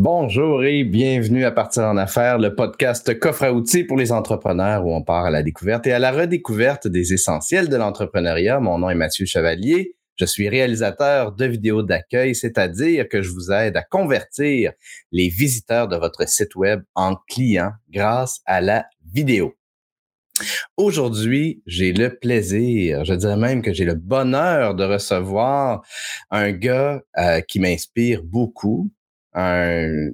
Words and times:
Bonjour 0.00 0.62
et 0.62 0.84
bienvenue 0.84 1.44
à 1.44 1.50
Partir 1.50 1.82
en 1.82 1.96
Affaires, 1.96 2.38
le 2.38 2.54
podcast 2.54 3.18
coffre 3.18 3.42
à 3.42 3.52
outils 3.52 3.82
pour 3.82 3.96
les 3.96 4.12
entrepreneurs 4.12 4.86
où 4.86 4.94
on 4.94 5.02
part 5.02 5.24
à 5.24 5.30
la 5.30 5.42
découverte 5.42 5.88
et 5.88 5.92
à 5.92 5.98
la 5.98 6.12
redécouverte 6.12 6.86
des 6.86 7.14
essentiels 7.14 7.68
de 7.68 7.74
l'entrepreneuriat. 7.74 8.60
Mon 8.60 8.78
nom 8.78 8.90
est 8.90 8.94
Mathieu 8.94 9.26
Chevalier. 9.26 9.96
Je 10.14 10.24
suis 10.24 10.48
réalisateur 10.48 11.32
de 11.32 11.44
vidéos 11.46 11.82
d'accueil, 11.82 12.36
c'est-à-dire 12.36 13.08
que 13.08 13.22
je 13.22 13.30
vous 13.30 13.50
aide 13.50 13.76
à 13.76 13.82
convertir 13.82 14.70
les 15.10 15.28
visiteurs 15.28 15.88
de 15.88 15.96
votre 15.96 16.28
site 16.28 16.54
web 16.54 16.80
en 16.94 17.16
clients 17.28 17.72
grâce 17.90 18.38
à 18.46 18.60
la 18.60 18.86
vidéo. 19.12 19.56
Aujourd'hui, 20.76 21.60
j'ai 21.66 21.92
le 21.92 22.16
plaisir, 22.16 23.04
je 23.04 23.14
dirais 23.14 23.36
même 23.36 23.62
que 23.62 23.72
j'ai 23.72 23.84
le 23.84 23.96
bonheur 23.96 24.76
de 24.76 24.84
recevoir 24.84 25.82
un 26.30 26.52
gars 26.52 27.02
euh, 27.18 27.40
qui 27.40 27.58
m'inspire 27.58 28.22
beaucoup, 28.22 28.92
un, 29.34 30.10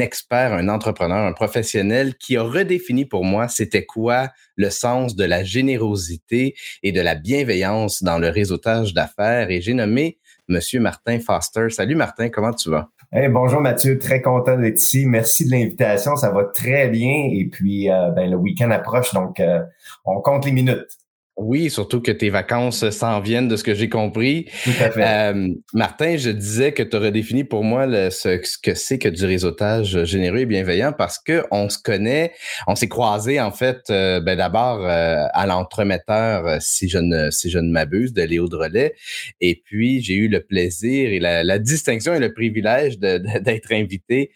expert, 0.00 0.52
un 0.52 0.68
entrepreneur, 0.68 1.26
un 1.26 1.32
professionnel 1.32 2.14
qui 2.16 2.36
a 2.36 2.42
redéfini 2.42 3.04
pour 3.04 3.24
moi 3.24 3.48
c'était 3.48 3.84
quoi 3.84 4.28
le 4.56 4.70
sens 4.70 5.16
de 5.16 5.24
la 5.24 5.42
générosité 5.42 6.54
et 6.82 6.92
de 6.92 7.00
la 7.00 7.14
bienveillance 7.14 8.02
dans 8.02 8.18
le 8.18 8.28
réseautage 8.28 8.94
d'affaires. 8.94 9.50
Et 9.50 9.60
j'ai 9.60 9.74
nommé 9.74 10.18
Monsieur 10.48 10.80
Martin 10.80 11.18
Foster. 11.20 11.70
Salut 11.70 11.94
Martin, 11.94 12.28
comment 12.28 12.52
tu 12.52 12.70
vas? 12.70 12.88
Bonjour 13.30 13.62
Mathieu, 13.62 13.98
très 13.98 14.20
content 14.20 14.56
d'être 14.58 14.78
ici. 14.78 15.06
Merci 15.06 15.46
de 15.46 15.52
l'invitation, 15.52 16.16
ça 16.16 16.30
va 16.30 16.44
très 16.44 16.88
bien. 16.88 17.30
Et 17.32 17.48
puis, 17.50 17.90
euh, 17.90 18.10
ben, 18.10 18.30
le 18.30 18.36
week-end 18.36 18.70
approche, 18.70 19.14
donc 19.14 19.40
euh, 19.40 19.62
on 20.04 20.20
compte 20.20 20.44
les 20.44 20.52
minutes. 20.52 20.98
Oui, 21.38 21.70
surtout 21.70 22.00
que 22.00 22.10
tes 22.10 22.30
vacances 22.30 22.90
s'en 22.90 23.20
viennent 23.20 23.46
de 23.46 23.54
ce 23.54 23.62
que 23.62 23.72
j'ai 23.72 23.88
compris. 23.88 24.46
Tout 24.64 24.70
à 24.80 24.90
fait. 24.90 25.04
Euh, 25.06 25.54
Martin, 25.72 26.16
je 26.16 26.30
disais 26.30 26.72
que 26.72 26.82
tu 26.82 26.96
aurais 26.96 27.12
défini 27.12 27.44
pour 27.44 27.62
moi 27.62 27.86
le, 27.86 28.10
ce, 28.10 28.40
ce, 28.42 28.58
que 28.58 28.74
c'est 28.74 28.98
que 28.98 29.08
du 29.08 29.24
réseautage 29.24 30.02
généreux 30.02 30.38
et 30.38 30.46
bienveillant 30.46 30.92
parce 30.92 31.20
que 31.20 31.44
on 31.52 31.68
se 31.68 31.78
connaît, 31.78 32.32
on 32.66 32.74
s'est 32.74 32.88
croisés 32.88 33.40
en 33.40 33.52
fait 33.52 33.82
euh, 33.90 34.20
ben 34.20 34.36
d'abord 34.36 34.84
euh, 34.84 35.26
à 35.32 35.46
l'entremetteur, 35.46 36.60
si 36.60 36.88
je 36.88 36.98
ne 36.98 37.30
si 37.30 37.50
je 37.50 37.60
ne 37.60 37.70
m'abuse, 37.70 38.12
de 38.12 38.22
Léo 38.22 38.48
Drolet. 38.48 38.96
Et 39.40 39.62
puis 39.64 40.02
j'ai 40.02 40.14
eu 40.14 40.26
le 40.26 40.40
plaisir 40.40 41.08
et 41.10 41.20
la, 41.20 41.44
la 41.44 41.60
distinction 41.60 42.14
et 42.14 42.18
le 42.18 42.34
privilège 42.34 42.98
d'être 42.98 43.72
invité 43.72 44.32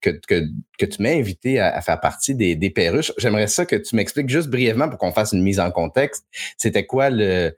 que, 0.00 0.10
que, 0.26 0.44
que, 0.78 0.86
tu 0.86 1.02
m'as 1.02 1.10
invité 1.14 1.58
à, 1.58 1.74
à, 1.76 1.80
faire 1.80 2.00
partie 2.00 2.34
des, 2.34 2.54
des 2.54 2.70
perruches. 2.70 3.12
J'aimerais 3.18 3.46
ça 3.46 3.66
que 3.66 3.76
tu 3.76 3.96
m'expliques 3.96 4.28
juste 4.28 4.48
brièvement 4.48 4.88
pour 4.88 4.98
qu'on 4.98 5.12
fasse 5.12 5.32
une 5.32 5.42
mise 5.42 5.55
en 5.60 5.70
contexte. 5.70 6.26
C'était 6.56 6.86
quoi 6.86 7.10
le, 7.10 7.52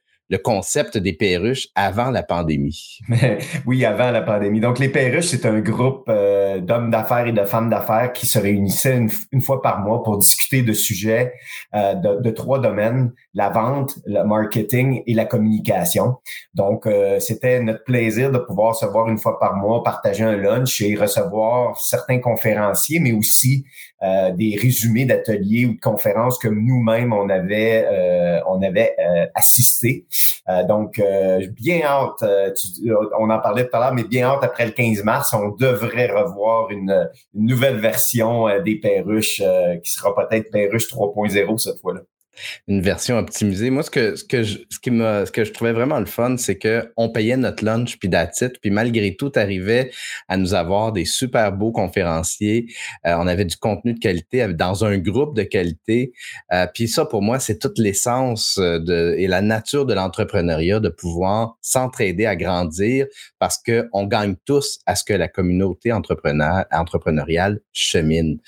concept 0.44 0.98
des 0.98 1.14
perruches 1.14 1.68
avant 1.74 2.10
la 2.10 2.22
pandémie? 2.22 2.98
oui, 3.66 3.84
avant 3.86 4.10
la 4.10 4.20
pandémie. 4.20 4.60
Donc, 4.60 4.78
les 4.78 4.90
perruches, 4.90 5.26
c'est 5.26 5.46
un 5.46 5.60
groupe 5.60 6.04
euh, 6.08 6.60
d'hommes 6.60 6.90
d'affaires 6.90 7.26
et 7.26 7.32
de 7.32 7.44
femmes 7.44 7.70
d'affaires 7.70 8.12
qui 8.12 8.26
se 8.26 8.38
réunissaient 8.38 9.00
une, 9.32 9.40
fois 9.40 9.62
par 9.62 9.80
mois 9.80 10.02
pour 10.02 10.18
discuter 10.18 10.62
de 10.62 10.74
sujets 10.74 11.32
euh, 11.74 11.94
de, 11.94 12.20
de, 12.20 12.30
trois 12.30 12.60
domaines, 12.60 13.12
la 13.32 13.48
vente, 13.48 13.98
le 14.04 14.22
marketing 14.22 15.02
et 15.06 15.14
la 15.14 15.24
communication. 15.24 16.16
Donc, 16.52 16.86
euh, 16.86 17.20
c'était 17.20 17.62
notre 17.62 17.84
plaisir 17.84 18.30
de 18.30 18.38
pouvoir 18.38 18.74
se 18.74 18.84
voir 18.84 19.08
une 19.08 19.18
fois 19.18 19.38
par 19.38 19.56
mois, 19.56 19.82
partager 19.82 20.24
un 20.24 20.36
lunch 20.36 20.82
et 20.82 20.94
recevoir 20.94 21.80
certains 21.80 22.18
conférenciers, 22.18 23.00
mais 23.00 23.12
aussi 23.12 23.64
euh, 24.02 24.30
des 24.30 24.56
résumés 24.56 25.06
d'ateliers 25.06 25.66
ou 25.66 25.74
de 25.74 25.80
conférences 25.80 26.38
que 26.38 26.46
nous-mêmes 26.46 27.12
on 27.12 27.28
avait 27.28 27.84
euh, 27.90 28.38
on 28.46 28.62
avait 28.62 28.94
euh, 29.00 29.26
assisté. 29.34 30.04
donc 30.68 31.02
bien 31.50 31.82
hâte, 31.82 32.24
on 33.18 33.28
en 33.28 33.40
parlait 33.40 33.66
tout 33.66 33.76
à 33.76 33.80
l'heure, 33.80 33.94
mais 33.94 34.04
bien 34.04 34.28
hâte 34.28 34.44
après 34.44 34.66
le 34.66 34.72
15 34.72 35.02
mars, 35.02 35.34
on 35.34 35.48
devrait 35.48 36.06
revoir 36.06 36.70
une, 36.70 37.10
une 37.34 37.46
nouvelle 37.46 37.78
version 37.78 38.46
des 38.64 38.76
perruches 38.76 39.42
qui 39.82 39.90
sera 39.90 40.14
peut-être 40.14 40.50
perruche 40.52 40.88
3.0 40.88 41.58
cette 41.58 41.80
fois-là 41.80 42.00
une 42.66 42.82
version 42.82 43.18
optimisée. 43.18 43.70
Moi, 43.70 43.82
ce 43.82 43.90
que, 43.90 44.16
ce 44.16 44.24
que, 44.24 44.42
je, 44.42 44.58
ce 44.70 44.78
qui 44.78 44.90
ce 44.90 45.30
que 45.30 45.44
je 45.44 45.52
trouvais 45.52 45.72
vraiment 45.72 46.00
le 46.00 46.06
fun, 46.06 46.36
c'est 46.36 46.56
que 46.56 46.92
on 46.96 47.08
payait 47.08 47.36
notre 47.36 47.64
lunch 47.64 47.98
puis 47.98 48.08
d'attitude, 48.08 48.58
puis 48.60 48.70
malgré 48.70 49.14
tout, 49.16 49.32
arrivait 49.34 49.90
à 50.28 50.36
nous 50.36 50.54
avoir 50.54 50.92
des 50.92 51.04
super 51.04 51.52
beaux 51.52 51.72
conférenciers. 51.72 52.66
Euh, 53.06 53.14
on 53.18 53.26
avait 53.26 53.44
du 53.44 53.56
contenu 53.56 53.94
de 53.94 53.98
qualité 53.98 54.46
dans 54.48 54.84
un 54.84 54.98
groupe 54.98 55.36
de 55.36 55.42
qualité. 55.42 56.12
Euh, 56.52 56.66
puis 56.72 56.88
ça, 56.88 57.04
pour 57.04 57.22
moi, 57.22 57.38
c'est 57.38 57.58
toute 57.58 57.78
l'essence 57.78 58.58
euh, 58.58 59.14
et 59.16 59.26
la 59.26 59.42
nature 59.42 59.86
de 59.86 59.94
l'entrepreneuriat 59.94 60.80
de 60.80 60.88
pouvoir 60.88 61.56
s'entraider 61.60 62.26
à 62.26 62.36
grandir 62.36 63.06
parce 63.38 63.58
que 63.58 63.88
on 63.92 64.06
gagne 64.06 64.36
tous 64.44 64.78
à 64.86 64.94
ce 64.94 65.04
que 65.04 65.12
la 65.12 65.28
communauté 65.28 65.92
entrepreneur, 65.92 66.64
entrepreneuriale 66.72 67.60
chemine. 67.72 68.38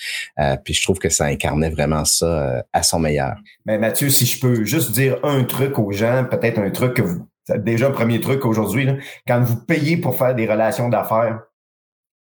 Puis 0.64 0.74
je 0.74 0.82
trouve 0.82 0.98
que 0.98 1.08
ça 1.08 1.26
incarnait 1.26 1.70
vraiment 1.70 2.04
ça 2.04 2.64
à 2.72 2.82
son 2.82 2.98
meilleur. 2.98 3.36
Mathieu, 3.80 4.10
si 4.10 4.26
je 4.26 4.38
peux 4.38 4.64
juste 4.64 4.92
dire 4.92 5.18
un 5.22 5.44
truc 5.44 5.78
aux 5.78 5.90
gens, 5.90 6.26
peut-être 6.30 6.58
un 6.58 6.70
truc 6.70 6.94
que 6.94 7.02
vous, 7.02 7.26
déjà 7.58 7.90
premier 7.90 8.20
truc 8.20 8.44
aujourd'hui, 8.44 8.88
quand 9.26 9.40
vous 9.40 9.56
payez 9.56 9.96
pour 9.96 10.16
faire 10.16 10.34
des 10.34 10.46
relations 10.46 10.90
d'affaires, 10.90 11.40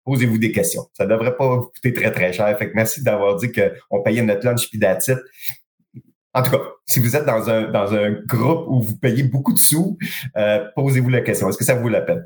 posez-vous 0.05 0.37
des 0.37 0.53
questions. 0.53 0.85
Ça 0.93 1.05
devrait 1.05 1.35
pas 1.35 1.57
vous 1.57 1.63
coûter 1.63 1.93
très, 1.93 2.11
très 2.11 2.31
cher. 2.31 2.57
Merci 2.73 3.03
d'avoir 3.03 3.35
dit 3.35 3.51
qu'on 3.51 4.01
payait 4.01 4.21
notre 4.21 4.45
lunch 4.45 4.69
puis 4.69 4.79
En 6.33 6.41
tout 6.41 6.51
cas, 6.51 6.61
si 6.85 7.01
vous 7.01 7.15
êtes 7.17 7.25
dans 7.25 7.49
un, 7.49 7.69
dans 7.69 7.93
un 7.93 8.11
groupe 8.11 8.67
où 8.69 8.81
vous 8.81 8.97
payez 8.97 9.23
beaucoup 9.23 9.53
de 9.53 9.59
sous, 9.59 9.97
euh, 10.37 10.65
posez-vous 10.75 11.09
la 11.09 11.21
question. 11.21 11.49
Est-ce 11.49 11.57
que 11.57 11.65
ça 11.65 11.75
vaut 11.75 11.89
la 11.89 12.01
peine? 12.01 12.25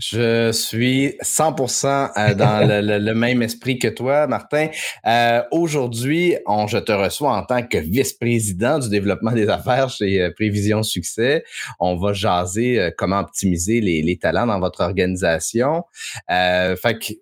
Je 0.00 0.50
suis 0.52 1.08
100% 1.22 2.10
euh, 2.16 2.34
dans 2.34 2.66
le, 2.66 3.14
même 3.14 3.42
esprit 3.42 3.78
que 3.78 3.88
toi, 3.88 4.26
Martin. 4.26 4.68
Euh, 5.06 5.42
Aujourd'hui, 5.50 6.36
je 6.68 6.78
te 6.78 6.92
reçois 6.92 7.36
en 7.36 7.44
tant 7.44 7.62
que 7.62 7.78
vice-président 7.78 8.78
du 8.78 8.88
développement 8.88 9.32
des 9.32 9.48
affaires 9.48 9.90
chez 9.90 10.22
euh, 10.22 10.30
Prévision 10.30 10.82
Succès. 10.82 11.44
On 11.80 11.96
va 11.96 12.12
jaser 12.12 12.90
comment 12.96 13.20
optimiser 13.20 13.80
les, 13.80 14.18
talents 14.18 14.46
dans 14.46 14.60
votre 14.60 14.82
organisation. 14.82 15.84
Fait 16.28 16.98
que 16.98 17.14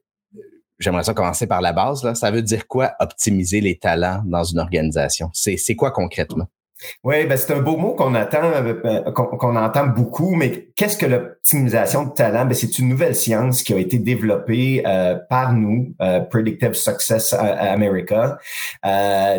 j'aimerais 0.78 1.04
ça 1.04 1.14
commencer 1.14 1.47
par 1.47 1.60
la 1.60 1.72
base. 1.72 2.12
Ça 2.14 2.30
veut 2.30 2.42
dire 2.42 2.66
quoi 2.66 2.92
optimiser 3.00 3.60
les 3.60 3.78
talents 3.78 4.22
dans 4.26 4.44
une 4.44 4.59
organisation? 4.59 5.30
C'est 5.32 5.76
quoi 5.76 5.91
concrètement? 5.91 6.48
Oui, 7.04 7.26
ben 7.26 7.36
c'est 7.36 7.52
un 7.52 7.60
beau 7.60 7.76
mot 7.76 7.94
qu'on 7.94 8.14
attend, 8.14 8.42
euh, 8.42 9.10
qu'on 9.12 9.56
entend 9.56 9.86
beaucoup, 9.86 10.34
mais 10.34 10.68
qu'est-ce 10.76 10.96
que 10.96 11.06
l'optimisation 11.06 12.04
de 12.04 12.10
talent? 12.12 12.46
Ben 12.46 12.54
c'est 12.54 12.78
une 12.78 12.88
nouvelle 12.88 13.14
science 13.14 13.62
qui 13.62 13.74
a 13.74 13.78
été 13.78 13.98
développée 13.98 14.82
euh, 14.86 15.16
par 15.28 15.52
nous, 15.52 15.94
euh, 16.00 16.20
Predictive 16.20 16.74
Success 16.74 17.32
America. 17.32 18.38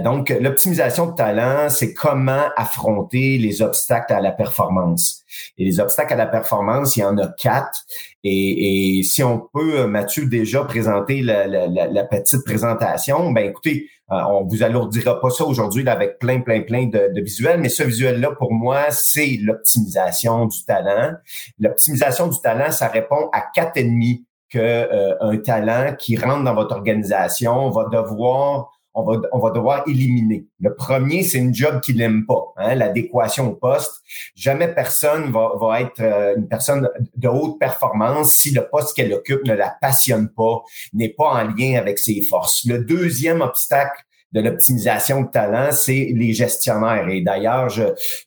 donc, 0.04 0.30
l'optimisation 0.30 1.08
de 1.08 1.16
talent, 1.16 1.70
c'est 1.70 1.94
comment 1.94 2.46
affronter 2.56 3.38
les 3.38 3.62
obstacles 3.62 4.14
à 4.14 4.22
la 4.22 4.32
performance. 4.32 5.24
Et 5.58 5.66
les 5.66 5.80
obstacles 5.80 6.14
à 6.14 6.18
la 6.18 6.28
performance, 6.28 6.96
il 6.96 7.02
y 7.02 7.04
en 7.04 7.18
a 7.18 7.28
quatre. 7.28 7.86
Et, 8.24 9.00
et 9.00 9.04
si 9.04 9.24
on 9.24 9.40
peut, 9.54 9.86
Mathieu, 9.88 10.26
déjà 10.26 10.64
présenter 10.64 11.22
la, 11.22 11.48
la, 11.48 11.68
la 11.68 12.04
petite 12.04 12.44
présentation, 12.46 13.32
ben 13.32 13.50
écoutez, 13.50 13.90
euh, 14.12 14.18
on 14.30 14.46
vous 14.46 14.62
alourdira 14.62 15.20
pas 15.22 15.30
ça 15.30 15.46
aujourd'hui 15.46 15.88
avec 15.88 16.20
plein, 16.20 16.42
plein, 16.42 16.62
plein 16.62 16.86
de, 16.86 17.14
de 17.14 17.22
visuels, 17.22 17.60
mais 17.60 17.70
ce 17.70 17.84
visuel-là, 17.84 18.32
pour 18.38 18.54
moi, 18.54 18.92
c'est 18.92 19.38
l'optimisation 19.42 20.46
du 20.48 20.64
talent. 20.66 21.14
L'optimisation 21.60 22.28
du 22.28 22.40
talent, 22.42 22.72
ça 22.72 22.90
répond 22.90 23.30
à 23.32 23.42
quatre 23.42 23.78
ennemis 23.78 24.26
que 24.50 24.60
euh, 24.60 25.16
un 25.22 25.38
talent 25.38 25.96
qui 25.98 26.18
rentre 26.18 26.44
dans 26.44 26.54
votre 26.54 26.76
organisation 26.76 27.70
va 27.70 27.86
devoir 27.86 28.70
on 28.94 29.04
va, 29.04 29.22
on 29.32 29.40
va 29.40 29.52
devoir 29.52 29.88
éliminer. 29.88 30.46
Le 30.60 30.76
premier, 30.76 31.24
c'est 31.24 31.38
une 31.38 31.54
job 31.54 31.82
qu'il 31.82 31.98
n'aime 31.98 32.26
pas, 32.26 32.54
hein, 32.58 32.76
l'adéquation 32.76 33.50
au 33.50 33.56
poste. 33.56 34.02
Jamais 34.36 34.68
personne 34.68 35.32
va, 35.32 35.52
va 35.60 35.82
être 35.82 36.02
euh, 36.02 36.36
une 36.36 36.48
personne 36.48 36.90
de 37.16 37.28
haute 37.28 37.60
performance 37.60 38.34
si 38.34 38.52
le 38.52 38.68
poste 38.68 38.96
qu'elle 38.96 39.14
occupe 39.14 39.46
ne 39.46 39.54
la 39.54 39.76
passionne 39.82 40.30
pas, 40.30 40.64
n'est 40.94 41.10
pas 41.10 41.30
en 41.30 41.44
lien 41.44 41.78
avec 41.78 42.00
ses 42.00 42.22
forces. 42.24 42.66
Le 42.66 42.80
deuxième 42.84 43.42
obstacle 43.42 44.04
de 44.32 44.42
l'optimisation 44.42 45.22
de 45.22 45.28
talent, 45.28 45.72
c'est 45.72 46.14
les 46.16 46.34
gestionnaires. 46.34 47.08
Et 47.10 47.22
d'ailleurs, 47.22 47.70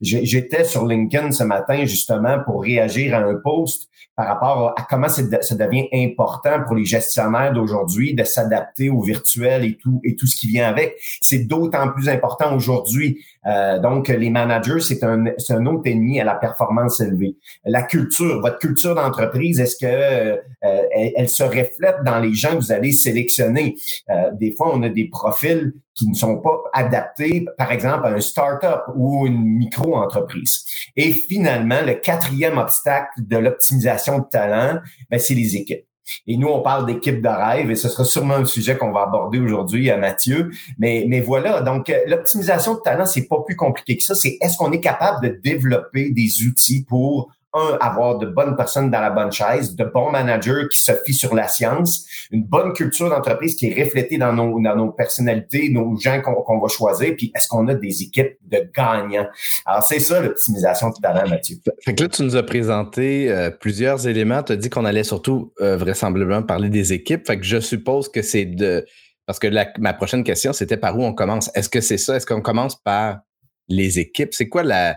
j'étais 0.00 0.64
sur 0.64 0.86
LinkedIn 0.86 1.32
ce 1.32 1.44
matin 1.44 1.84
justement 1.84 2.38
pour 2.44 2.62
réagir 2.62 3.14
à 3.14 3.18
un 3.18 3.34
post 3.34 3.88
par 4.16 4.28
rapport 4.28 4.74
à 4.76 4.82
comment 4.88 5.08
ça 5.08 5.22
devient 5.22 5.88
important 5.92 6.62
pour 6.64 6.76
les 6.76 6.84
gestionnaires 6.84 7.52
d'aujourd'hui 7.52 8.14
de 8.14 8.22
s'adapter 8.22 8.88
au 8.88 9.02
virtuel 9.02 9.64
et 9.64 9.76
tout 9.76 10.00
et 10.04 10.14
tout 10.14 10.26
ce 10.26 10.36
qui 10.36 10.46
vient 10.46 10.68
avec. 10.68 10.94
C'est 11.20 11.46
d'autant 11.48 11.90
plus 11.90 12.08
important 12.08 12.54
aujourd'hui. 12.54 13.24
Euh, 13.46 13.78
donc, 13.78 14.08
les 14.08 14.30
managers, 14.30 14.80
c'est 14.80 15.02
un, 15.04 15.26
un 15.26 15.66
autre 15.66 15.82
ennemi 15.86 16.20
à 16.20 16.24
la 16.24 16.34
performance 16.34 17.00
élevée. 17.00 17.36
La 17.64 17.82
culture, 17.82 18.40
votre 18.40 18.58
culture 18.58 18.94
d'entreprise, 18.94 19.60
est-ce 19.60 19.76
que 19.76 19.86
euh, 19.86 20.36
elle, 20.60 21.12
elle, 21.16 21.28
se 21.28 21.42
reflète 21.42 21.96
dans 22.04 22.18
les 22.18 22.34
gens 22.34 22.52
que 22.52 22.56
vous 22.56 22.72
allez 22.72 22.92
sélectionner? 22.92 23.76
Euh, 24.10 24.30
des 24.32 24.52
fois, 24.52 24.70
on 24.74 24.82
a 24.82 24.88
des 24.88 25.08
profils 25.08 25.72
qui 25.94 26.08
ne 26.08 26.14
sont 26.14 26.38
pas 26.38 26.58
adaptés, 26.72 27.46
par 27.56 27.70
exemple, 27.70 28.06
à 28.06 28.10
un 28.10 28.20
start-up 28.20 28.82
ou 28.96 29.26
une 29.26 29.42
micro-entreprise. 29.44 30.64
Et 30.96 31.12
finalement, 31.12 31.82
le 31.86 31.94
quatrième 31.94 32.58
obstacle 32.58 33.12
de 33.18 33.36
l'optimisation 33.36 34.18
de 34.18 34.24
talent, 34.24 34.80
ben, 35.10 35.20
c'est 35.20 35.34
les 35.34 35.56
équipes. 35.56 35.86
Et 36.26 36.36
nous, 36.36 36.48
on 36.48 36.60
parle 36.60 36.86
d'équipe 36.86 37.22
de 37.22 37.28
rêve 37.28 37.70
et 37.70 37.76
ce 37.76 37.88
sera 37.88 38.04
sûrement 38.04 38.34
un 38.34 38.44
sujet 38.44 38.76
qu'on 38.76 38.92
va 38.92 39.02
aborder 39.02 39.38
aujourd'hui 39.38 39.90
à 39.90 39.96
Mathieu. 39.96 40.50
Mais, 40.78 41.04
mais 41.08 41.20
voilà, 41.20 41.60
donc 41.60 41.90
euh, 41.90 41.98
l'optimisation 42.06 42.74
de 42.74 42.80
talent, 42.80 43.06
c'est 43.06 43.26
pas 43.26 43.42
plus 43.44 43.56
compliqué 43.56 43.96
que 43.96 44.02
ça. 44.02 44.14
C'est 44.14 44.38
est-ce 44.40 44.56
qu'on 44.56 44.72
est 44.72 44.80
capable 44.80 45.28
de 45.28 45.40
développer 45.42 46.10
des 46.10 46.46
outils 46.46 46.84
pour 46.84 47.30
un, 47.54 47.78
avoir 47.80 48.18
de 48.18 48.26
bonnes 48.26 48.56
personnes 48.56 48.90
dans 48.90 49.00
la 49.00 49.10
bonne 49.10 49.32
chaise, 49.32 49.74
de 49.76 49.84
bons 49.84 50.10
managers 50.10 50.68
qui 50.70 50.82
se 50.82 50.92
fient 51.04 51.14
sur 51.14 51.34
la 51.34 51.48
science, 51.48 52.06
une 52.30 52.44
bonne 52.44 52.72
culture 52.72 53.08
d'entreprise 53.08 53.54
qui 53.54 53.68
est 53.68 53.84
reflétée 53.84 54.18
dans 54.18 54.32
nos, 54.32 54.60
dans 54.60 54.76
nos 54.76 54.90
personnalités, 54.90 55.70
nos 55.70 55.96
gens 55.96 56.20
qu'on 56.20 56.58
va 56.58 56.68
choisir, 56.68 57.14
puis 57.16 57.32
est-ce 57.34 57.48
qu'on 57.48 57.66
a 57.68 57.74
des 57.74 58.02
équipes 58.02 58.36
de 58.42 58.68
gagnants? 58.74 59.26
Alors, 59.64 59.84
c'est 59.84 60.00
ça 60.00 60.20
l'optimisation 60.20 60.90
de 60.90 60.94
talent, 61.00 61.28
Mathieu. 61.28 61.56
Fait 61.84 61.94
que 61.94 62.02
là, 62.02 62.08
tu 62.08 62.22
nous 62.22 62.36
as 62.36 62.42
présenté 62.42 63.30
euh, 63.30 63.50
plusieurs 63.50 64.06
éléments. 64.06 64.42
Tu 64.42 64.52
as 64.52 64.56
dit 64.56 64.70
qu'on 64.70 64.84
allait 64.84 65.04
surtout 65.04 65.52
euh, 65.60 65.76
vraisemblablement 65.76 66.42
parler 66.42 66.70
des 66.70 66.92
équipes. 66.92 67.26
Fait 67.26 67.38
que 67.38 67.44
je 67.44 67.60
suppose 67.60 68.08
que 68.08 68.22
c'est 68.22 68.44
de... 68.44 68.84
Parce 69.26 69.38
que 69.38 69.48
ma 69.78 69.94
prochaine 69.94 70.22
question, 70.22 70.52
c'était 70.52 70.76
par 70.76 70.98
où 70.98 71.02
on 71.02 71.14
commence? 71.14 71.50
Est-ce 71.54 71.70
que 71.70 71.80
c'est 71.80 71.96
ça? 71.96 72.16
Est-ce 72.16 72.26
qu'on 72.26 72.42
commence 72.42 72.76
par 72.76 73.20
les 73.68 73.98
équipes? 73.98 74.32
C'est 74.32 74.48
quoi 74.48 74.62
la, 74.62 74.96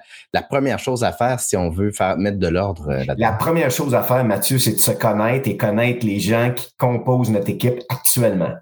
première 0.49 0.79
chose 0.79 1.03
à 1.03 1.11
faire 1.11 1.39
si 1.39 1.57
on 1.57 1.69
veut 1.69 1.91
faire 1.91 2.17
mettre 2.17 2.37
de 2.37 2.47
l'ordre 2.47 2.89
euh? 2.89 3.03
La 3.17 3.31
première 3.31 3.71
chose 3.71 3.95
à 3.95 4.03
faire, 4.03 4.23
Mathieu, 4.23 4.59
c'est 4.59 4.73
de 4.73 4.79
se 4.79 4.91
connaître 4.91 5.49
et 5.49 5.57
connaître 5.57 6.05
les 6.05 6.19
gens 6.19 6.51
qui 6.55 6.67
composent 6.77 7.29
notre 7.29 7.49
équipe 7.49 7.81
actuellement. 7.89 8.53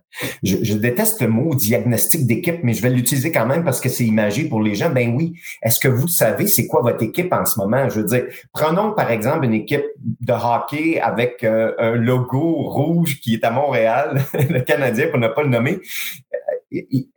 Je, 0.43 0.73
déteste 0.75 1.21
le 1.21 1.27
mot 1.27 1.53
diagnostic 1.55 2.25
d'équipe, 2.25 2.59
mais 2.63 2.73
je 2.73 2.81
vais 2.81 2.89
l'utiliser 2.89 3.31
quand 3.31 3.45
même 3.45 3.65
parce 3.65 3.81
que 3.81 3.89
c'est 3.89 4.05
imagé 4.05 4.45
pour 4.45 4.61
les 4.61 4.73
gens. 4.73 4.89
Ben 4.89 5.13
oui, 5.13 5.33
est-ce 5.61 5.79
que 5.79 5.89
vous 5.89 6.07
savez 6.07 6.47
c'est 6.47 6.67
quoi 6.67 6.81
votre 6.81 7.03
équipe 7.03 7.33
en 7.33 7.45
ce 7.45 7.59
moment? 7.59 7.89
Je 7.89 7.99
veux 7.99 8.05
dire, 8.05 8.23
prenons 8.53 8.93
par 8.93 9.11
exemple 9.11 9.45
une 9.45 9.53
équipe 9.53 9.85
de 9.97 10.33
hockey 10.33 11.01
avec 11.01 11.43
euh, 11.43 11.73
un 11.79 11.95
logo 11.95 12.69
rouge 12.69 13.19
qui 13.19 13.33
est 13.33 13.43
à 13.43 13.51
Montréal, 13.51 14.21
le 14.33 14.61
Canadien 14.61 15.07
pour 15.07 15.19
ne 15.19 15.27
pas 15.27 15.43
le 15.43 15.49
nommer 15.49 15.79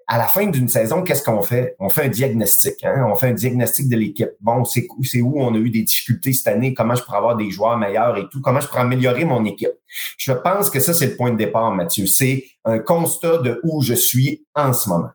à 0.06 0.18
la 0.18 0.26
fin 0.26 0.46
d'une 0.46 0.68
saison, 0.68 1.02
qu'est-ce 1.02 1.22
qu'on 1.22 1.42
fait? 1.42 1.76
On 1.78 1.88
fait 1.88 2.04
un 2.04 2.08
diagnostic. 2.08 2.82
Hein? 2.84 3.06
On 3.10 3.16
fait 3.16 3.28
un 3.28 3.34
diagnostic 3.34 3.88
de 3.88 3.96
l'équipe. 3.96 4.30
Bon, 4.40 4.64
c'est 4.64 4.86
où 5.20 5.40
on 5.40 5.54
a 5.54 5.58
eu 5.58 5.70
des 5.70 5.82
difficultés 5.82 6.32
cette 6.32 6.48
année? 6.48 6.74
Comment 6.74 6.94
je 6.94 7.02
pourrais 7.02 7.18
avoir 7.18 7.36
des 7.36 7.50
joueurs 7.50 7.76
meilleurs 7.76 8.16
et 8.16 8.28
tout? 8.30 8.40
Comment 8.40 8.60
je 8.60 8.68
pourrais 8.68 8.80
améliorer 8.80 9.24
mon 9.24 9.44
équipe? 9.44 9.72
Je 10.16 10.32
pense 10.32 10.70
que 10.70 10.80
ça, 10.80 10.94
c'est 10.94 11.06
le 11.06 11.16
point 11.16 11.30
de 11.30 11.36
départ, 11.36 11.74
Mathieu. 11.74 12.06
C'est 12.06 12.44
un 12.64 12.78
constat 12.78 13.38
de 13.38 13.60
où 13.62 13.82
je 13.82 13.94
suis 13.94 14.46
en 14.54 14.72
ce 14.72 14.88
moment. 14.88 15.10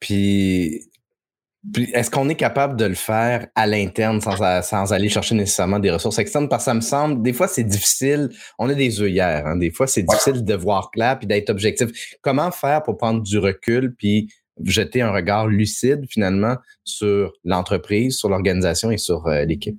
Puis 0.00 0.90
est-ce 1.92 2.10
qu'on 2.10 2.28
est 2.28 2.36
capable 2.36 2.76
de 2.76 2.84
le 2.84 2.94
faire 2.94 3.46
à 3.54 3.66
l'interne 3.66 4.20
sans, 4.20 4.62
sans, 4.62 4.92
aller 4.92 5.08
chercher 5.08 5.34
nécessairement 5.34 5.78
des 5.78 5.90
ressources 5.90 6.18
externes? 6.18 6.48
Parce 6.48 6.64
que 6.64 6.70
ça 6.70 6.74
me 6.74 6.80
semble, 6.80 7.22
des 7.22 7.32
fois, 7.32 7.48
c'est 7.48 7.64
difficile. 7.64 8.30
On 8.58 8.68
a 8.68 8.74
des 8.74 9.02
œillères. 9.02 9.46
Hein? 9.46 9.56
Des 9.56 9.70
fois, 9.70 9.86
c'est 9.86 10.02
difficile 10.02 10.44
de 10.44 10.54
voir 10.54 10.90
clair 10.90 11.18
puis 11.18 11.26
d'être 11.26 11.50
objectif. 11.50 11.88
Comment 12.22 12.50
faire 12.50 12.82
pour 12.82 12.96
prendre 12.96 13.22
du 13.22 13.38
recul 13.38 13.94
puis 13.96 14.28
jeter 14.64 15.02
un 15.02 15.12
regard 15.12 15.48
lucide, 15.48 16.04
finalement, 16.08 16.56
sur 16.84 17.32
l'entreprise, 17.44 18.16
sur 18.16 18.28
l'organisation 18.28 18.90
et 18.90 18.98
sur 18.98 19.26
euh, 19.26 19.44
l'équipe? 19.44 19.78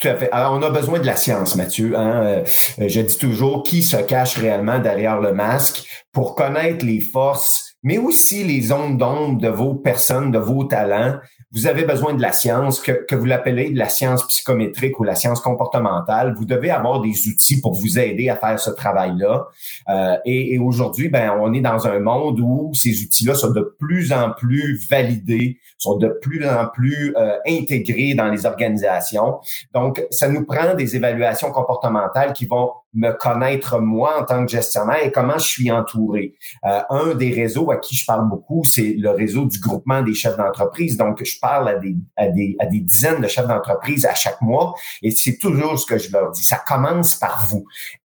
Tout 0.00 0.08
à 0.08 0.16
fait. 0.16 0.30
Alors, 0.32 0.52
on 0.54 0.62
a 0.62 0.70
besoin 0.70 0.98
de 0.98 1.06
la 1.06 1.16
science, 1.16 1.54
Mathieu. 1.54 1.96
Hein? 1.96 2.24
Euh, 2.24 2.44
je 2.88 3.00
dis 3.00 3.16
toujours 3.16 3.62
qui 3.62 3.82
se 3.82 3.96
cache 3.96 4.36
réellement 4.36 4.80
derrière 4.80 5.20
le 5.20 5.32
masque? 5.32 5.84
Pour 6.12 6.34
connaître 6.34 6.84
les 6.84 7.00
forces 7.00 7.71
mais 7.82 7.98
aussi 7.98 8.44
les 8.44 8.60
zones 8.60 8.96
d'ombre 8.96 9.40
de 9.40 9.48
vos 9.48 9.74
personnes, 9.74 10.30
de 10.30 10.38
vos 10.38 10.64
talents. 10.64 11.16
Vous 11.52 11.66
avez 11.66 11.84
besoin 11.84 12.14
de 12.14 12.22
la 12.22 12.32
science, 12.32 12.80
que, 12.80 12.92
que 12.92 13.14
vous 13.14 13.26
l'appelez 13.26 13.72
la 13.74 13.88
science 13.88 14.26
psychométrique 14.26 14.98
ou 14.98 15.04
la 15.04 15.14
science 15.14 15.40
comportementale. 15.40 16.34
Vous 16.34 16.44
devez 16.46 16.70
avoir 16.70 17.00
des 17.00 17.28
outils 17.28 17.60
pour 17.60 17.74
vous 17.74 17.98
aider 17.98 18.30
à 18.30 18.36
faire 18.36 18.58
ce 18.58 18.70
travail-là. 18.70 19.48
Euh, 19.88 20.16
et, 20.24 20.54
et 20.54 20.58
aujourd'hui, 20.58 21.08
ben, 21.08 21.36
on 21.40 21.52
est 21.52 21.60
dans 21.60 21.86
un 21.86 21.98
monde 21.98 22.40
où 22.40 22.70
ces 22.72 23.02
outils-là 23.02 23.34
sont 23.34 23.50
de 23.50 23.74
plus 23.78 24.12
en 24.12 24.30
plus 24.30 24.86
validés, 24.88 25.58
sont 25.76 25.98
de 25.98 26.08
plus 26.22 26.46
en 26.48 26.68
plus 26.72 27.14
euh, 27.16 27.36
intégrés 27.46 28.14
dans 28.14 28.28
les 28.28 28.46
organisations. 28.46 29.40
Donc, 29.74 30.02
ça 30.10 30.28
nous 30.28 30.44
prend 30.44 30.74
des 30.74 30.96
évaluations 30.96 31.50
comportementales 31.50 32.32
qui 32.32 32.46
vont 32.46 32.70
me 32.94 33.10
connaître 33.12 33.80
moi 33.80 34.20
en 34.20 34.24
tant 34.24 34.44
que 34.44 34.50
gestionnaire 34.50 35.02
et 35.04 35.12
comment 35.12 35.38
je 35.38 35.46
suis 35.46 35.70
entouré. 35.70 36.34
Euh, 36.64 36.80
un 36.90 37.14
des 37.14 37.32
réseaux 37.32 37.70
à 37.70 37.78
qui 37.78 37.96
je 37.96 38.04
parle 38.04 38.28
beaucoup, 38.28 38.64
c'est 38.64 38.94
le 38.98 39.10
réseau 39.10 39.46
du 39.46 39.58
groupement 39.58 40.02
des 40.02 40.14
chefs 40.14 40.36
d'entreprise. 40.36 40.96
Donc, 40.96 41.22
je 41.24 41.38
parle 41.40 41.68
à 41.68 41.74
des, 41.76 41.96
à 42.16 42.28
des, 42.28 42.56
à 42.58 42.66
des 42.66 42.80
dizaines 42.80 43.20
de 43.20 43.28
chefs 43.28 43.46
d'entreprise 43.46 44.04
à 44.04 44.14
chaque 44.14 44.40
mois 44.40 44.74
et 45.02 45.10
c'est 45.10 45.38
toujours 45.38 45.78
ce 45.78 45.86
que 45.86 45.98
je 45.98 46.12
leur 46.12 46.30
dis. 46.32 46.44
Ça 46.44 46.62
commence 46.66 47.14
par 47.14 47.46
vous. 47.48 47.64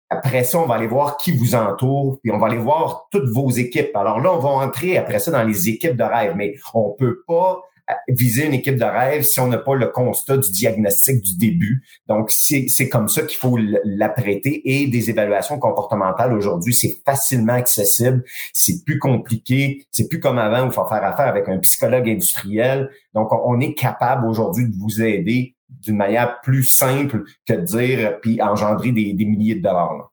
Après 0.09 0.45
ça, 0.45 0.59
on 0.59 0.65
va 0.65 0.75
aller 0.75 0.87
voir 0.87 1.17
qui 1.17 1.37
vous 1.37 1.53
entoure, 1.53 2.19
puis 2.21 2.31
on 2.31 2.37
va 2.37 2.47
aller 2.47 2.57
voir 2.57 3.07
toutes 3.11 3.29
vos 3.29 3.49
équipes. 3.49 3.93
Alors 3.93 4.21
là, 4.21 4.31
on 4.33 4.39
va 4.39 4.49
entrer 4.49 4.97
après 4.97 5.19
ça 5.19 5.31
dans 5.31 5.43
les 5.43 5.67
équipes 5.67 5.97
de 5.97 6.03
rêve, 6.03 6.33
mais 6.35 6.55
on 6.73 6.91
peut 6.91 7.23
pas 7.27 7.61
viser 8.07 8.45
une 8.45 8.53
équipe 8.53 8.75
de 8.75 8.83
rêve 8.83 9.23
si 9.23 9.39
on 9.39 9.47
n'a 9.47 9.57
pas 9.57 9.75
le 9.75 9.87
constat 9.87 10.37
du 10.37 10.51
diagnostic 10.51 11.21
du 11.21 11.37
début. 11.37 11.83
Donc, 12.07 12.31
c'est 12.31 12.89
comme 12.89 13.07
ça 13.07 13.23
qu'il 13.23 13.37
faut 13.37 13.57
l'apprêter. 13.83 14.61
Et 14.65 14.87
des 14.87 15.09
évaluations 15.09 15.59
comportementales 15.59 16.33
aujourd'hui, 16.33 16.73
c'est 16.73 16.97
facilement 17.05 17.53
accessible. 17.53 18.23
C'est 18.53 18.83
plus 18.85 18.99
compliqué. 18.99 19.85
C'est 19.91 20.07
plus 20.07 20.19
comme 20.19 20.37
avant 20.37 20.63
où 20.63 20.67
il 20.67 20.73
faut 20.73 20.85
faire 20.85 21.03
affaire 21.03 21.27
avec 21.27 21.47
un 21.49 21.57
psychologue 21.59 22.09
industriel. 22.09 22.89
Donc, 23.13 23.29
on, 23.31 23.59
est 23.59 23.73
capable 23.73 24.27
aujourd'hui 24.27 24.67
de 24.67 24.75
vous 24.77 25.01
aider 25.01 25.55
d'une 25.69 25.97
manière 25.97 26.39
plus 26.41 26.63
simple 26.63 27.23
que 27.47 27.53
de 27.53 27.61
dire 27.61 28.19
puis 28.21 28.41
engendrer 28.41 28.91
des, 28.91 29.13
des 29.13 29.25
milliers 29.25 29.55
de 29.55 29.61
dollars. 29.61 30.11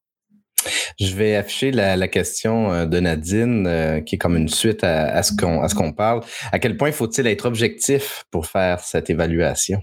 Je 1.01 1.15
vais 1.15 1.37
afficher 1.37 1.71
la, 1.71 2.09
question 2.09 2.73
euh, 2.73 2.87
de 2.87 3.01
Nadine, 3.01 3.67
euh, 3.67 4.01
qui 4.01 4.17
est 4.17 4.19
comme 4.19 4.37
une 4.37 4.49
suite 4.49 4.85
à, 4.85 5.23
ce 5.23 5.35
qu'on 5.75 5.93
parle. 5.93 6.23
À 6.53 6.59
quel 6.59 6.77
point 6.77 6.93
faut-il 6.93 7.27
être 7.27 7.47
objectif 7.47 8.25
pour 8.31 8.47
faire 8.47 8.81
cette 8.81 9.11
évaluation? 9.11 9.81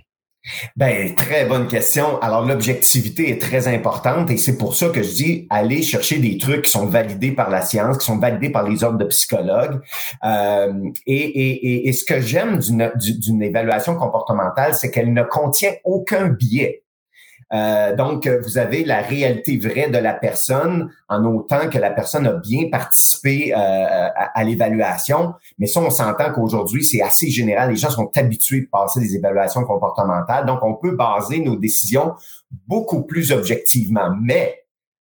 Ben, 0.76 1.14
très 1.16 1.46
bonne 1.46 1.68
question. 1.68 2.20
Alors, 2.20 2.46
l'objectivité 2.46 3.30
est 3.30 3.40
très 3.40 3.68
importante 3.68 4.32
et 4.32 4.38
c'est 4.38 4.58
pour 4.58 4.76
ça 4.76 4.90
que 4.90 5.04
je 5.04 5.14
dis 5.14 5.48
aller 5.52 5.84
chercher 5.84 6.18
des 6.18 6.40
trucs 6.40 6.64
qui 6.64 6.72
sont 6.72 6.88
validés 6.88 7.32
par 7.32 7.52
la 7.52 7.62
science, 7.62 8.00
qui 8.00 8.06
sont 8.06 8.18
validés 8.18 8.50
par 8.50 8.68
les 8.68 8.84
ordres 8.84 8.98
de 8.98 9.06
psychologues. 9.06 9.80
Euh, 10.24 10.74
et, 11.06 11.92
ce 11.94 12.04
que 12.06 12.22
j'aime 12.22 12.60
d'une 12.60 13.44
évaluation 13.44 13.96
comportementale, 13.96 14.74
c'est 14.74 14.90
qu'elle 14.90 15.14
ne 15.14 15.22
contient 15.22 15.74
aucun 15.84 16.30
biais. 16.30 16.81
Euh, 17.54 17.96
donc, 17.96 18.28
vous 18.28 18.58
avez 18.58 18.86
la 18.86 19.02
réalité 19.02 19.58
vraie 19.58 19.90
de 19.90 19.98
la 19.98 20.14
personne 20.14 20.90
en 21.10 21.26
autant 21.26 21.70
que 21.70 21.78
la 21.78 21.92
personne 21.92 22.26
a 22.26 22.34
bien 22.34 22.70
participé 22.70 23.54
euh, 23.54 23.58
à, 23.58 24.44
l'évaluation. 24.44 25.34
Mais 25.60 25.68
ça, 25.68 25.82
on 25.82 25.90
s'entend 25.90 26.32
qu'aujourd'hui, 26.32 26.84
c'est 26.84 27.02
assez 27.02 27.30
général. 27.30 27.70
Les 27.70 27.76
gens 27.76 27.90
sont 27.90 28.10
habitués 28.16 28.62
de 28.62 28.68
passer 28.68 29.02
des 29.02 29.16
évaluations 29.16 29.64
comportementales. 29.64 30.46
Donc, 30.46 30.60
on 30.64 30.76
peut 30.76 30.96
baser 30.96 31.40
nos 31.40 31.58
décisions 31.58 32.14
beaucoup 32.68 33.04
plus 33.04 33.32
objectivement. 33.32 34.16
Mais 34.22 34.64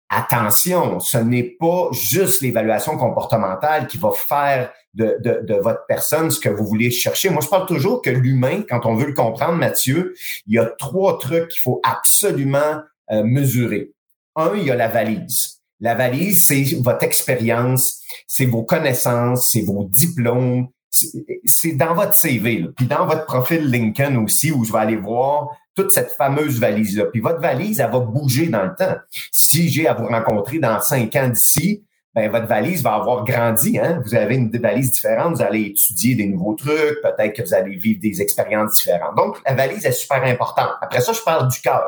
attention, 0.09 0.99
ce 0.99 1.17
n'est 1.17 1.55
pas 1.59 1.89
juste 1.91 2.41
l'évaluation 2.41 2.97
comportementale 2.97 3.87
qui 3.87 3.97
va 3.97 4.11
faire 4.11 4.71
de, 4.97 5.17
de, 5.23 5.45
de, 5.45 5.53
votre 5.53 5.85
personne 5.87 6.31
ce 6.31 6.39
que 6.39 6.49
vous 6.49 6.65
voulez 6.65 6.89
chercher. 6.89 7.29
Moi, 7.29 7.41
je 7.43 7.47
parle 7.47 7.67
toujours 7.67 8.01
que 8.01 8.09
l'humain, 8.09 8.63
quand 8.67 8.85
on 8.85 8.95
veut 8.95 9.05
le 9.05 9.13
comprendre, 9.13 9.53
Mathieu, 9.53 10.15
il 10.47 10.55
y 10.55 10.59
a 10.59 10.65
trois 10.65 11.19
trucs 11.19 11.49
qu'il 11.49 11.61
faut 11.61 11.79
absolument 11.83 12.81
euh, 13.11 13.23
mesurer. 13.23 13.91
Un, 14.35 14.53
il 14.55 14.63
y 14.63 14.71
a 14.71 14.75
la 14.75 14.87
valise. 14.87 15.61
La 15.79 15.93
valise, 15.93 16.47
c'est 16.47 16.63
votre 16.81 17.03
expérience, 17.03 18.01
c'est 18.25 18.47
vos 18.47 18.63
connaissances, 18.63 19.51
c'est 19.51 19.61
vos 19.61 19.83
diplômes, 19.83 20.67
c'est 20.89 21.73
dans 21.73 21.93
votre 21.93 22.15
CV, 22.15 22.59
là. 22.59 22.67
puis 22.75 22.87
dans 22.87 23.05
votre 23.05 23.25
profil 23.25 23.69
LinkedIn 23.69 24.17
aussi, 24.23 24.51
où 24.51 24.63
je 24.63 24.71
vais 24.71 24.79
aller 24.79 24.95
voir 24.95 25.49
toute 25.75 25.91
cette 25.91 26.11
fameuse 26.11 26.59
valise-là. 26.59 27.05
Puis 27.05 27.21
votre 27.21 27.39
valise, 27.39 27.79
elle 27.79 27.91
va 27.91 27.99
bouger 27.99 28.47
dans 28.47 28.63
le 28.63 28.73
temps. 28.75 28.95
Si 29.31 29.69
j'ai 29.69 29.87
à 29.87 29.93
vous 29.93 30.07
rencontrer 30.07 30.57
dans 30.57 30.81
cinq 30.81 31.15
ans 31.15 31.29
d'ici, 31.29 31.83
ben 32.17 32.31
votre 32.31 32.47
valise 32.47 32.81
va 32.81 32.95
avoir 32.95 33.23
grandi. 33.23 33.77
Hein? 33.77 34.01
Vous 34.03 34.15
avez 34.15 34.37
une 34.37 34.49
valise 34.49 34.89
différente, 34.89 35.35
vous 35.35 35.41
allez 35.43 35.65
étudier 35.65 36.15
des 36.15 36.25
nouveaux 36.25 36.55
trucs, 36.55 36.99
peut-être 37.03 37.35
que 37.35 37.43
vous 37.43 37.53
allez 37.53 37.75
vivre 37.75 37.99
des 38.01 38.23
expériences 38.23 38.77
différentes. 38.77 39.15
Donc, 39.15 39.37
la 39.45 39.53
valise 39.53 39.85
est 39.85 39.91
super 39.91 40.23
importante. 40.23 40.71
Après 40.81 40.99
ça, 40.99 41.13
je 41.13 41.21
parle 41.21 41.47
du 41.47 41.61
cœur. 41.61 41.83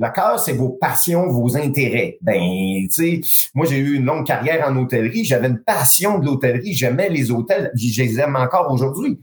Le 0.00 0.08
cœur, 0.12 0.40
c'est 0.40 0.54
vos 0.54 0.70
passions, 0.70 1.28
vos 1.28 1.56
intérêts. 1.56 2.18
Ben, 2.22 2.40
tu 2.40 2.90
sais, 2.90 3.20
moi, 3.54 3.64
j'ai 3.64 3.76
eu 3.76 3.94
une 3.94 4.04
longue 4.04 4.26
carrière 4.26 4.68
en 4.68 4.76
hôtellerie. 4.76 5.24
J'avais 5.24 5.46
une 5.46 5.62
passion 5.62 6.18
de 6.18 6.26
l'hôtellerie. 6.26 6.74
J'aimais 6.74 7.08
les 7.08 7.30
hôtels. 7.30 7.70
Je 7.76 8.02
les 8.02 8.18
aime 8.18 8.34
encore 8.34 8.68
aujourd'hui. 8.72 9.20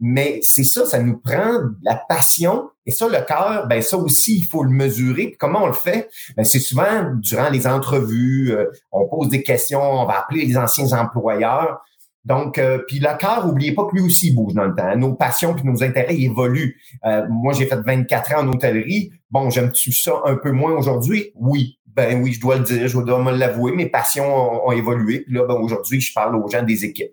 Mais 0.00 0.40
c'est 0.42 0.64
ça, 0.64 0.86
ça 0.86 0.98
nous 1.02 1.18
prend 1.18 1.60
la 1.82 1.94
passion. 2.08 2.70
Et 2.86 2.90
ça, 2.90 3.06
le 3.06 3.24
cœur, 3.26 3.66
ben 3.68 3.82
ça 3.82 3.98
aussi, 3.98 4.38
il 4.38 4.44
faut 4.44 4.64
le 4.64 4.70
mesurer. 4.70 5.36
comment 5.38 5.64
on 5.64 5.66
le 5.66 5.72
fait? 5.74 6.08
Ben, 6.36 6.44
c'est 6.44 6.58
souvent 6.58 7.04
durant 7.16 7.50
les 7.50 7.66
entrevues, 7.66 8.52
euh, 8.52 8.66
on 8.90 9.06
pose 9.06 9.28
des 9.28 9.42
questions, 9.42 9.82
on 9.82 10.06
va 10.06 10.20
appeler 10.20 10.46
les 10.46 10.56
anciens 10.56 10.98
employeurs. 10.98 11.82
Donc, 12.24 12.58
euh, 12.58 12.78
puis 12.86 12.98
le 12.98 13.16
cœur, 13.18 13.46
oubliez 13.48 13.72
pas 13.72 13.86
que 13.86 13.96
lui 13.96 14.02
aussi 14.02 14.32
bouge 14.32 14.54
dans 14.54 14.64
le 14.64 14.74
temps. 14.74 14.96
Nos 14.96 15.14
passions 15.14 15.54
puis 15.54 15.64
nos 15.64 15.82
intérêts 15.82 16.16
évoluent. 16.16 16.80
Euh, 17.04 17.26
moi, 17.28 17.52
j'ai 17.52 17.66
fait 17.66 17.80
24 17.80 18.34
ans 18.34 18.40
en 18.40 18.48
hôtellerie. 18.48 19.12
Bon, 19.30 19.50
j'aime-tu 19.50 19.92
ça 19.92 20.22
un 20.24 20.36
peu 20.36 20.50
moins 20.50 20.72
aujourd'hui? 20.72 21.32
Oui. 21.34 21.78
ben 21.86 22.22
oui, 22.22 22.32
je 22.32 22.40
dois 22.40 22.56
le 22.56 22.64
dire, 22.64 22.88
je 22.88 22.98
dois 22.98 23.22
me 23.22 23.32
l'avouer, 23.32 23.72
mes 23.72 23.88
passions 23.88 24.66
ont, 24.66 24.72
évolué. 24.72 25.20
Puis 25.20 25.34
là, 25.34 25.44
ben, 25.46 25.54
aujourd'hui, 25.54 26.00
je 26.00 26.12
parle 26.12 26.36
aux 26.36 26.48
gens 26.48 26.62
des 26.62 26.84
équipes. 26.84 27.12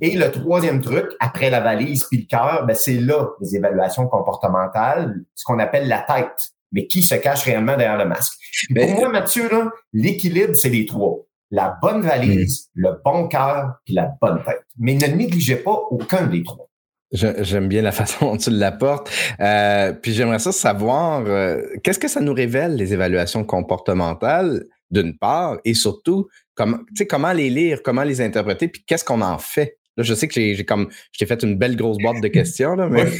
Et 0.00 0.16
le 0.16 0.30
troisième 0.30 0.80
truc, 0.80 1.06
après 1.20 1.50
la 1.50 1.60
valise 1.60 2.04
puis 2.04 2.20
le 2.20 2.26
cœur, 2.26 2.64
ben, 2.66 2.74
c'est 2.74 2.98
là 2.98 3.28
les 3.40 3.56
évaluations 3.56 4.06
comportementales, 4.06 5.20
ce 5.34 5.44
qu'on 5.44 5.58
appelle 5.58 5.88
la 5.88 6.00
tête. 6.00 6.52
Mais 6.72 6.86
qui 6.86 7.02
se 7.02 7.16
cache 7.16 7.42
réellement 7.42 7.76
derrière 7.76 7.98
le 7.98 8.08
masque? 8.08 8.34
pour 8.68 8.76
ben, 8.76 8.94
moi, 8.94 9.08
Mathieu, 9.08 9.48
l'équilibre, 9.92 10.54
c'est 10.54 10.68
les 10.68 10.86
trois. 10.86 11.18
La 11.50 11.76
bonne 11.82 12.02
valise, 12.02 12.68
hmm. 12.76 12.80
le 12.80 12.90
bon 13.04 13.26
cœur, 13.26 13.74
puis 13.84 13.94
la 13.94 14.08
bonne 14.20 14.42
tête. 14.44 14.62
Mais 14.78 14.94
ne 14.94 15.06
négligez 15.06 15.56
pas 15.56 15.76
aucun 15.90 16.26
des 16.26 16.44
trois. 16.44 16.70
J'aime 17.12 17.66
bien 17.66 17.82
la 17.82 17.92
façon 17.92 18.26
dont 18.26 18.36
tu 18.36 18.50
l'apportes. 18.50 19.10
Euh, 19.40 19.92
puis 19.92 20.12
j'aimerais 20.12 20.38
ça 20.38 20.52
savoir, 20.52 21.24
euh, 21.26 21.60
qu'est-ce 21.82 21.98
que 21.98 22.08
ça 22.08 22.20
nous 22.20 22.34
révèle, 22.34 22.76
les 22.76 22.94
évaluations 22.94 23.44
comportementales, 23.44 24.64
d'une 24.90 25.16
part, 25.16 25.58
et 25.64 25.74
surtout, 25.74 26.28
comment, 26.54 26.78
comment 27.08 27.32
les 27.32 27.50
lire, 27.50 27.82
comment 27.82 28.02
les 28.02 28.20
interpréter, 28.20 28.68
puis 28.68 28.84
qu'est-ce 28.86 29.04
qu'on 29.04 29.22
en 29.22 29.38
fait? 29.38 29.80
je 30.02 30.14
sais 30.14 30.28
que 30.28 30.34
j'ai 30.34 30.64
comme 30.64 30.88
je 31.12 31.18
t'ai 31.18 31.26
fait 31.26 31.42
une 31.42 31.56
belle 31.56 31.76
grosse 31.76 31.98
boîte 31.98 32.20
de 32.20 32.28
questions, 32.28 32.74
là, 32.74 32.88
mais. 32.88 33.06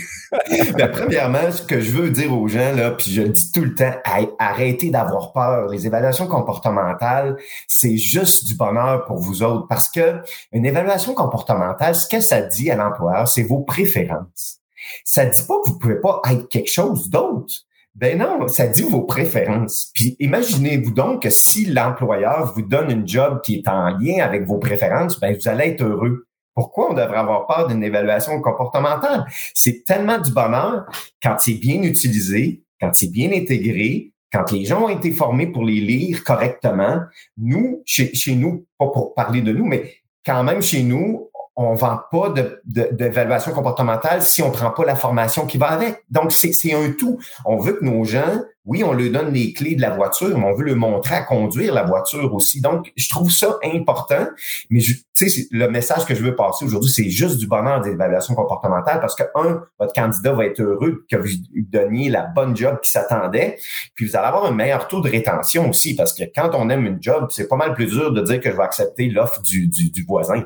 Ben, 0.77 0.89
premièrement, 0.89 1.51
ce 1.51 1.63
que 1.63 1.81
je 1.81 1.91
veux 1.91 2.11
dire 2.11 2.33
aux 2.33 2.47
gens, 2.47 2.73
là, 2.75 2.93
puis 2.93 3.11
je 3.11 3.23
le 3.23 3.31
dis 3.31 3.51
tout 3.53 3.63
le 3.63 3.75
temps, 3.75 3.93
arrêtez 4.39 4.91
d'avoir 4.91 5.33
peur. 5.33 5.69
Les 5.69 5.87
évaluations 5.87 6.27
comportementales, 6.27 7.37
c'est 7.67 7.97
juste 7.97 8.47
du 8.47 8.55
bonheur 8.55 9.05
pour 9.07 9.19
vous 9.19 9.43
autres. 9.43 9.67
Parce 9.69 9.89
que 9.89 10.21
une 10.53 10.65
évaluation 10.65 11.15
comportementale, 11.15 11.95
ce 11.95 12.09
que 12.09 12.21
ça 12.21 12.43
dit 12.43 12.71
à 12.71 12.77
l'employeur, 12.77 13.29
c'est 13.29 13.43
vos 13.43 13.61
préférences. 13.61 14.61
Ça 15.05 15.27
dit 15.27 15.43
pas 15.47 15.55
que 15.65 15.71
vous 15.71 15.79
pouvez 15.79 16.01
pas 16.01 16.21
être 16.31 16.49
quelque 16.49 16.71
chose 16.71 17.11
d'autre. 17.11 17.53
Ben 17.95 18.19
non, 18.19 18.47
ça 18.49 18.67
dit 18.69 18.83
vos 18.83 19.03
préférences. 19.03 19.91
Puis 19.95 20.17
imaginez-vous 20.21 20.93
donc 20.93 21.23
que 21.23 21.31
si 21.31 21.67
l'employeur 21.67 22.53
vous 22.55 22.63
donne 22.63 22.91
une 22.91 23.07
job 23.07 23.41
qui 23.43 23.57
est 23.57 23.69
en 23.69 23.89
lien 23.99 24.25
avec 24.25 24.45
vos 24.45 24.59
préférences, 24.59 25.19
ben 25.19 25.37
vous 25.37 25.49
allez 25.49 25.71
être 25.71 25.83
heureux. 25.83 26.27
Pourquoi 26.55 26.91
on 26.91 26.95
devrait 26.95 27.19
avoir 27.19 27.47
peur 27.47 27.69
d'une 27.69 27.83
évaluation 27.83 28.41
comportementale? 28.41 29.25
C'est 29.55 29.85
tellement 29.85 30.19
du 30.19 30.33
bonheur 30.33 30.87
quand 31.23 31.37
c'est 31.39 31.55
bien 31.55 31.83
utilisé, 31.83 32.63
quand 32.81 32.91
c'est 32.93 33.11
bien 33.11 33.33
intégré, 33.33 34.13
quand 34.33 34.51
les 34.53 34.65
gens 34.65 34.85
ont 34.85 34.89
été 34.89 35.11
formés 35.11 35.47
pour 35.47 35.65
les 35.65 35.81
lire 35.81 36.23
correctement. 36.25 37.01
Nous, 37.37 37.83
chez, 37.87 38.15
chez 38.15 38.35
nous, 38.35 38.67
pas 38.79 38.89
pour 38.89 39.15
parler 39.15 39.43
de 39.43 39.53
nous, 39.53 39.65
mais 39.65 39.95
quand 40.25 40.45
même 40.45 40.63
chez 40.63 40.83
nous, 40.83 41.30
on 41.61 41.75
vend 41.75 41.99
pas 42.11 42.33
d'évaluation 42.65 43.51
de, 43.51 43.57
comportementale 43.57 44.23
si 44.23 44.43
on 44.43 44.51
prend 44.51 44.71
pas 44.71 44.85
la 44.85 44.97
formation 44.97 45.47
qui 45.47 45.59
va 45.59 45.67
avec. 45.67 46.05
Donc, 46.11 46.33
c'est 46.33 46.53
un 46.73 46.93
tout. 46.93 47.19
On 47.45 47.59
veut 47.59 47.75
que 47.75 47.85
nos 47.85 48.03
gens, 48.05 48.43
oui, 48.65 48.83
on 48.83 48.93
leur 48.93 49.11
donne 49.11 49.33
les 49.33 49.53
clés 49.53 49.75
de 49.75 49.83
la 49.83 49.91
voiture, 49.91 50.39
mais 50.39 50.45
on 50.45 50.55
veut 50.55 50.65
leur 50.65 50.77
montrer 50.77 51.17
à 51.17 51.23
conduire 51.23 51.75
la 51.75 51.83
voiture 51.83 52.33
aussi. 52.35 52.63
Donc, 52.63 52.93
je 52.97 53.09
trouve 53.11 53.31
ça 53.31 53.59
important. 53.63 54.27
Mais 54.71 54.81
tu 54.81 55.05
sais, 55.13 55.49
le 55.51 55.69
message 55.69 56.07
que 56.07 56.15
je 56.15 56.23
veux 56.23 56.35
passer 56.35 56.65
aujourd'hui, 56.65 56.91
c'est 56.91 57.11
juste 57.11 57.37
du 57.37 57.47
bonheur 57.47 57.83
d'évaluation 57.83 58.35
comportementale 58.35 59.01
parce 59.01 59.15
que, 59.15 59.25
un, 59.35 59.63
votre 59.79 59.93
candidat 59.93 60.33
va 60.33 60.47
être 60.47 60.61
heureux 60.61 61.05
que 61.11 61.17
vous 61.17 61.29
lui 61.53 61.67
donniez 61.71 62.09
la 62.09 62.23
bonne 62.23 62.57
job 62.57 62.79
qui 62.83 62.91
s'attendait. 62.91 63.59
Puis, 63.95 64.07
vous 64.07 64.17
allez 64.17 64.29
avoir 64.29 64.47
un 64.47 64.53
meilleur 64.53 64.89
taux 64.89 65.01
de 65.01 65.11
rétention 65.11 65.69
aussi 65.69 65.95
parce 65.95 66.15
que 66.15 66.25
quand 66.35 66.51
on 66.55 66.71
aime 66.71 66.87
une 66.87 67.03
job, 67.03 67.27
c'est 67.31 67.49
pas 67.49 67.57
mal 67.57 67.75
plus 67.75 67.87
dur 67.87 68.13
de 68.13 68.23
dire 68.23 68.41
que 68.41 68.51
je 68.51 68.57
vais 68.57 68.63
accepter 68.63 69.11
l'offre 69.11 69.43
du, 69.43 69.69
du 69.69 70.05
voisin. 70.05 70.45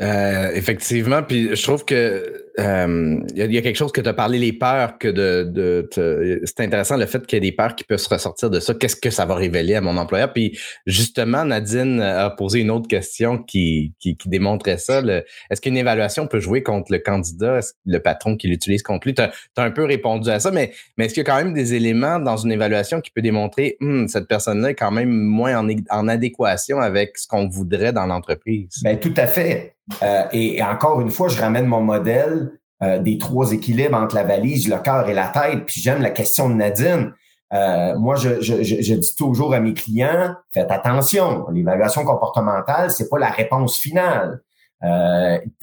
Euh, 0.00 0.50
effectivement, 0.54 1.22
puis 1.22 1.54
je 1.54 1.62
trouve 1.62 1.84
que 1.84 2.43
euh, 2.60 3.18
il 3.34 3.52
y, 3.52 3.58
a 3.58 3.62
quelque 3.62 3.76
chose 3.76 3.90
que 3.90 4.00
tu 4.00 4.08
as 4.08 4.12
parlé, 4.12 4.38
les 4.38 4.52
peurs, 4.52 4.98
que 4.98 5.08
de, 5.08 5.42
de, 5.42 6.40
c'est 6.44 6.60
intéressant 6.60 6.96
le 6.96 7.06
fait 7.06 7.26
qu'il 7.26 7.36
y 7.36 7.38
ait 7.38 7.50
des 7.50 7.56
peurs 7.56 7.74
qui 7.74 7.82
peuvent 7.82 7.98
se 7.98 8.08
ressortir 8.08 8.48
de 8.48 8.60
ça. 8.60 8.74
Qu'est-ce 8.74 8.94
que 8.94 9.10
ça 9.10 9.26
va 9.26 9.34
révéler 9.34 9.74
à 9.74 9.80
mon 9.80 9.96
employeur? 9.96 10.32
Puis 10.32 10.56
justement, 10.86 11.44
Nadine 11.44 12.00
a 12.00 12.30
posé 12.30 12.60
une 12.60 12.70
autre 12.70 12.86
question 12.86 13.38
qui, 13.38 13.92
qui, 13.98 14.16
qui 14.16 14.28
démontrait 14.28 14.78
ça. 14.78 15.02
est-ce 15.50 15.60
qu'une 15.60 15.76
évaluation 15.76 16.28
peut 16.28 16.38
jouer 16.38 16.62
contre 16.62 16.92
le 16.92 16.98
candidat, 16.98 17.58
le 17.86 17.98
patron 17.98 18.36
qui 18.36 18.46
l'utilise 18.46 18.82
contre 18.82 19.08
lui? 19.08 19.14
Tu 19.14 19.22
as, 19.22 19.32
un 19.56 19.70
peu 19.70 19.84
répondu 19.84 20.30
à 20.30 20.38
ça, 20.38 20.52
mais, 20.52 20.72
mais 20.96 21.06
est-ce 21.06 21.14
qu'il 21.14 21.24
y 21.24 21.26
a 21.26 21.30
quand 21.30 21.42
même 21.42 21.54
des 21.54 21.74
éléments 21.74 22.20
dans 22.20 22.36
une 22.36 22.52
évaluation 22.52 23.00
qui 23.00 23.10
peut 23.10 23.22
démontrer 23.22 23.76
hum, 23.80 24.06
cette 24.06 24.28
personne-là 24.28 24.70
est 24.70 24.74
quand 24.74 24.92
même 24.92 25.10
moins 25.10 25.58
en, 25.58 25.68
en 25.90 26.08
adéquation 26.08 26.78
avec 26.78 27.18
ce 27.18 27.26
qu'on 27.26 27.48
voudrait 27.48 27.92
dans 27.92 28.06
l'entreprise? 28.06 28.80
Ben, 28.84 28.98
tout 28.98 29.14
à 29.16 29.26
fait. 29.26 29.74
Euh, 30.02 30.22
et, 30.32 30.62
encore 30.62 31.00
une 31.00 31.10
fois, 31.10 31.28
je 31.28 31.38
ramène 31.38 31.66
mon 31.66 31.80
modèle 31.80 32.43
euh, 32.84 32.98
des 32.98 33.16
trois 33.18 33.52
équilibres 33.52 33.96
entre 33.96 34.14
la 34.14 34.24
valise, 34.24 34.68
le 34.68 34.78
cœur 34.78 35.08
et 35.08 35.14
la 35.14 35.28
tête. 35.28 35.64
Puis 35.64 35.80
j'aime 35.80 36.02
la 36.02 36.10
question 36.10 36.50
de 36.50 36.54
Nadine. 36.54 37.12
Euh, 37.52 37.96
moi, 37.98 38.16
je, 38.16 38.40
je, 38.40 38.62
je, 38.62 38.94
dis 38.94 39.14
toujours 39.16 39.54
à 39.54 39.60
mes 39.60 39.72
clients, 39.72 40.34
faites 40.52 40.70
attention, 40.70 41.46
l'évaluation 41.50 42.04
comportementale, 42.04 42.90
c'est 42.90 43.08
pas 43.08 43.18
la 43.18 43.30
réponse 43.30 43.78
finale. 43.78 44.40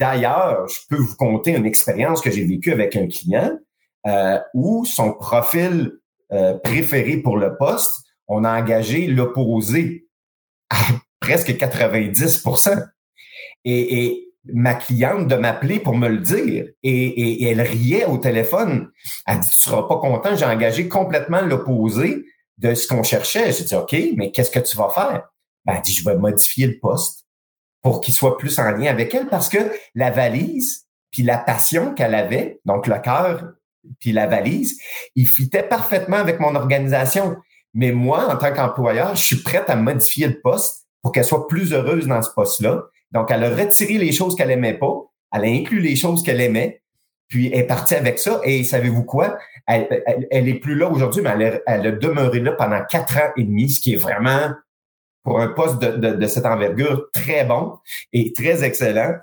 D'ailleurs, 0.00 0.66
je 0.66 0.80
peux 0.88 0.96
vous 0.96 1.14
conter 1.14 1.54
une 1.54 1.64
expérience 1.64 2.20
que 2.20 2.30
j'ai 2.30 2.44
vécue 2.44 2.72
avec 2.72 2.96
un 2.96 3.06
client 3.06 3.56
où 4.52 4.84
son 4.84 5.12
profil 5.12 5.92
préféré 6.64 7.18
pour 7.18 7.36
le 7.36 7.56
poste, 7.56 8.02
on 8.26 8.42
a 8.42 8.60
engagé 8.60 9.06
l'opposé 9.06 10.08
à 10.70 10.76
presque 11.20 11.50
90% 11.50 12.84
et, 13.64 14.31
ma 14.44 14.74
cliente 14.74 15.28
de 15.28 15.36
m'appeler 15.36 15.78
pour 15.78 15.96
me 15.96 16.08
le 16.08 16.18
dire. 16.18 16.66
Et, 16.82 17.48
elle 17.48 17.60
riait 17.60 18.06
au 18.06 18.18
téléphone. 18.18 18.90
Elle 19.26 19.40
dit, 19.40 19.50
tu 19.50 19.56
seras 19.56 19.82
pas 19.82 19.98
content, 19.98 20.34
j'ai 20.34 20.44
engagé 20.44 20.88
complètement 20.88 21.42
l'opposé 21.42 22.24
de 22.58 22.74
ce 22.74 22.86
qu'on 22.86 23.02
cherchait. 23.02 23.52
J'ai 23.52 23.64
dit, 23.64 23.74
OK, 23.74 23.96
mais 24.16 24.30
qu'est-ce 24.30 24.50
que 24.50 24.60
tu 24.60 24.76
vas 24.76 24.90
faire? 24.90 25.28
Ben, 25.64 25.74
elle 25.76 25.82
dit, 25.82 25.92
je 25.92 26.04
vais 26.04 26.16
modifier 26.16 26.66
le 26.66 26.78
poste 26.78 27.26
pour 27.82 28.00
qu'il 28.00 28.14
soit 28.14 28.36
plus 28.38 28.58
en 28.58 28.70
lien 28.70 28.90
avec 28.90 29.14
elle 29.14 29.28
parce 29.28 29.48
que 29.48 29.58
la 29.94 30.10
valise 30.10 30.86
puis 31.10 31.22
la 31.22 31.38
passion 31.38 31.94
qu'elle 31.94 32.14
avait, 32.14 32.60
donc 32.64 32.86
le 32.86 32.98
cœur 32.98 33.52
puis 33.98 34.12
la 34.12 34.26
valise, 34.26 34.78
il 35.16 35.26
fitait 35.26 35.62
parfaitement 35.62 36.16
avec 36.16 36.40
mon 36.40 36.54
organisation. 36.54 37.36
Mais 37.74 37.92
moi, 37.92 38.32
en 38.32 38.36
tant 38.36 38.52
qu'employeur, 38.52 39.14
je 39.16 39.24
suis 39.24 39.42
prête 39.42 39.68
à 39.68 39.76
modifier 39.76 40.28
le 40.28 40.40
poste 40.40 40.86
pour 41.02 41.12
qu'elle 41.12 41.24
soit 41.24 41.48
plus 41.48 41.72
heureuse 41.72 42.06
dans 42.06 42.22
ce 42.22 42.30
poste-là 42.30 42.84
donc, 43.12 43.30
elle 43.30 43.44
a 43.44 43.50
retiré 43.50 43.98
les 43.98 44.12
choses 44.12 44.34
qu'elle 44.34 44.50
aimait 44.50 44.78
pas, 44.78 44.94
elle 45.32 45.44
a 45.44 45.48
inclus 45.48 45.80
les 45.80 45.96
choses 45.96 46.22
qu'elle 46.22 46.40
aimait, 46.40 46.82
puis 47.28 47.50
elle 47.52 47.60
est 47.60 47.66
partie 47.66 47.94
avec 47.94 48.18
ça. 48.18 48.40
Et 48.44 48.64
savez-vous 48.64 49.04
quoi? 49.04 49.38
Elle, 49.66 50.02
elle, 50.30 50.48
est 50.48 50.54
plus 50.54 50.74
là 50.74 50.88
aujourd'hui, 50.88 51.22
mais 51.22 51.30
elle, 51.30 51.62
elle, 51.66 51.86
a 51.86 51.92
demeuré 51.92 52.40
là 52.40 52.52
pendant 52.52 52.82
quatre 52.84 53.16
ans 53.16 53.30
et 53.36 53.44
demi, 53.44 53.70
ce 53.70 53.80
qui 53.80 53.94
est 53.94 53.96
vraiment 53.96 54.50
pour 55.22 55.40
un 55.40 55.48
poste 55.48 55.78
de 55.78 56.26
cette 56.26 56.46
envergure 56.46 57.06
très 57.12 57.44
bon 57.44 57.74
et 58.12 58.32
très 58.32 58.64
excellent. 58.64 59.14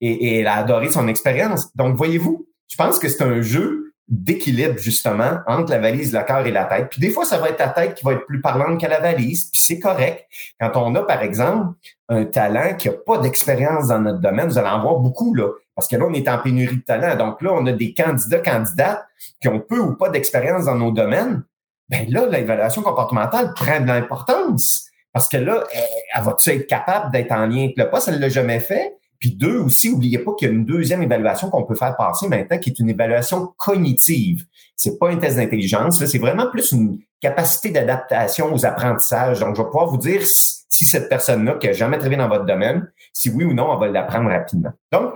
Et, 0.00 0.10
et 0.10 0.40
elle 0.40 0.48
a 0.48 0.56
adoré 0.56 0.90
son 0.90 1.06
expérience. 1.06 1.74
Donc, 1.76 1.96
voyez-vous, 1.96 2.46
je 2.68 2.76
pense 2.76 2.98
que 2.98 3.08
c'est 3.08 3.22
un 3.22 3.40
jeu 3.40 3.94
d'équilibre 4.08 4.78
justement 4.78 5.38
entre 5.46 5.70
la 5.70 5.78
valise, 5.78 6.12
le 6.12 6.22
cœur 6.22 6.46
et 6.46 6.50
la 6.50 6.64
tête. 6.64 6.88
Puis 6.90 7.00
des 7.00 7.10
fois, 7.10 7.24
ça 7.24 7.38
va 7.38 7.48
être 7.48 7.58
la 7.58 7.68
tête 7.68 7.94
qui 7.94 8.04
va 8.04 8.12
être 8.12 8.26
plus 8.26 8.40
parlante 8.40 8.80
que 8.80 8.86
la 8.86 9.00
valise, 9.00 9.48
puis 9.50 9.60
c'est 9.60 9.78
correct. 9.78 10.26
Quand 10.60 10.72
on 10.76 10.94
a, 10.94 11.02
par 11.02 11.22
exemple, 11.22 11.74
un 12.08 12.24
talent 12.24 12.74
qui 12.76 12.88
n'a 12.88 12.94
pas 12.94 13.18
d'expérience 13.18 13.88
dans 13.88 14.00
notre 14.00 14.20
domaine, 14.20 14.48
vous 14.48 14.58
allez 14.58 14.68
en 14.68 14.82
voir 14.82 14.96
beaucoup, 14.96 15.34
là. 15.34 15.48
Parce 15.74 15.88
que 15.88 15.96
là, 15.96 16.04
on 16.08 16.12
est 16.12 16.28
en 16.28 16.38
pénurie 16.38 16.76
de 16.76 16.82
talent. 16.82 17.16
Donc 17.16 17.42
là, 17.42 17.50
on 17.52 17.66
a 17.66 17.72
des 17.72 17.94
candidats, 17.94 18.38
candidates 18.38 19.04
qui 19.40 19.48
ont 19.48 19.60
peu 19.60 19.78
ou 19.80 19.96
pas 19.96 20.08
d'expérience 20.08 20.66
dans 20.66 20.76
nos 20.76 20.92
domaines. 20.92 21.42
Ben 21.88 22.06
là, 22.08 22.26
l'évaluation 22.26 22.82
comportementale 22.82 23.52
prend 23.54 23.80
de 23.80 23.86
l'importance. 23.86 24.86
Parce 25.12 25.28
que 25.28 25.36
là, 25.36 25.64
elle, 25.72 26.22
va-tu 26.22 26.50
être 26.50 26.66
capable 26.66 27.12
d'être 27.12 27.32
en 27.32 27.46
lien 27.46 27.64
avec 27.64 27.76
le 27.76 27.90
poste? 27.90 28.08
Elle 28.08 28.20
l'a 28.20 28.28
jamais 28.28 28.60
fait. 28.60 28.96
Puis 29.18 29.34
deux 29.34 29.58
aussi, 29.58 29.90
oubliez 29.90 30.18
pas 30.18 30.32
qu'il 30.34 30.48
y 30.48 30.50
a 30.50 30.54
une 30.54 30.64
deuxième 30.64 31.02
évaluation 31.02 31.50
qu'on 31.50 31.64
peut 31.64 31.76
faire 31.76 31.96
passer 31.96 32.28
maintenant, 32.28 32.58
qui 32.58 32.70
est 32.70 32.78
une 32.78 32.90
évaluation 32.90 33.52
cognitive. 33.56 34.44
C'est 34.76 34.98
pas 34.98 35.10
un 35.10 35.16
test 35.16 35.36
d'intelligence, 35.36 36.04
c'est 36.04 36.18
vraiment 36.18 36.50
plus 36.50 36.72
une 36.72 36.98
capacité 37.24 37.70
d'adaptation 37.70 38.52
aux 38.52 38.66
apprentissages. 38.66 39.40
Donc, 39.40 39.56
je 39.56 39.62
vais 39.62 39.66
pouvoir 39.66 39.86
vous 39.86 39.96
dire 39.96 40.20
si 40.26 40.84
cette 40.84 41.08
personne-là 41.08 41.54
qui 41.54 41.68
a 41.68 41.72
jamais 41.72 41.96
travaillé 41.96 42.18
dans 42.18 42.28
votre 42.28 42.44
domaine, 42.44 42.90
si 43.14 43.30
oui 43.30 43.44
ou 43.44 43.54
non, 43.54 43.70
on 43.70 43.78
va 43.78 43.88
l'apprendre 43.88 44.28
rapidement. 44.28 44.72
Donc, 44.92 45.14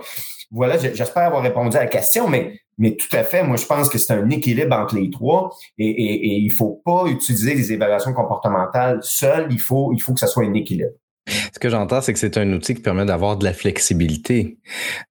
voilà, 0.51 0.77
j'espère 0.77 1.27
avoir 1.27 1.43
répondu 1.43 1.77
à 1.77 1.81
la 1.81 1.87
question, 1.87 2.27
mais, 2.27 2.59
mais 2.79 2.95
tout 2.95 3.15
à 3.15 3.23
fait, 3.23 3.43
moi, 3.43 3.57
je 3.57 3.65
pense 3.65 3.89
que 3.89 3.99
c'est 3.99 4.13
un 4.13 4.27
équilibre 4.31 4.75
entre 4.75 4.95
les 4.95 5.11
trois 5.11 5.55
et, 5.77 5.87
et, 5.87 6.13
et 6.13 6.35
il 6.39 6.49
faut 6.49 6.81
pas 6.83 7.05
utiliser 7.05 7.53
les 7.53 7.71
évaluations 7.71 8.13
comportementales 8.13 8.99
seules, 9.03 9.47
il 9.51 9.59
faut, 9.59 9.93
il 9.93 10.01
faut 10.01 10.13
que 10.13 10.19
ça 10.19 10.27
soit 10.27 10.45
un 10.45 10.53
équilibre. 10.55 10.93
Ce 11.53 11.59
que 11.59 11.69
j'entends, 11.69 12.01
c'est 12.01 12.13
que 12.13 12.19
c'est 12.19 12.37
un 12.37 12.51
outil 12.53 12.73
qui 12.73 12.81
permet 12.81 13.05
d'avoir 13.05 13.37
de 13.37 13.45
la 13.45 13.53
flexibilité, 13.53 14.57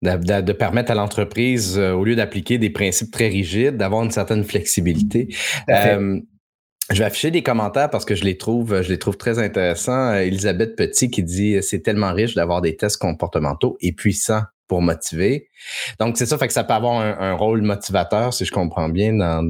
de, 0.02 0.52
permettre 0.52 0.90
à 0.90 0.94
l'entreprise, 0.94 1.78
euh, 1.78 1.92
au 1.92 2.04
lieu 2.04 2.16
d'appliquer 2.16 2.58
des 2.58 2.70
principes 2.70 3.12
très 3.12 3.28
rigides, 3.28 3.76
d'avoir 3.76 4.02
une 4.02 4.10
certaine 4.10 4.42
flexibilité. 4.42 5.28
Euh, 5.70 6.20
je 6.90 6.98
vais 6.98 7.04
afficher 7.04 7.30
des 7.30 7.42
commentaires 7.42 7.90
parce 7.90 8.04
que 8.04 8.14
je 8.14 8.24
les 8.24 8.38
trouve, 8.38 8.82
je 8.82 8.88
les 8.88 8.98
trouve 8.98 9.16
très 9.16 9.38
intéressants. 9.38 10.14
Elisabeth 10.14 10.76
Petit 10.76 11.10
qui 11.10 11.22
dit 11.22 11.62
c'est 11.62 11.80
tellement 11.80 12.12
riche 12.12 12.34
d'avoir 12.34 12.60
des 12.60 12.76
tests 12.76 12.96
comportementaux 12.98 13.76
et 13.80 13.92
puissants 13.92 14.42
pour 14.68 14.82
motiver. 14.82 15.48
Donc, 15.98 16.16
c'est 16.16 16.26
ça, 16.26 16.38
fait 16.38 16.46
que 16.46 16.52
ça 16.52 16.62
peut 16.62 16.74
avoir 16.74 17.00
un, 17.00 17.32
rôle 17.32 17.62
motivateur, 17.62 18.34
si 18.34 18.44
je 18.44 18.52
comprends 18.52 18.90
bien, 18.90 19.14
dans, 19.14 19.42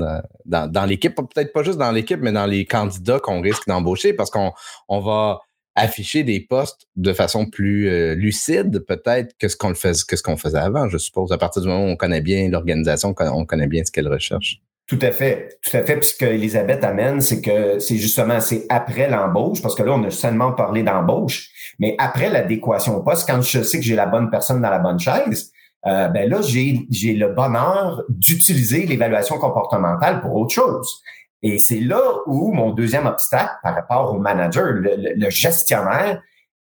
dans, 0.47 0.71
dans 0.71 0.85
l'équipe. 0.85 1.15
Peut-être 1.15 1.53
pas 1.53 1.65
juste 1.65 1.79
dans 1.79 1.91
l'équipe, 1.91 2.21
mais 2.21 2.33
dans 2.33 2.47
les 2.47 2.65
candidats 2.65 3.19
qu'on 3.19 3.41
risque 3.41 3.67
d'embaucher 3.67 4.13
parce 4.13 4.31
qu'on 4.31 4.53
on 4.89 5.01
va 5.01 5.41
afficher 5.75 6.25
des 6.25 6.41
postes 6.41 6.87
de 6.97 7.13
façon 7.13 7.47
plus 7.47 7.89
euh, 7.89 8.15
lucide, 8.15 8.85
peut-être, 8.87 9.37
que 9.39 9.49
ce 9.49 9.57
qu'on 9.57 9.75
faisait, 9.75 10.03
que 10.09 10.17
ce 10.17 10.23
qu'on 10.23 10.37
faisait 10.37 10.59
avant, 10.59 10.89
je 10.89 10.99
suppose, 10.99 11.31
à 11.31 11.39
partir 11.39 11.63
du 11.63 11.69
moment 11.69 11.85
où 11.85 11.89
on 11.89 11.97
connaît 11.97 12.21
bien 12.21 12.49
l'organisation, 12.49 13.15
on 13.19 13.45
connaît 13.45 13.69
bien 13.69 13.85
ce 13.85 13.93
qu'elle 13.93 14.09
recherche. 14.09 14.61
Tout 14.89 14.99
à 15.03 15.13
fait, 15.13 15.59
tout 15.63 15.77
à 15.77 15.85
fait. 15.85 15.99
Puis 15.99 16.49
ce 16.49 16.87
amène, 16.87 17.21
c'est 17.21 17.43
que 17.43 17.79
c'est 17.79 17.97
justement 17.97 18.41
c'est 18.41 18.65
après 18.71 19.09
l'embauche, 19.09 19.61
parce 19.61 19.75
que 19.75 19.83
là 19.83 19.93
on 19.93 20.03
a 20.05 20.11
seulement 20.11 20.53
parlé 20.53 20.83
d'embauche, 20.83 21.51
mais 21.79 21.95
après 21.99 22.31
l'adéquation 22.31 22.97
au 22.97 23.03
poste, 23.03 23.29
quand 23.29 23.43
je 23.43 23.63
sais 23.63 23.79
que 23.79 23.85
j'ai 23.85 23.95
la 23.95 24.07
bonne 24.07 24.31
personne 24.31 24.63
dans 24.63 24.71
la 24.71 24.79
bonne 24.79 24.99
chaise, 24.99 25.53
euh, 25.87 26.09
ben 26.09 26.31
là 26.31 26.41
j'ai 26.41 26.87
le 27.15 27.29
bonheur 27.35 28.03
d'utiliser 28.09 28.87
l'évaluation 28.87 29.37
comportementale 29.39 30.23
pour 30.23 30.35
autre 30.35 30.55
chose. 30.55 31.03
Et 31.43 31.59
c'est 31.59 31.81
là 31.81 32.01
où 32.27 32.53
mon 32.53 32.71
deuxième 32.71 33.07
obstacle 33.07 33.57
par 33.63 33.75
rapport 33.75 34.15
au 34.15 34.19
manager, 34.19 34.73
le, 34.73 35.31
gestionnaire, 35.31 36.23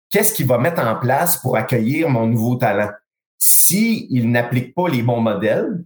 qu'est-ce 0.10 0.34
qu'il 0.34 0.48
va 0.48 0.58
mettre 0.58 0.82
en 0.82 0.96
place 0.96 1.38
pour 1.38 1.58
accueillir 1.58 2.10
mon 2.10 2.26
nouveau 2.26 2.56
talent? 2.56 2.90
S'il 3.38 4.08
il 4.10 4.32
n'applique 4.32 4.74
pas 4.74 4.90
les 4.90 5.04
bons 5.04 5.22
modèles, 5.22 5.86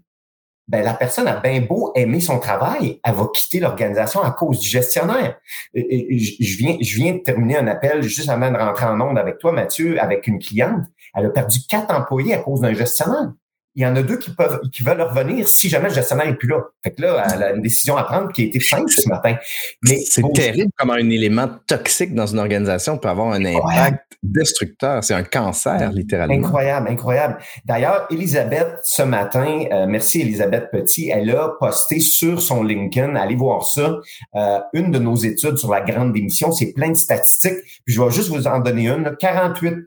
ben 0.70 0.84
la 0.84 0.94
personne 0.94 1.28
a 1.28 1.40
bien 1.40 1.62
beau 1.62 1.92
aimer 1.96 2.20
son 2.20 2.38
travail, 2.38 3.00
elle 3.04 3.16
va 3.16 3.28
quitter 3.34 3.60
l'organisation 3.60 4.22
à 4.22 4.30
cause 4.30 4.60
du 4.60 4.68
gestionnaire. 4.68 5.40
je 5.74 6.58
viens, 6.58 6.78
je 6.80 6.96
viens 6.96 7.14
de 7.14 7.18
terminer 7.20 7.58
un 7.58 7.66
appel 7.66 8.04
juste 8.04 8.30
avant 8.30 8.52
de 8.52 8.58
rentrer 8.58 8.86
en 8.86 9.02
onde 9.02 9.18
avec 9.18 9.40
toi, 9.40 9.52
Mathieu, 9.52 10.00
avec 10.00 10.28
une 10.28 10.38
cliente. 10.38 10.86
Elle 11.16 11.26
a 11.26 11.30
perdu 11.30 11.62
quatre 11.68 11.92
employés 11.92 12.36
à 12.36 12.38
cause 12.38 12.62
d'un 12.62 12.74
gestionnaire 12.74 13.32
il 13.76 13.84
y 13.84 13.86
en 13.86 13.96
a 13.96 14.02
deux 14.02 14.18
qui 14.18 14.32
peuvent 14.32 14.60
qui 14.72 14.84
veulent 14.84 15.02
revenir 15.02 15.48
si 15.48 15.70
jamais 15.70 15.90
le 15.90 15.94
gestionnaire 15.94 16.28
est 16.28 16.36
plus 16.36 16.50
là. 16.50 16.64
Fait 16.84 16.92
que 16.92 17.02
là, 17.02 17.26
elle 17.34 17.44
a 17.44 17.52
une 17.52 17.62
décision 17.62 17.98
à 17.98 18.04
prendre 18.04 18.32
qui 18.32 18.42
a 18.42 18.46
été 18.46 18.60
simple 18.60 18.90
ce 18.90 19.08
matin. 19.08 19.36
Mais 19.84 20.00
c'est 20.06 20.24
terrible 20.34 20.72
comment 20.78 20.94
un 20.94 21.10
élément 21.10 21.50
toxique 21.68 22.14
dans 22.16 22.26
une 22.26 22.40
organisation 22.40 22.98
peut 22.98 23.10
avoir 23.10 23.32
un 23.32 23.46
impact 23.46 24.18
destructeur. 24.24 25.04
C'est 25.04 25.14
un 25.14 25.24
cancer, 25.24 25.92
littéralement. 25.92 26.48
Incroyable, 26.48 26.90
incroyable. 26.90 27.38
D'ailleurs, 27.66 28.08
Elisabeth, 28.12 28.80
ce 28.84 29.04
matin, 29.04 29.66
euh, 29.72 29.86
merci 29.88 30.22
Elisabeth 30.22 30.72
Petit, 30.72 31.10
elle 31.10 31.30
a 31.32 31.56
posté 31.60 32.00
sur 32.00 32.42
son 32.42 32.64
LinkedIn, 32.64 33.16
allez 33.16 33.36
voir 33.36 33.66
ça, 33.66 34.00
euh, 34.36 34.60
une 34.74 34.92
de 34.92 35.00
nos 35.00 35.16
études 35.16 35.58
sur 35.58 35.72
la 35.72 35.82
grande 35.82 36.14
démission. 36.14 36.52
C'est 36.52 36.74
plein 36.74 36.90
de 36.90 36.96
statistiques. 36.96 37.62
Puis 37.86 37.96
je 37.96 38.02
vais 38.02 38.12
juste 38.12 38.30
vous 38.30 38.48
en 38.48 38.60
donner 38.60 38.88
une. 38.88 39.16
48 39.18 39.86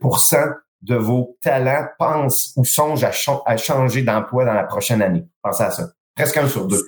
de 0.83 0.95
vos 0.95 1.37
talents 1.41 1.87
pensent 1.97 2.53
ou 2.55 2.65
songent 2.65 3.05
à, 3.05 3.57
changer 3.57 4.01
d'emploi 4.01 4.45
dans 4.45 4.53
la 4.53 4.63
prochaine 4.63 5.01
année. 5.01 5.23
Pensez 5.41 5.63
à 5.63 5.71
ça. 5.71 5.89
Presque 6.15 6.37
un 6.37 6.47
sur 6.47 6.67
deux. 6.67 6.85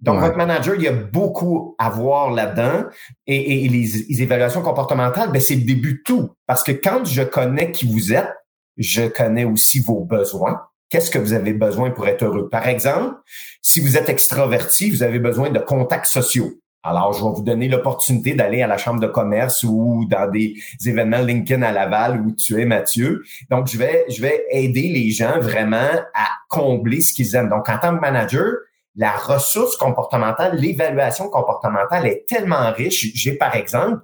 Donc, 0.00 0.20
votre 0.20 0.36
manager, 0.36 0.74
il 0.74 0.82
y 0.82 0.88
a 0.88 0.92
beaucoup 0.92 1.74
à 1.78 1.90
voir 1.90 2.30
là-dedans. 2.30 2.84
Et, 3.26 3.68
les, 3.68 4.22
évaluations 4.22 4.62
comportementales, 4.62 5.32
ben, 5.32 5.40
c'est 5.40 5.56
le 5.56 5.64
début 5.64 5.94
de 5.94 6.02
tout. 6.04 6.30
Parce 6.46 6.62
que 6.62 6.72
quand 6.72 7.04
je 7.04 7.22
connais 7.22 7.72
qui 7.72 7.90
vous 7.90 8.12
êtes, 8.12 8.32
je 8.76 9.08
connais 9.08 9.44
aussi 9.44 9.80
vos 9.80 10.00
besoins. 10.00 10.62
Qu'est-ce 10.88 11.10
que 11.10 11.18
vous 11.18 11.32
avez 11.32 11.52
besoin 11.52 11.90
pour 11.90 12.06
être 12.06 12.24
heureux? 12.24 12.48
Par 12.48 12.68
exemple, 12.68 13.16
si 13.62 13.80
vous 13.80 13.96
êtes 13.96 14.08
extraverti, 14.08 14.90
vous 14.90 15.02
avez 15.02 15.18
besoin 15.18 15.50
de 15.50 15.58
contacts 15.58 16.06
sociaux. 16.06 16.52
Alors, 16.86 17.14
je 17.14 17.24
vais 17.24 17.30
vous 17.30 17.42
donner 17.42 17.68
l'opportunité 17.68 18.34
d'aller 18.34 18.60
à 18.60 18.66
la 18.66 18.76
chambre 18.76 19.00
de 19.00 19.06
commerce 19.06 19.62
ou 19.62 20.04
dans 20.06 20.30
des 20.30 20.54
événements 20.84 21.22
LinkedIn 21.22 21.62
à 21.62 21.72
Laval 21.72 22.20
où 22.20 22.32
tu 22.32 22.60
es 22.60 22.66
Mathieu. 22.66 23.22
Donc, 23.50 23.68
je 23.68 23.78
vais, 23.78 24.04
je 24.10 24.20
vais 24.20 24.44
aider 24.50 24.88
les 24.88 25.10
gens 25.10 25.40
vraiment 25.40 25.88
à 26.14 26.26
combler 26.50 27.00
ce 27.00 27.14
qu'ils 27.14 27.34
aiment. 27.36 27.48
Donc, 27.48 27.70
en 27.70 27.78
tant 27.78 27.96
que 27.96 28.00
manager, 28.02 28.52
la 28.96 29.12
ressource 29.12 29.78
comportementale, 29.78 30.58
l'évaluation 30.58 31.30
comportementale 31.30 32.06
est 32.06 32.26
tellement 32.28 32.70
riche. 32.70 33.12
J'ai, 33.14 33.32
par 33.32 33.56
exemple, 33.56 34.02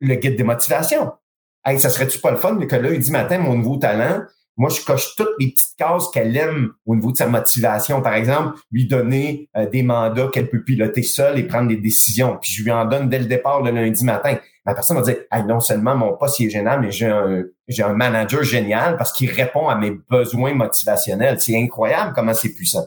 le 0.00 0.14
guide 0.14 0.36
des 0.36 0.44
motivations. 0.44 1.12
Hey, 1.66 1.78
ça 1.78 1.90
serait-tu 1.90 2.18
pas 2.18 2.30
le 2.30 2.38
fun 2.38 2.56
que 2.56 2.96
dit 2.96 3.10
matin, 3.10 3.38
mon 3.38 3.56
nouveau 3.56 3.76
talent, 3.76 4.22
moi, 4.56 4.70
je 4.70 4.82
coche 4.82 5.14
toutes 5.16 5.34
les 5.38 5.50
petites 5.50 5.76
cases 5.76 6.08
qu'elle 6.10 6.34
aime 6.36 6.70
au 6.86 6.96
niveau 6.96 7.12
de 7.12 7.16
sa 7.16 7.26
motivation. 7.26 8.00
Par 8.00 8.14
exemple, 8.14 8.58
lui 8.70 8.86
donner 8.86 9.50
euh, 9.56 9.68
des 9.68 9.82
mandats 9.82 10.28
qu'elle 10.32 10.48
peut 10.48 10.64
piloter 10.64 11.02
seule 11.02 11.38
et 11.38 11.42
prendre 11.42 11.68
des 11.68 11.76
décisions. 11.76 12.38
Puis 12.40 12.52
je 12.52 12.62
lui 12.62 12.72
en 12.72 12.86
donne 12.86 13.10
dès 13.10 13.18
le 13.18 13.26
départ 13.26 13.62
le 13.62 13.70
lundi 13.70 14.04
matin. 14.04 14.38
La 14.64 14.74
personne 14.74 14.96
va 14.96 15.02
dire, 15.02 15.16
non 15.46 15.60
seulement 15.60 15.94
mon 15.94 16.16
poste 16.16 16.40
est 16.40 16.50
génial, 16.50 16.80
mais 16.80 16.90
j'ai 16.90 17.06
un, 17.06 17.44
j'ai 17.68 17.82
un 17.82 17.92
manager 17.92 18.42
génial 18.42 18.96
parce 18.96 19.12
qu'il 19.12 19.30
répond 19.30 19.68
à 19.68 19.76
mes 19.76 19.92
besoins 20.10 20.54
motivationnels. 20.54 21.38
C'est 21.40 21.56
incroyable 21.56 22.12
comment 22.14 22.34
c'est 22.34 22.54
puissant. 22.54 22.86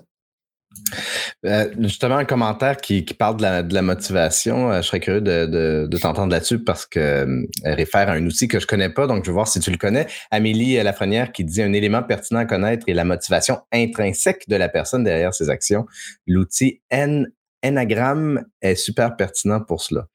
Euh, 1.45 1.69
justement, 1.79 2.17
un 2.17 2.25
commentaire 2.25 2.77
qui, 2.77 3.01
parle 3.17 3.38
de 3.38 3.73
la, 3.73 3.82
motivation. 3.82 4.71
Euh, 4.71 4.82
je 4.82 4.88
serais 4.88 4.99
curieux 4.99 5.21
de, 5.21 5.97
t'entendre 5.97 6.32
là-dessus 6.32 6.60
parce 6.60 6.86
que 6.86 6.99
euh, 6.99 7.45
réfère 7.63 8.10
à 8.10 8.13
un 8.13 8.25
outil 8.25 8.47
que 8.47 8.60
je 8.60 8.67
connais 8.67 8.89
pas, 8.89 9.08
donc 9.08 9.23
je 9.23 9.29
vais 9.29 9.34
voir 9.34 9.47
si 9.47 9.60
tu 9.60 9.71
le 9.71 9.77
connais. 9.77 10.08
Amélie 10.32 10.82
Lafrenière 10.82 11.32
qui 11.32 11.43
dit 11.43 11.62
un 11.62 11.73
élément 11.73 12.03
pertinent 12.03 12.39
à 12.39 12.45
connaître 12.45 12.88
est 12.88 12.93
la 12.93 13.05
motivation 13.05 13.60
intrinsèque 13.71 14.47
de 14.47 14.55
la 14.55 14.69
personne 14.69 15.03
derrière 15.03 15.34
ses 15.34 15.49
actions. 15.49 15.86
L'outil 16.27 16.82
N 16.89 17.27
Enagram 17.63 18.43
est 18.62 18.76
super 18.76 19.15
pertinent 19.15 19.62
pour 19.62 19.82
cela. 19.82 20.06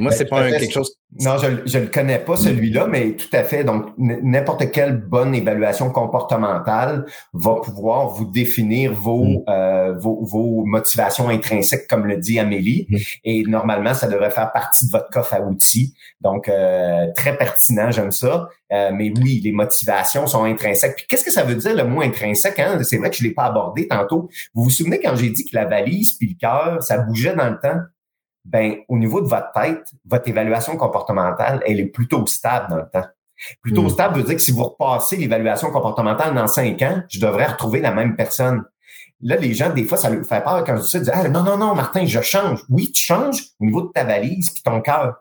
Moi, 0.00 0.10
c'est 0.10 0.24
pas 0.24 0.50
quelque 0.50 0.72
chose. 0.72 0.94
Non, 1.20 1.38
je 1.38 1.46
ne 1.46 1.84
le 1.84 1.90
connais 1.90 2.18
pas 2.18 2.36
celui-là, 2.36 2.86
mais 2.86 3.12
tout 3.12 3.28
à 3.32 3.42
fait. 3.42 3.64
Donc, 3.64 3.86
n'importe 3.96 4.70
quelle 4.70 4.96
bonne 4.96 5.34
évaluation 5.34 5.90
comportementale 5.90 7.06
va 7.32 7.54
pouvoir 7.62 8.08
vous 8.08 8.26
définir 8.26 8.92
vos, 8.92 9.24
mm. 9.24 9.44
euh, 9.48 9.92
vos, 9.94 10.22
vos, 10.22 10.64
motivations 10.66 11.28
intrinsèques, 11.28 11.88
comme 11.88 12.04
le 12.04 12.16
dit 12.18 12.38
Amélie. 12.38 12.86
Mm. 12.90 12.96
Et 13.24 13.42
normalement, 13.44 13.94
ça 13.94 14.06
devrait 14.06 14.30
faire 14.30 14.52
partie 14.52 14.86
de 14.86 14.90
votre 14.90 15.08
coffre 15.08 15.34
à 15.34 15.40
outils. 15.40 15.94
Donc, 16.20 16.48
euh, 16.48 17.06
très 17.14 17.36
pertinent, 17.36 17.90
j'aime 17.90 18.12
ça. 18.12 18.48
Euh, 18.72 18.90
mais 18.92 19.12
oui, 19.16 19.40
les 19.42 19.52
motivations 19.52 20.26
sont 20.26 20.44
intrinsèques. 20.44 20.96
Puis 20.96 21.06
qu'est-ce 21.08 21.24
que 21.24 21.32
ça 21.32 21.42
veut 21.42 21.54
dire 21.54 21.74
le 21.74 21.84
mot 21.84 22.02
intrinsèque? 22.02 22.58
Hein? 22.58 22.78
C'est 22.82 22.98
vrai 22.98 23.10
que 23.10 23.16
je 23.16 23.22
l'ai 23.22 23.32
pas 23.32 23.44
abordé 23.44 23.88
tantôt. 23.88 24.28
Vous 24.54 24.64
vous 24.64 24.70
souvenez 24.70 25.00
quand 25.00 25.16
j'ai 25.16 25.30
dit 25.30 25.44
que 25.46 25.56
la 25.56 25.64
valise 25.64 26.14
puis 26.14 26.28
le 26.28 26.34
cœur, 26.38 26.82
ça 26.82 26.98
bougeait 26.98 27.34
dans 27.34 27.48
le 27.48 27.58
temps? 27.58 27.80
ben 28.48 28.76
au 28.88 28.98
niveau 28.98 29.20
de 29.20 29.28
votre 29.28 29.52
tête, 29.52 29.92
votre 30.06 30.28
évaluation 30.28 30.76
comportementale, 30.76 31.62
elle 31.66 31.80
est 31.80 31.86
plutôt 31.86 32.24
stable 32.26 32.66
dans 32.70 32.76
le 32.76 32.88
temps. 32.90 33.06
Plutôt 33.62 33.84
hmm. 33.84 33.90
stable 33.90 34.16
veut 34.16 34.22
dire 34.24 34.34
que 34.34 34.42
si 34.42 34.52
vous 34.52 34.64
repassez 34.64 35.16
l'évaluation 35.16 35.70
comportementale 35.70 36.34
dans 36.34 36.48
cinq 36.48 36.82
ans, 36.82 37.02
je 37.08 37.20
devrais 37.20 37.46
retrouver 37.46 37.80
la 37.80 37.92
même 37.92 38.16
personne. 38.16 38.64
Là, 39.20 39.36
les 39.36 39.52
gens, 39.52 39.70
des 39.70 39.84
fois, 39.84 39.98
ça 39.98 40.10
leur 40.10 40.24
fait 40.24 40.42
peur 40.42 40.64
quand 40.64 40.76
je 40.76 40.82
dis 40.82 40.88
ça, 40.88 40.98
ils 40.98 41.02
disent, 41.02 41.12
ah, 41.12 41.28
non, 41.28 41.42
non, 41.42 41.56
non, 41.56 41.74
Martin, 41.74 42.06
je 42.06 42.20
change. 42.20 42.60
Oui, 42.68 42.90
tu 42.92 43.04
changes 43.04 43.42
au 43.60 43.64
niveau 43.64 43.82
de 43.82 43.92
ta 43.92 44.04
valise 44.04 44.50
puis 44.50 44.62
ton 44.62 44.80
cœur. 44.80 45.16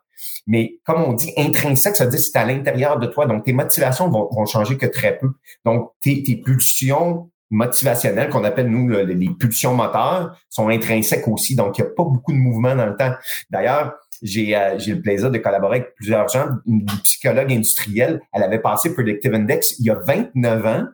Mais 0.48 0.80
comme 0.86 1.02
on 1.02 1.14
dit, 1.14 1.32
intrinsèque, 1.38 1.96
ça 1.96 2.06
veut 2.06 2.12
dire 2.12 2.20
que 2.20 2.26
c'est 2.26 2.38
à 2.38 2.46
l'intérieur 2.46 3.00
de 3.00 3.08
toi. 3.08 3.26
Donc, 3.26 3.44
tes 3.44 3.54
motivations 3.54 4.10
vont, 4.10 4.30
vont 4.32 4.46
changer 4.46 4.78
que 4.78 4.86
très 4.86 5.18
peu. 5.18 5.30
Donc, 5.66 5.92
tes, 6.02 6.24
tes 6.24 6.36
pulsions, 6.36 7.30
motivationnelles 7.50 8.30
qu'on 8.30 8.44
appelle 8.44 8.68
nous 8.68 8.90
les 8.90 9.30
pulsions 9.30 9.74
moteurs 9.74 10.38
sont 10.50 10.70
intrinsèques 10.70 11.28
aussi. 11.28 11.56
Donc, 11.56 11.78
il 11.78 11.82
n'y 11.82 11.88
a 11.88 11.92
pas 11.92 12.04
beaucoup 12.04 12.34
de 12.34 12.38
mouvement 12.38 12.76
dans 12.76 12.86
le 12.86 12.96
temps. 12.96 13.14
D'ailleurs, 13.50 13.94
j'ai 14.22 14.56
euh, 14.56 14.80
j'ai 14.80 14.96
le 14.96 15.02
plaisir 15.02 15.30
de 15.30 15.38
collaborer 15.38 15.78
avec 15.78 15.96
plusieurs 15.96 16.28
gens. 16.28 16.48
Une 16.66 16.86
psychologue 17.04 17.52
industrielle, 17.52 18.20
elle 18.34 18.44
avait 18.44 18.60
passé 18.60 18.94
Predictive 18.94 19.34
Index 19.34 19.80
il 19.80 19.86
y 19.86 19.90
a 19.92 19.96
29 19.96 20.66
ans 20.66 20.86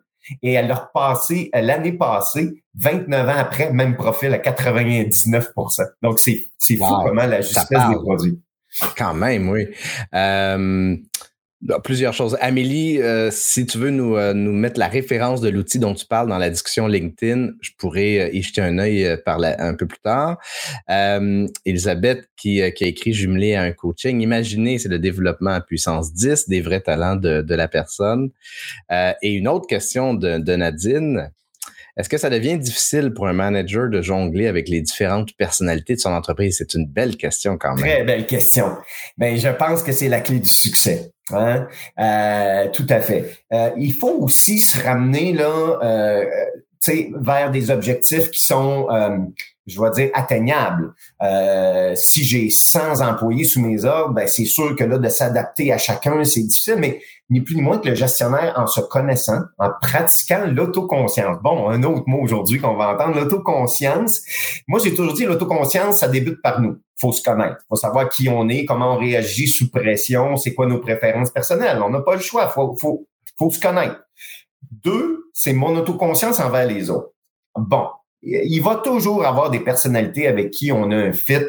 et 0.42 0.54
elle 0.54 0.68
l'a 0.68 0.76
repassé 0.76 1.50
euh, 1.56 1.62
l'année 1.62 1.94
passée, 1.94 2.64
29 2.76 3.30
ans 3.30 3.38
après, 3.38 3.72
même 3.72 3.96
profil 3.96 4.34
à 4.34 4.38
99% 4.38 5.86
Donc, 6.02 6.20
c'est 6.20 6.52
c'est 6.58 6.76
fou 6.76 6.96
comment 7.04 7.26
la 7.26 7.42
justesse 7.42 7.70
des 7.70 7.96
produits. 7.96 8.40
Quand 8.98 9.14
même, 9.14 9.50
oui. 9.50 9.68
Euh, 10.14 10.96
Plusieurs 11.86 12.14
choses. 12.14 12.38
Amélie, 12.42 13.02
euh, 13.02 13.30
si 13.32 13.66
tu 13.66 13.78
veux 13.78 13.90
nous, 13.90 14.18
euh, 14.18 14.34
nous 14.34 14.52
mettre 14.52 14.78
la 14.78 14.90
référence 14.90 15.40
de 15.40 15.48
l'outil 15.48 15.80
dont 15.80 15.94
tu 15.94 16.06
parles 16.06 16.28
dans 16.28 16.38
la 16.38 16.50
discussion 16.50 16.88
LinkedIn, 16.88 17.52
je 17.62 17.72
pourrais 17.78 18.32
y 18.34 18.42
jeter 18.42 18.60
un 18.60 18.80
œil 18.80 19.18
par 19.24 19.42
un 19.42 19.74
peu 19.74 19.88
plus 19.88 20.00
tard. 20.00 20.40
Elisabeth, 21.66 22.28
qui, 22.36 22.62
a 22.62 22.68
écrit 22.68 23.14
Jumelé 23.14 23.56
à 23.56 23.62
un 23.62 23.72
coaching, 23.72 24.20
imaginez, 24.20 24.78
c'est 24.78 24.90
le 24.90 25.00
développement 25.00 25.52
à 25.52 25.62
puissance 25.62 26.14
10 26.14 26.50
des 26.50 26.60
vrais 26.60 26.82
talents 26.82 27.16
de, 27.16 27.56
la 27.56 27.70
personne. 27.70 28.32
et 28.92 29.32
une 29.32 29.48
autre 29.48 29.68
question 29.68 30.14
de 30.14 30.56
Nadine. 30.56 31.32
Est-ce 31.98 32.10
que 32.10 32.18
ça 32.18 32.30
devient 32.30 32.58
difficile 32.58 33.14
pour 33.14 33.28
un 33.28 33.34
manager 33.34 33.90
de 33.90 34.02
jongler 34.02 34.48
avec 34.48 34.68
les 34.68 34.82
différentes 34.82 35.36
personnalités 35.38 35.96
de 35.96 36.00
son 36.00 36.12
entreprise? 36.12 36.56
C'est 36.58 36.74
une 36.74 36.88
belle 36.88 37.18
question 37.18 37.58
quand 37.58 37.76
même. 37.76 37.86
Très 37.86 38.04
belle 38.04 38.26
question. 38.26 38.78
Ben, 39.18 39.38
je 39.38 39.50
pense 39.50 39.84
que 39.84 39.92
c'est 39.92 40.10
la 40.10 40.22
clé 40.22 40.40
du 40.40 40.50
succès. 40.50 41.12
Hein? 41.32 41.68
Euh, 42.00 42.68
tout 42.74 42.88
à 42.90 43.00
fait. 43.00 43.38
Euh, 43.54 43.70
il 43.78 43.94
faut 43.94 44.18
aussi 44.20 44.60
se 44.60 44.82
ramener 44.84 45.34
là, 45.34 45.80
euh, 45.84 46.26
vers 47.22 47.52
des 47.52 47.70
objectifs 47.70 48.32
qui 48.32 48.44
sont 48.44 48.88
je 49.66 49.82
vais 49.82 49.90
dire 49.92 50.10
atteignable. 50.14 50.94
Euh, 51.22 51.94
si 51.96 52.24
j'ai 52.24 52.50
100 52.50 53.02
employés 53.02 53.46
sous 53.46 53.62
mes 53.62 53.86
ordres, 53.86 54.14
ben 54.14 54.28
c'est 54.28 54.46
sûr 54.46 54.76
que 54.76 54.84
là 54.84 54.98
de 54.98 55.10
s'adapter 55.10 55.72
à 55.72 55.78
chacun, 55.78 56.24
c'est 56.24 56.44
difficile, 56.44 56.78
mais 56.80 57.00
ni 57.30 57.42
plus 57.42 57.56
ni 57.56 57.62
moins 57.62 57.78
que 57.78 57.90
le 57.90 57.96
gestionnaire 57.96 58.54
en 58.58 58.68
se 58.68 58.82
connaissant, 58.82 59.42
en 59.58 59.70
pratiquant 59.82 60.46
l'autoconscience. 60.46 61.38
Bon, 61.42 61.70
un 61.70 61.82
autre 61.84 62.04
mot 62.08 62.20
aujourd'hui 62.22 62.60
qu'on 62.60 62.76
va 62.76 62.94
entendre, 62.94 63.20
l'autoconscience. 63.20 64.22
Moi, 64.68 64.80
j'ai 64.84 64.94
toujours 64.94 65.14
dit 65.14 65.26
l'autoconscience, 65.26 66.00
ça 66.00 66.08
débute 66.08 66.42
par 66.42 66.62
nous. 66.62 66.78
Faut 67.00 67.12
se 67.12 67.24
connaître, 67.24 67.58
faut 67.68 67.76
savoir 67.76 68.10
qui 68.10 68.30
on 68.30 68.48
est, 68.50 68.66
comment 68.66 68.96
on 68.96 69.00
réagit 69.00 69.48
sous 69.48 69.72
pression, 69.72 70.38
c'est 70.38 70.54
quoi 70.54 70.68
nos 70.68 70.80
préférences 70.80 71.32
personnelles. 71.32 71.82
On 71.84 71.90
n'a 71.90 72.02
pas 72.02 72.16
le 72.16 72.22
choix, 72.22 72.48
faut 72.48 72.76
faut 72.80 73.08
faut 73.38 73.50
se 73.50 73.60
connaître. 73.60 74.00
Deux, 74.72 75.26
c'est 75.34 75.54
mon 75.54 75.76
autoconscience 75.76 76.40
envers 76.40 76.68
les 76.68 76.90
autres. 76.90 77.14
Bon, 77.56 77.88
il 78.22 78.62
va 78.62 78.76
toujours 78.76 79.26
avoir 79.26 79.50
des 79.50 79.60
personnalités 79.60 80.28
avec 80.28 80.52
qui 80.52 80.72
on 80.72 80.92
a 80.92 80.96
un 80.96 81.14
fit, 81.14 81.44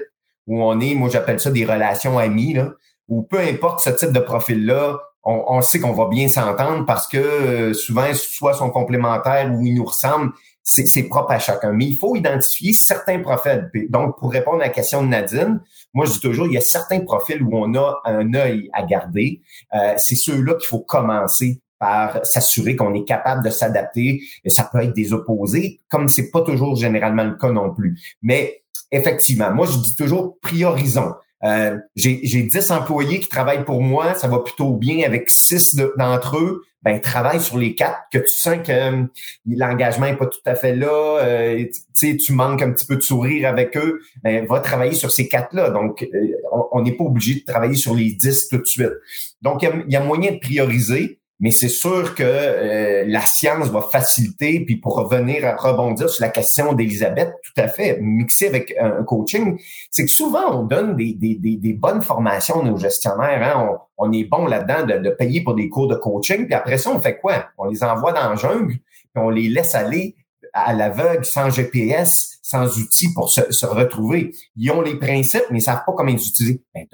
où 0.47 0.63
on 0.63 0.81
est, 0.81 0.95
moi 0.95 1.09
j'appelle 1.09 1.41
ça 1.41 1.51
des 1.51 1.65
relations 1.65 2.19
amies, 2.19 2.55
là, 2.55 2.73
ou 3.09 3.23
peu 3.23 3.39
importe 3.39 3.81
ce 3.81 3.91
type 3.91 4.13
de 4.13 4.21
profil-là, 4.21 4.99
on, 5.25 5.63
sait 5.63 5.81
qu'on 5.81 5.93
va 5.93 6.09
bien 6.09 6.29
s'entendre 6.29 6.85
parce 6.85 7.07
que 7.07 7.17
euh, 7.17 7.75
souvent, 7.75 8.13
soit 8.13 8.55
sont 8.55 8.71
complémentaires 8.71 9.51
ou 9.53 9.65
ils 9.65 9.75
nous 9.75 9.85
ressemblent, 9.85 10.33
c'est 10.63 11.05
propre 11.05 11.33
à 11.33 11.39
chacun. 11.39 11.73
Mais 11.73 11.87
il 11.87 11.97
faut 11.97 12.17
identifier 12.17 12.73
certains 12.73 13.21
profils. 13.21 13.71
Donc, 13.91 14.19
pour 14.19 14.33
répondre 14.33 14.63
à 14.63 14.67
la 14.67 14.69
question 14.71 15.03
de 15.03 15.09
Nadine, 15.09 15.61
moi, 15.93 16.07
je 16.07 16.13
dis 16.13 16.21
toujours, 16.21 16.47
il 16.47 16.55
y 16.55 16.57
a 16.57 16.63
certains 16.63 17.01
profils 17.01 17.43
où 17.43 17.51
on 17.53 17.75
a 17.75 18.01
un 18.05 18.33
œil 18.35 18.71
à 18.73 18.83
garder. 18.83 19.41
Euh, 19.75 19.95
c'est 19.99 20.17
ceux-là 20.17 20.55
qu'il 20.55 20.69
faut 20.69 20.81
commencer 20.81 21.61
par 21.79 22.25
s'assurer 22.25 22.77
qu'on 22.77 22.95
est 22.95 23.05
capable 23.05 23.45
de 23.45 23.51
s'adapter. 23.51 24.23
Ça 24.47 24.69
peut 24.73 24.83
être 24.83 24.95
des 24.95 25.13
opposés, 25.13 25.81
comme 25.91 26.09
c'est 26.09 26.31
pas 26.31 26.41
toujours 26.41 26.77
généralement 26.77 27.25
le 27.25 27.37
cas 27.37 27.51
non 27.51 27.75
plus. 27.75 27.99
Mais 28.23 28.63
effectivement, 28.91 29.53
moi, 29.53 29.67
je 29.67 29.79
dis 29.79 29.95
toujours 29.95 30.39
priorisons. 30.41 31.13
Euh, 31.45 31.79
j'ai 31.95 32.43
10 32.43 32.71
employés 32.71 33.21
qui 33.21 33.29
travaillent 33.29 33.65
pour 33.65 33.83
moi, 33.83 34.15
ça 34.15 34.29
va 34.29 34.39
plutôt 34.39 34.73
bien 34.75 35.05
avec 35.05 35.29
six 35.29 35.77
d'entre 35.97 36.39
eux. 36.39 36.63
Ben, 36.85 37.01
travaille 37.01 37.41
sur 37.41 37.57
les 37.57 37.75
quatre 37.75 37.99
que 38.13 38.19
tu 38.19 38.35
sens 38.35 38.59
que 38.63 38.71
euh, 38.71 39.05
l'engagement 39.47 40.05
est 40.05 40.17
pas 40.17 40.27
tout 40.27 40.39
à 40.45 40.55
fait 40.55 40.77
là, 40.77 41.19
euh, 41.23 41.65
tu 41.99 42.33
manques 42.33 42.61
un 42.61 42.73
petit 42.73 42.85
peu 42.85 42.97
de 42.97 43.01
sourire 43.03 43.49
avec 43.49 43.75
eux, 43.79 44.03
ben, 44.23 44.45
va 44.45 44.61
travailler 44.61 44.93
sur 44.93 45.11
ces 45.11 45.27
quatre-là. 45.27 45.71
Donc, 45.71 46.03
euh, 46.03 46.29
on 46.73 46.83
n'est 46.83 46.93
pas 46.93 47.05
obligé 47.05 47.41
de 47.41 47.45
travailler 47.45 47.77
sur 47.77 47.95
les 47.95 48.13
dix 48.13 48.49
tout 48.49 48.59
de 48.59 48.67
suite. 48.67 48.93
Donc, 49.41 49.63
il 49.63 49.93
y 49.93 49.97
a 49.97 50.01
moyen 50.01 50.33
de 50.33 50.39
prioriser. 50.39 51.21
Mais 51.41 51.51
c'est 51.51 51.69
sûr 51.69 52.15
que 52.15 52.23
euh, 52.23 53.05
la 53.07 53.23
science 53.23 53.69
va 53.69 53.83
faciliter, 53.83 54.61
puis 54.65 54.77
pour 54.77 54.97
revenir 54.97 55.45
à 55.45 55.57
rebondir 55.57 56.09
sur 56.09 56.25
la 56.25 56.31
question 56.31 56.73
d'Elisabeth, 56.75 57.33
tout 57.43 57.61
à 57.61 57.67
fait, 57.67 57.99
mixer 58.01 58.47
avec 58.47 58.75
un 58.81 59.03
coaching, 59.03 59.59
c'est 59.91 60.05
que 60.05 60.11
souvent 60.11 60.61
on 60.61 60.63
donne 60.63 60.95
des, 60.95 61.13
des, 61.13 61.37
des, 61.37 61.73
bonnes 61.73 62.03
formations 62.03 62.63
nos 62.63 62.77
gestionnaires. 62.77 63.43
Hein? 63.43 63.79
On, 63.99 64.13
est 64.13 64.25
bon 64.25 64.47
là-dedans 64.47 64.87
de, 64.87 64.99
de, 64.99 65.11
payer 65.11 65.43
pour 65.43 65.55
des 65.55 65.69
cours 65.69 65.89
de 65.89 65.97
coaching, 65.97 66.47
puis 66.47 66.55
après 66.55 66.79
ça, 66.79 66.91
on 66.91 67.01
fait 67.01 67.19
quoi? 67.19 67.47
On 67.59 67.67
les 67.67 67.83
envoie 67.83 68.13
dans 68.13 68.31
la 68.31 68.37
jungle, 68.37 68.69
puis 68.69 68.81
on 69.17 69.31
les 69.31 69.49
laisse 69.49 69.75
aller 69.75 70.15
à 70.53 70.73
l'aveugle, 70.73 71.25
sans 71.25 71.51
GPS, 71.51 72.39
sans 72.43 72.79
outils 72.79 73.13
pour 73.13 73.29
se, 73.29 73.53
se, 73.53 73.67
retrouver. 73.67 74.31
Ils 74.57 74.71
ont 74.71 74.83
les 74.83 74.97
principes, 74.99 75.45
mais 75.51 75.59
ils 75.59 75.63
savent 75.63 75.83
pas 75.85 75.93
comment 75.97 76.13
les 76.13 76.29
utiliser. 76.29 76.63
Ben, 76.73 76.87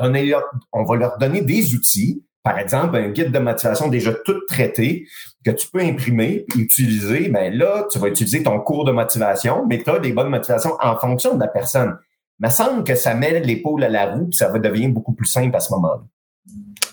on 0.73 0.85
va 0.85 0.97
leur 0.97 1.19
donner 1.19 1.43
des 1.43 1.75
outils 1.75 2.23
par 2.43 2.59
exemple, 2.59 2.97
un 2.97 3.09
guide 3.11 3.33
de 3.33 3.39
motivation 3.39 3.89
déjà 3.89 4.13
tout 4.25 4.41
traité 4.49 5.07
que 5.45 5.51
tu 5.51 5.69
peux 5.69 5.81
imprimer 5.81 6.47
utiliser, 6.57 7.29
ben 7.29 7.53
là, 7.53 7.87
tu 7.91 7.99
vas 7.99 8.09
utiliser 8.09 8.43
ton 8.43 8.59
cours 8.61 8.85
de 8.85 8.93
motivation, 8.93 9.67
mais 9.67 9.83
tu 9.83 9.91
as 9.91 9.99
des 9.99 10.13
bonnes 10.13 10.31
motivations 10.31 10.77
en 10.81 10.97
fonction 10.99 11.35
de 11.35 11.41
la 11.41 11.49
personne. 11.49 11.97
Il 12.39 12.47
me 12.47 12.51
semble 12.51 12.85
que 12.85 12.95
ça 12.95 13.15
met 13.15 13.41
l'épaule 13.41 13.85
à 13.85 13.89
la 13.89 14.07
roue, 14.13 14.33
ça 14.33 14.49
va 14.49 14.59
devenir 14.59 14.89
beaucoup 14.91 15.13
plus 15.13 15.27
simple 15.27 15.55
à 15.55 15.61
ce 15.61 15.73
moment-là. 15.75 16.03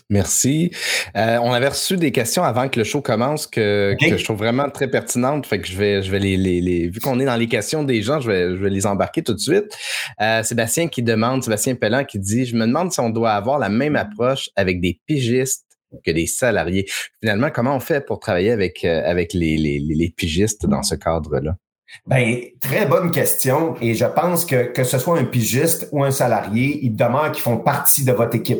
Merci. 0.09 0.71
Euh, 1.17 1.37
on 1.43 1.51
avait 1.51 1.67
reçu 1.67 1.97
des 1.97 2.13
questions 2.13 2.43
avant 2.43 2.69
que 2.69 2.79
le 2.79 2.85
show 2.85 3.01
commence 3.01 3.45
que, 3.45 3.93
que, 3.99 4.17
je 4.17 4.23
trouve 4.23 4.37
vraiment 4.37 4.69
très 4.69 4.87
pertinentes. 4.89 5.45
Fait 5.45 5.59
que 5.59 5.67
je 5.67 5.77
vais, 5.77 6.01
je 6.01 6.09
vais 6.09 6.19
les, 6.19 6.37
les, 6.37 6.61
les 6.61 6.87
vu 6.87 7.01
qu'on 7.01 7.19
est 7.19 7.25
dans 7.25 7.35
les 7.35 7.47
questions 7.47 7.83
des 7.83 8.01
gens, 8.01 8.21
je 8.21 8.31
vais, 8.31 8.49
je 8.51 8.61
vais 8.61 8.69
les 8.69 8.85
embarquer 8.85 9.21
tout 9.21 9.33
de 9.33 9.39
suite. 9.39 9.77
Euh, 10.21 10.43
Sébastien 10.43 10.87
qui 10.87 11.03
demande, 11.03 11.43
Sébastien 11.43 11.75
Pellan 11.75 12.05
qui 12.05 12.19
dit, 12.19 12.45
je 12.45 12.55
me 12.55 12.65
demande 12.65 12.93
si 12.93 13.01
on 13.01 13.09
doit 13.09 13.33
avoir 13.33 13.59
la 13.59 13.67
même 13.67 13.97
approche 13.97 14.49
avec 14.55 14.79
des 14.79 15.01
pigistes 15.07 15.65
que 16.05 16.11
des 16.11 16.27
salariés. 16.27 16.85
Finalement, 17.19 17.49
comment 17.49 17.75
on 17.75 17.81
fait 17.81 18.05
pour 18.05 18.19
travailler 18.19 18.51
avec, 18.51 18.85
euh, 18.85 19.01
avec 19.05 19.33
les, 19.33 19.57
les, 19.57 19.79
les 19.79 20.09
pigistes 20.09 20.65
dans 20.65 20.83
ce 20.83 20.95
cadre-là? 20.95 21.57
Ben, 22.05 22.41
très 22.61 22.85
bonne 22.85 23.11
question. 23.11 23.75
Et 23.81 23.93
je 23.93 24.05
pense 24.05 24.45
que 24.45 24.71
que 24.71 24.83
ce 24.83 24.97
soit 24.97 25.19
un 25.19 25.25
pigiste 25.25 25.87
ou 25.91 26.03
un 26.03 26.11
salarié, 26.11 26.79
il 26.83 26.95
demeure 26.95 27.31
qu'ils 27.31 27.43
font 27.43 27.57
partie 27.57 28.03
de 28.03 28.11
votre 28.11 28.35
équipe. 28.35 28.59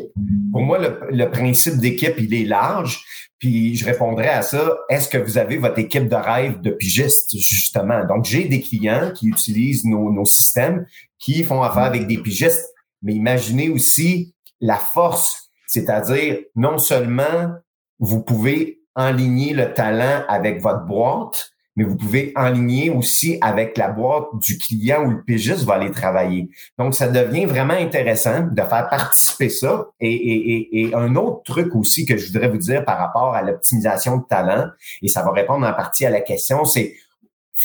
Pour 0.52 0.62
moi, 0.62 0.78
le, 1.10 1.30
principe 1.30 1.76
d'équipe, 1.76 2.14
il 2.18 2.34
est 2.34 2.44
large. 2.44 3.04
Puis 3.38 3.76
je 3.76 3.84
répondrai 3.84 4.28
à 4.28 4.42
ça, 4.42 4.76
est-ce 4.88 5.08
que 5.08 5.18
vous 5.18 5.38
avez 5.38 5.58
votre 5.58 5.78
équipe 5.78 6.08
de 6.08 6.16
rêve 6.16 6.60
de 6.60 6.70
pigistes, 6.70 7.38
justement? 7.38 8.04
Donc, 8.04 8.24
j'ai 8.24 8.48
des 8.48 8.60
clients 8.60 9.12
qui 9.14 9.28
utilisent 9.28 9.84
nos, 9.84 10.10
nos 10.12 10.24
systèmes, 10.24 10.86
qui 11.18 11.44
font 11.44 11.62
affaire 11.62 11.84
avec 11.84 12.06
des 12.06 12.18
pigistes. 12.18 12.66
Mais 13.02 13.14
imaginez 13.14 13.68
aussi 13.68 14.34
la 14.60 14.76
force, 14.76 15.50
c'est-à-dire 15.66 16.38
non 16.56 16.78
seulement 16.78 17.54
vous 18.00 18.22
pouvez 18.22 18.80
enligner 18.96 19.52
le 19.52 19.72
talent 19.72 20.24
avec 20.28 20.60
votre 20.60 20.84
boîte, 20.84 21.52
mais 21.78 21.84
vous 21.84 21.96
pouvez 21.96 22.32
enligner 22.34 22.90
aussi 22.90 23.38
avec 23.40 23.78
la 23.78 23.88
boîte 23.88 24.26
du 24.34 24.58
client 24.58 25.04
où 25.04 25.10
le 25.12 25.22
pigiste 25.22 25.62
va 25.62 25.74
aller 25.74 25.92
travailler. 25.92 26.50
Donc, 26.76 26.92
ça 26.96 27.06
devient 27.06 27.44
vraiment 27.44 27.74
intéressant 27.74 28.48
de 28.50 28.60
faire 28.62 28.88
participer 28.90 29.48
ça. 29.48 29.86
Et, 30.00 30.80
et, 30.80 30.92
un 30.92 31.14
autre 31.14 31.44
truc 31.44 31.76
aussi 31.76 32.04
que 32.04 32.16
je 32.16 32.26
voudrais 32.26 32.48
vous 32.48 32.58
dire 32.58 32.84
par 32.84 32.98
rapport 32.98 33.32
à 33.32 33.42
l'optimisation 33.42 34.16
de 34.16 34.24
talent, 34.24 34.66
et 35.02 35.06
ça 35.06 35.22
va 35.22 35.30
répondre 35.30 35.64
en 35.64 35.72
partie 35.72 36.04
à 36.04 36.10
la 36.10 36.20
question, 36.20 36.64
c'est 36.64 36.96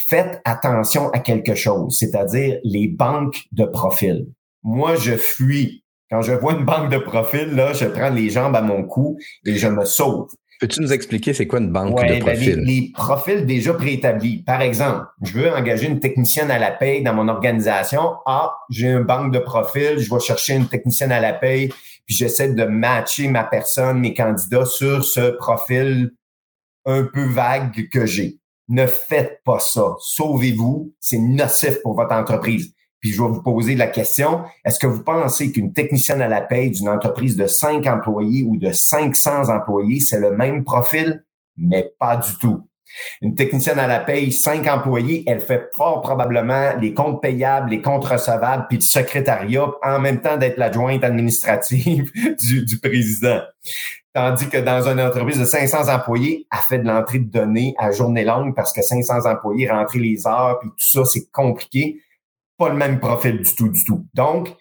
faites 0.07 0.41
attention 0.45 1.09
à 1.09 1.17
quelque 1.17 1.55
chose, 1.55 1.97
c'est-à-dire 1.97 2.59
les 2.63 2.87
banques 2.87 3.45
de 3.51 3.65
profil. 3.65 4.27
Moi, 4.61 4.93
je 4.93 5.17
fuis. 5.17 5.83
Quand 6.11 6.21
je 6.21 6.33
vois 6.33 6.53
une 6.53 6.65
banque 6.65 6.91
de 6.91 6.99
profil, 6.99 7.55
là, 7.55 7.73
je 7.73 7.85
prends 7.85 8.11
les 8.11 8.29
jambes 8.29 8.55
à 8.55 8.61
mon 8.61 8.83
cou 8.83 9.17
et 9.43 9.55
je 9.55 9.67
me 9.67 9.85
sauve. 9.85 10.29
Peux-tu 10.63 10.79
nous 10.79 10.93
expliquer 10.93 11.33
c'est 11.33 11.45
quoi 11.45 11.59
une 11.59 11.73
banque 11.73 12.01
de 12.01 12.07
ben, 12.07 12.19
profils? 12.21 12.55
les, 12.55 12.93
profils 12.93 13.45
déjà 13.45 13.73
préétablis. 13.73 14.43
Par 14.43 14.61
exemple, 14.61 15.07
je 15.21 15.33
veux 15.33 15.53
engager 15.53 15.87
une 15.87 15.99
technicienne 15.99 16.49
à 16.49 16.57
la 16.57 16.71
paye 16.71 17.03
dans 17.03 17.13
mon 17.13 17.27
organisation. 17.27 18.13
Ah, 18.25 18.55
j'ai 18.69 18.87
une 18.87 19.03
banque 19.03 19.33
de 19.33 19.39
profils, 19.39 19.99
je 19.99 20.09
vais 20.09 20.21
chercher 20.21 20.53
une 20.53 20.69
technicienne 20.69 21.11
à 21.11 21.19
la 21.19 21.33
paye, 21.33 21.67
puis 22.05 22.15
j'essaie 22.15 22.53
de 22.53 22.63
matcher 22.63 23.27
ma 23.27 23.43
personne, 23.43 23.99
mes 23.99 24.13
candidats 24.13 24.63
sur 24.63 25.03
ce 25.03 25.31
profil 25.31 26.11
un 26.85 27.03
peu 27.03 27.25
vague 27.25 27.89
que 27.89 28.05
j'ai. 28.05 28.39
Ne 28.69 28.87
faites 28.87 29.41
pas 29.43 29.59
ça. 29.59 29.97
Sauvez-vous. 29.99 30.93
C'est 31.01 31.17
nocif 31.17 31.81
pour 31.83 31.93
votre 31.93 32.15
entreprise. 32.15 32.73
Puis 33.03 33.11
je 33.11 33.21
vais 33.21 33.27
vous 33.27 33.41
poser 33.41 33.75
la 33.75 33.87
question, 33.87 34.43
est-ce 34.63 34.79
que 34.79 34.87
vous 34.87 35.03
pensez 35.03 35.51
qu'une 35.51 35.73
technicienne 35.73 36.21
à 36.21 36.29
la 36.29 36.39
paye 36.39 36.71
d'une 36.71 36.87
entreprise 36.87 37.35
de 37.35 37.47
5 37.47 37.85
employés 37.85 38.43
ou 38.47 38.55
de 38.55 38.71
500 38.71 39.49
employés, 39.53 39.99
c'est 39.99 40.21
le 40.21 40.31
même 40.31 40.63
profil? 40.63 41.21
Mais 41.57 41.91
pas 41.99 42.15
du 42.15 42.37
tout. 42.39 42.61
Une 43.21 43.35
technicienne 43.35 43.77
à 43.77 43.87
la 43.87 43.99
paye, 43.99 44.31
5 44.31 44.65
employés, 44.67 45.25
elle 45.27 45.41
fait 45.41 45.67
fort 45.75 45.99
probablement 45.99 46.77
les 46.79 46.93
comptes 46.93 47.21
payables, 47.21 47.71
les 47.71 47.81
comptes 47.81 48.05
recevables, 48.05 48.67
puis 48.69 48.77
le 48.77 48.83
secrétariat, 48.83 49.67
en 49.83 49.99
même 49.99 50.21
temps 50.21 50.37
d'être 50.37 50.57
l'adjointe 50.57 51.03
administrative 51.03 52.09
du, 52.39 52.63
du 52.63 52.79
président. 52.79 53.41
Tandis 54.13 54.47
que 54.47 54.59
dans 54.59 54.87
une 54.87 55.01
entreprise 55.01 55.39
de 55.39 55.45
500 55.45 55.93
employés, 55.93 56.47
elle 56.49 56.59
fait 56.69 56.79
de 56.79 56.87
l'entrée 56.87 57.19
de 57.19 57.29
données 57.29 57.75
à 57.77 57.91
journée 57.91 58.23
longue 58.23 58.55
parce 58.55 58.71
que 58.71 58.81
500 58.81 59.29
employés, 59.29 59.69
rentrer 59.69 59.99
les 59.99 60.25
heures, 60.25 60.59
puis 60.61 60.69
tout 60.69 60.75
ça, 60.77 61.03
c'est 61.03 61.29
compliqué 61.33 61.99
pas 62.63 62.69
le 62.69 62.77
même 62.77 62.99
profil 63.01 63.41
du 63.41 63.55
tout, 63.55 63.67
du 63.67 63.83
tout. 63.83 64.05
Donc, 64.13 64.55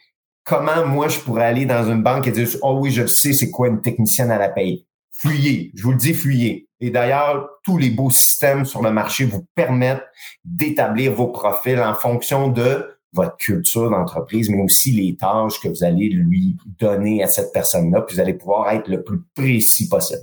comment 0.44 0.84
moi 0.86 1.06
je 1.06 1.20
pourrais 1.20 1.44
aller 1.44 1.66
dans 1.66 1.88
une 1.88 2.02
banque 2.02 2.26
et 2.26 2.32
dire 2.32 2.48
Oh 2.62 2.78
oui, 2.80 2.90
je 2.90 3.06
sais 3.06 3.32
c'est 3.32 3.50
quoi 3.50 3.68
une 3.68 3.80
technicienne 3.80 4.32
à 4.32 4.38
la 4.38 4.48
paye. 4.48 4.86
Fuyez, 5.12 5.70
je 5.76 5.84
vous 5.84 5.92
le 5.92 5.98
dis, 5.98 6.14
fuyez. 6.14 6.68
Et 6.80 6.90
d'ailleurs, 6.90 7.48
tous 7.62 7.78
les 7.78 7.90
beaux 7.90 8.10
systèmes 8.10 8.64
sur 8.64 8.82
le 8.82 8.90
marché 8.90 9.24
vous 9.24 9.46
permettent 9.54 10.02
d'établir 10.44 11.12
vos 11.12 11.28
profils 11.28 11.78
en 11.78 11.94
fonction 11.94 12.48
de 12.48 12.88
votre 13.12 13.36
culture 13.36 13.88
d'entreprise, 13.90 14.50
mais 14.50 14.60
aussi 14.60 14.90
les 14.90 15.14
tâches 15.14 15.60
que 15.60 15.68
vous 15.68 15.84
allez 15.84 16.08
lui 16.08 16.56
donner 16.80 17.22
à 17.22 17.28
cette 17.28 17.52
personne-là, 17.52 18.00
puis 18.00 18.16
vous 18.16 18.20
allez 18.20 18.34
pouvoir 18.34 18.70
être 18.72 18.88
le 18.88 19.04
plus 19.04 19.20
précis 19.34 19.88
possible. 19.88 20.22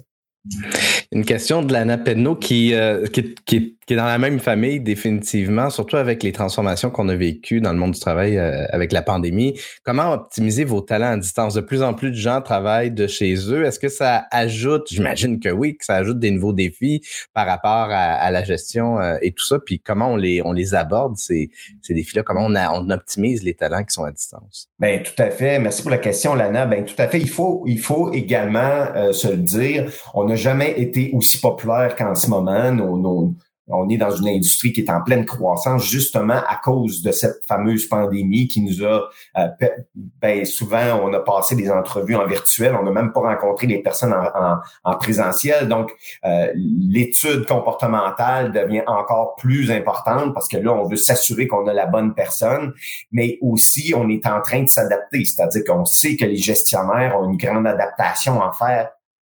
Une 1.11 1.23
question 1.23 1.61
de 1.61 1.71
Lana 1.71 1.97
Penno 1.97 2.35
qui, 2.35 2.73
euh, 2.73 3.05
qui, 3.07 3.35
qui, 3.45 3.77
qui 3.89 3.93
est 3.93 3.97
dans 3.97 4.05
la 4.05 4.19
même 4.19 4.39
famille 4.39 4.79
définitivement, 4.79 5.71
surtout 5.71 5.95
avec 5.95 6.21
les 6.21 6.31
transformations 6.31 6.91
qu'on 6.91 7.09
a 7.09 7.15
vécues 7.15 7.59
dans 7.59 7.73
le 7.73 7.79
monde 7.79 7.93
du 7.93 7.99
travail 7.99 8.37
euh, 8.37 8.67
avec 8.69 8.91
la 8.91 9.01
pandémie. 9.01 9.59
Comment 9.83 10.13
optimiser 10.13 10.63
vos 10.63 10.81
talents 10.81 11.13
à 11.13 11.17
distance? 11.17 11.55
De 11.55 11.61
plus 11.61 11.81
en 11.81 11.95
plus 11.95 12.11
de 12.11 12.15
gens 12.15 12.39
travaillent 12.39 12.91
de 12.91 13.07
chez 13.07 13.33
eux. 13.51 13.65
Est-ce 13.65 13.79
que 13.79 13.89
ça 13.89 14.27
ajoute, 14.29 14.85
j'imagine 14.91 15.39
que 15.39 15.49
oui, 15.49 15.75
que 15.75 15.85
ça 15.85 15.95
ajoute 15.95 16.19
des 16.19 16.29
nouveaux 16.29 16.53
défis 16.53 17.01
par 17.33 17.47
rapport 17.47 17.87
à, 17.89 18.29
la 18.29 18.43
gestion 18.43 18.99
euh, 18.99 19.17
et 19.23 19.31
tout 19.31 19.43
ça? 19.43 19.57
Puis 19.57 19.79
comment 19.79 20.09
on 20.09 20.17
les, 20.17 20.43
on 20.45 20.51
les 20.51 20.75
aborde, 20.75 21.17
ces, 21.17 21.49
ces 21.81 21.95
défis-là? 21.95 22.21
Comment 22.21 22.45
on, 22.45 22.55
on 22.55 22.91
optimise 22.91 23.41
les 23.41 23.55
talents 23.55 23.83
qui 23.83 23.95
sont 23.95 24.03
à 24.03 24.11
distance? 24.11 24.69
Ben 24.77 25.01
tout 25.01 25.19
à 25.19 25.31
fait. 25.31 25.57
Merci 25.57 25.81
pour 25.81 25.89
la 25.89 25.97
question, 25.97 26.35
Lana. 26.35 26.67
Ben 26.67 26.85
tout 26.85 26.93
à 26.99 27.07
fait. 27.07 27.19
Il 27.19 27.27
faut, 27.27 27.63
il 27.65 27.79
faut 27.79 28.13
également 28.13 28.85
euh, 28.95 29.13
se 29.13 29.29
le 29.29 29.37
dire. 29.37 29.91
On 30.13 30.25
n'a 30.25 30.35
jamais 30.35 30.79
été 30.79 31.09
aussi 31.11 31.39
populaire 31.39 31.95
qu'en 31.95 32.13
ce 32.13 32.29
moment. 32.29 32.71
Nos, 32.71 33.33
on 33.69 33.89
est 33.89 33.97
dans 33.97 34.11
une 34.11 34.27
industrie 34.27 34.73
qui 34.73 34.81
est 34.81 34.89
en 34.89 35.01
pleine 35.01 35.25
croissance 35.25 35.85
justement 35.85 36.41
à 36.47 36.59
cause 36.61 37.01
de 37.01 37.11
cette 37.11 37.43
fameuse 37.47 37.87
pandémie 37.87 38.47
qui 38.47 38.61
nous 38.61 38.83
a 38.83 39.09
euh, 39.37 39.47
ben, 39.95 40.45
souvent 40.45 41.01
on 41.03 41.13
a 41.13 41.19
passé 41.19 41.55
des 41.55 41.69
entrevues 41.69 42.15
en 42.15 42.25
virtuel, 42.25 42.75
on 42.79 42.83
n'a 42.83 42.91
même 42.91 43.11
pas 43.11 43.21
rencontré 43.21 43.67
les 43.67 43.79
personnes 43.79 44.13
en, 44.13 44.57
en, 44.83 44.97
présentiel. 44.97 45.67
Donc 45.67 45.91
euh, 46.25 46.51
l'étude 46.55 47.45
comportementale 47.45 48.51
devient 48.51 48.83
encore 48.87 49.35
plus 49.35 49.71
importante 49.71 50.33
parce 50.33 50.47
que 50.47 50.57
là 50.57 50.73
on 50.73 50.87
veut 50.87 50.97
s'assurer 50.97 51.47
qu'on 51.47 51.67
a 51.67 51.73
la 51.73 51.85
bonne 51.85 52.13
personne, 52.13 52.73
mais 53.11 53.37
aussi 53.41 53.93
on 53.95 54.09
est 54.09 54.25
en 54.25 54.41
train 54.41 54.63
de 54.63 54.69
s'adapter, 54.69 55.25
c'est-à-dire 55.25 55.63
qu'on 55.65 55.85
sait 55.85 56.15
que 56.15 56.25
les 56.25 56.37
gestionnaires 56.37 57.19
ont 57.19 57.29
une 57.29 57.37
grande 57.37 57.67
adaptation 57.67 58.41
à 58.41 58.51
faire 58.51 58.89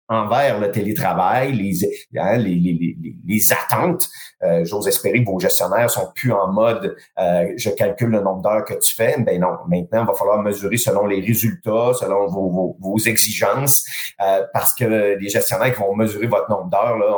envers 0.09 0.59
le 0.59 0.71
télétravail, 0.71 1.53
les, 1.53 1.85
hein, 2.17 2.37
les, 2.37 2.55
les, 2.55 2.97
les, 3.25 3.53
attentes. 3.53 4.09
Euh, 4.43 4.65
j'ose 4.65 4.87
espérer 4.87 5.23
que 5.23 5.29
vos 5.29 5.39
gestionnaires 5.39 5.89
sont 5.89 6.11
plus 6.15 6.31
en 6.31 6.51
mode 6.51 6.95
euh, 7.19 7.53
je 7.57 7.69
calcule 7.69 8.09
le 8.09 8.21
nombre 8.21 8.41
d'heures 8.41 8.65
que 8.65 8.73
tu 8.73 8.95
fais. 8.95 9.15
Ben 9.19 9.39
non, 9.39 9.57
maintenant, 9.67 10.01
il 10.01 10.07
va 10.07 10.13
falloir 10.13 10.41
mesurer 10.41 10.77
selon 10.77 11.05
les 11.05 11.21
résultats, 11.21 11.93
selon 11.93 12.27
vos, 12.27 12.49
vos, 12.49 12.77
vos 12.79 12.97
exigences, 12.97 13.85
euh, 14.21 14.43
parce 14.51 14.73
que 14.73 15.17
les 15.19 15.29
gestionnaires 15.29 15.73
qui 15.73 15.79
vont 15.79 15.95
mesurer 15.95 16.27
votre 16.27 16.49
nombre 16.49 16.69
d'heures, 16.69 16.97
là, 16.97 17.15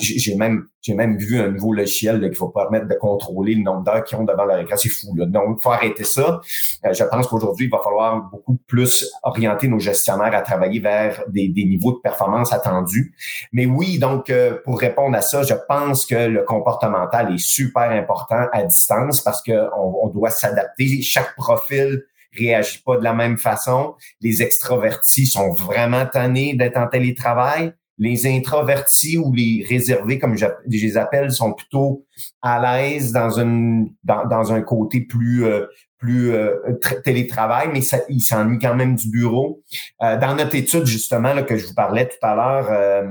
j'ai 0.00 0.34
même 0.36 0.66
j'ai 0.84 0.94
même 0.94 1.16
vu 1.16 1.40
un 1.40 1.48
nouveau 1.48 1.72
logiciel 1.72 2.20
qu'il 2.20 2.36
faut 2.36 2.50
permettre 2.50 2.86
de 2.86 2.94
contrôler 2.94 3.54
le 3.54 3.62
nombre 3.62 3.84
d'heures 3.84 4.04
qu'ils 4.04 4.18
ont 4.18 4.24
devant 4.24 4.44
leur 4.44 4.58
écran. 4.58 4.76
C'est 4.76 4.90
fou. 4.90 5.14
Là. 5.16 5.24
Donc, 5.24 5.62
faut 5.62 5.70
arrêter 5.70 6.04
ça. 6.04 6.42
Euh, 6.84 6.92
je 6.92 7.04
pense 7.04 7.26
qu'aujourd'hui, 7.26 7.66
il 7.66 7.70
va 7.70 7.80
falloir 7.82 8.28
beaucoup 8.30 8.58
plus 8.66 9.10
orienter 9.22 9.66
nos 9.66 9.78
gestionnaires 9.78 10.34
à 10.34 10.42
travailler 10.42 10.80
vers 10.80 11.22
des, 11.28 11.48
des 11.48 11.64
niveaux 11.64 11.92
de 11.92 12.00
performance 12.02 12.52
attendus. 12.52 13.14
Mais 13.52 13.64
oui, 13.64 13.98
donc, 13.98 14.28
euh, 14.28 14.58
pour 14.64 14.78
répondre 14.78 15.16
à 15.16 15.22
ça, 15.22 15.42
je 15.42 15.54
pense 15.68 16.04
que 16.04 16.14
le 16.14 16.42
comportemental 16.42 17.32
est 17.32 17.38
super 17.38 17.90
important 17.90 18.46
à 18.52 18.62
distance 18.62 19.22
parce 19.22 19.42
qu'on 19.42 19.94
on 20.02 20.08
doit 20.08 20.30
s'adapter. 20.30 21.00
Chaque 21.00 21.34
profil 21.34 22.02
réagit 22.36 22.82
pas 22.84 22.98
de 22.98 23.04
la 23.04 23.14
même 23.14 23.38
façon. 23.38 23.94
Les 24.20 24.42
extravertis 24.42 25.26
sont 25.26 25.54
vraiment 25.54 26.04
tannés 26.04 26.54
d'être 26.54 26.76
en 26.76 26.88
télétravail. 26.88 27.72
Les 27.98 28.26
introvertis 28.26 29.18
ou 29.18 29.32
les 29.32 29.64
réservés, 29.68 30.18
comme 30.18 30.36
je, 30.36 30.46
les 30.66 30.96
appelle, 30.96 31.30
sont 31.30 31.52
plutôt 31.52 32.04
à 32.42 32.60
l'aise 32.60 33.12
dans, 33.12 33.28
dans, 34.04 34.52
un 34.52 34.62
côté 34.62 35.00
plus, 35.02 35.44
euh, 35.44 35.66
plus 35.98 36.32
euh, 36.32 36.56
télétravail, 37.04 37.68
mais 37.72 37.82
ça, 37.82 37.98
ils 38.08 38.20
s'ennuient 38.20 38.58
quand 38.58 38.74
même 38.74 38.96
du 38.96 39.08
bureau. 39.08 39.62
Euh, 40.02 40.18
dans 40.18 40.34
notre 40.34 40.56
étude, 40.56 40.86
justement, 40.86 41.34
là, 41.34 41.42
que 41.42 41.56
je 41.56 41.66
vous 41.66 41.74
parlais 41.74 42.08
tout 42.08 42.26
à 42.26 42.34
l'heure, 42.34 43.06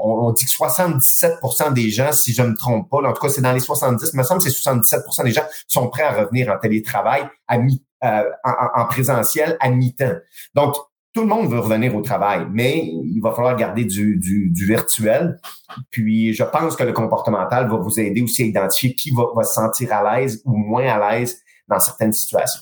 on, 0.00 0.30
dit 0.32 0.44
que 0.44 0.50
77% 0.50 1.72
des 1.72 1.90
gens, 1.90 2.12
si 2.12 2.32
je 2.32 2.42
ne 2.42 2.48
me 2.48 2.56
trompe 2.56 2.88
pas, 2.88 2.98
en 2.98 3.12
tout 3.12 3.20
cas, 3.20 3.28
c'est 3.28 3.42
dans 3.42 3.52
les 3.52 3.60
70, 3.60 4.10
il 4.12 4.16
me 4.16 4.22
semble 4.22 4.42
que 4.42 4.50
c'est 4.50 4.70
77% 4.70 5.24
des 5.24 5.32
gens 5.32 5.44
sont 5.66 5.88
prêts 5.88 6.04
à 6.04 6.12
revenir 6.12 6.50
en 6.52 6.58
télétravail 6.58 7.24
à 7.48 7.58
mi, 7.58 7.82
en, 8.02 8.22
en, 8.44 8.84
présentiel 8.86 9.56
à 9.60 9.68
mi-temps. 9.70 10.14
Donc, 10.54 10.76
tout 11.16 11.22
le 11.22 11.28
monde 11.28 11.50
veut 11.50 11.60
revenir 11.60 11.96
au 11.96 12.02
travail, 12.02 12.46
mais 12.52 12.92
il 12.92 13.20
va 13.22 13.32
falloir 13.32 13.56
garder 13.56 13.86
du, 13.86 14.52
virtuel. 14.54 15.40
Puis, 15.88 16.34
je 16.34 16.44
pense 16.44 16.76
que 16.76 16.84
le 16.84 16.92
comportemental 16.92 17.70
va 17.70 17.76
vous 17.78 17.98
aider 17.98 18.20
aussi 18.20 18.42
à 18.42 18.44
identifier 18.44 18.94
qui 18.94 19.12
va, 19.12 19.24
va 19.34 19.42
se 19.42 19.54
sentir 19.54 19.94
à 19.94 20.18
l'aise 20.18 20.42
ou 20.44 20.54
moins 20.54 20.84
à 20.86 20.98
l'aise 21.16 21.38
dans 21.68 21.80
certaines 21.80 22.12
situations. 22.12 22.60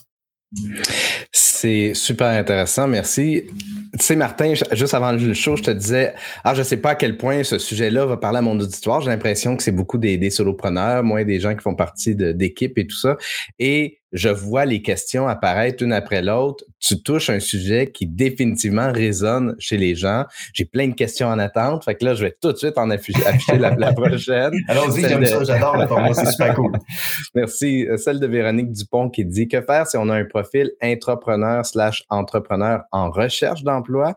C'est 1.33 1.93
super 1.93 2.27
intéressant, 2.27 2.87
merci. 2.87 3.43
Tu 3.91 4.05
sais, 4.05 4.15
Martin, 4.15 4.53
juste 4.71 4.93
avant 4.93 5.11
le 5.11 5.33
show, 5.33 5.57
je 5.57 5.63
te 5.63 5.71
disais, 5.71 6.13
ah, 6.45 6.53
je 6.53 6.63
sais 6.63 6.77
pas 6.77 6.91
à 6.91 6.95
quel 6.95 7.17
point 7.17 7.43
ce 7.43 7.57
sujet-là 7.59 8.05
va 8.05 8.15
parler 8.15 8.37
à 8.37 8.41
mon 8.41 8.57
auditoire. 8.57 9.01
J'ai 9.01 9.09
l'impression 9.09 9.57
que 9.57 9.63
c'est 9.63 9.73
beaucoup 9.73 9.97
des, 9.97 10.17
des 10.17 10.29
solopreneurs, 10.29 11.03
moins 11.03 11.25
des 11.25 11.41
gens 11.41 11.53
qui 11.55 11.61
font 11.61 11.75
partie 11.75 12.15
d'équipes 12.15 12.77
et 12.77 12.87
tout 12.87 12.95
ça. 12.95 13.17
Et 13.59 13.99
je 14.15 14.29
vois 14.29 14.65
les 14.65 14.81
questions 14.81 15.27
apparaître 15.27 15.83
une 15.83 15.91
après 15.91 16.21
l'autre. 16.21 16.63
Tu 16.79 17.03
touches 17.03 17.29
un 17.29 17.41
sujet 17.41 17.91
qui 17.91 18.07
définitivement 18.07 18.91
résonne 18.91 19.55
chez 19.59 19.77
les 19.77 19.93
gens. 19.93 20.23
J'ai 20.53 20.63
plein 20.63 20.87
de 20.87 20.93
questions 20.93 21.27
en 21.27 21.37
attente. 21.37 21.83
Fait 21.83 21.95
que 21.95 22.05
là, 22.05 22.13
je 22.13 22.23
vais 22.23 22.35
tout 22.41 22.53
de 22.53 22.57
suite 22.57 22.77
en 22.77 22.89
afficher, 22.89 23.19
la, 23.57 23.93
prochaine. 23.93 24.53
Allons-y, 24.69 25.01
j'aime 25.01 25.25
ça, 25.25 25.43
j'adore 25.43 25.77
le 25.77 25.85
format, 25.85 26.13
c'est 26.13 26.31
super 26.31 26.55
cool. 26.55 26.71
Merci. 27.35 27.87
Celle 27.97 28.21
de 28.21 28.27
Véronique 28.27 28.71
Dupont 28.71 29.09
qui 29.09 29.25
dit 29.25 29.49
Que 29.49 29.61
faire 29.61 29.85
si 29.85 29.97
on 29.97 30.07
a 30.09 30.15
un 30.15 30.25
profil 30.25 30.71
intrapreneur 30.81 31.65
slash 31.65 32.03
entrepreneur 32.09 32.83
en 32.93 33.11
recherche 33.11 33.63
d'emploi? 33.63 34.15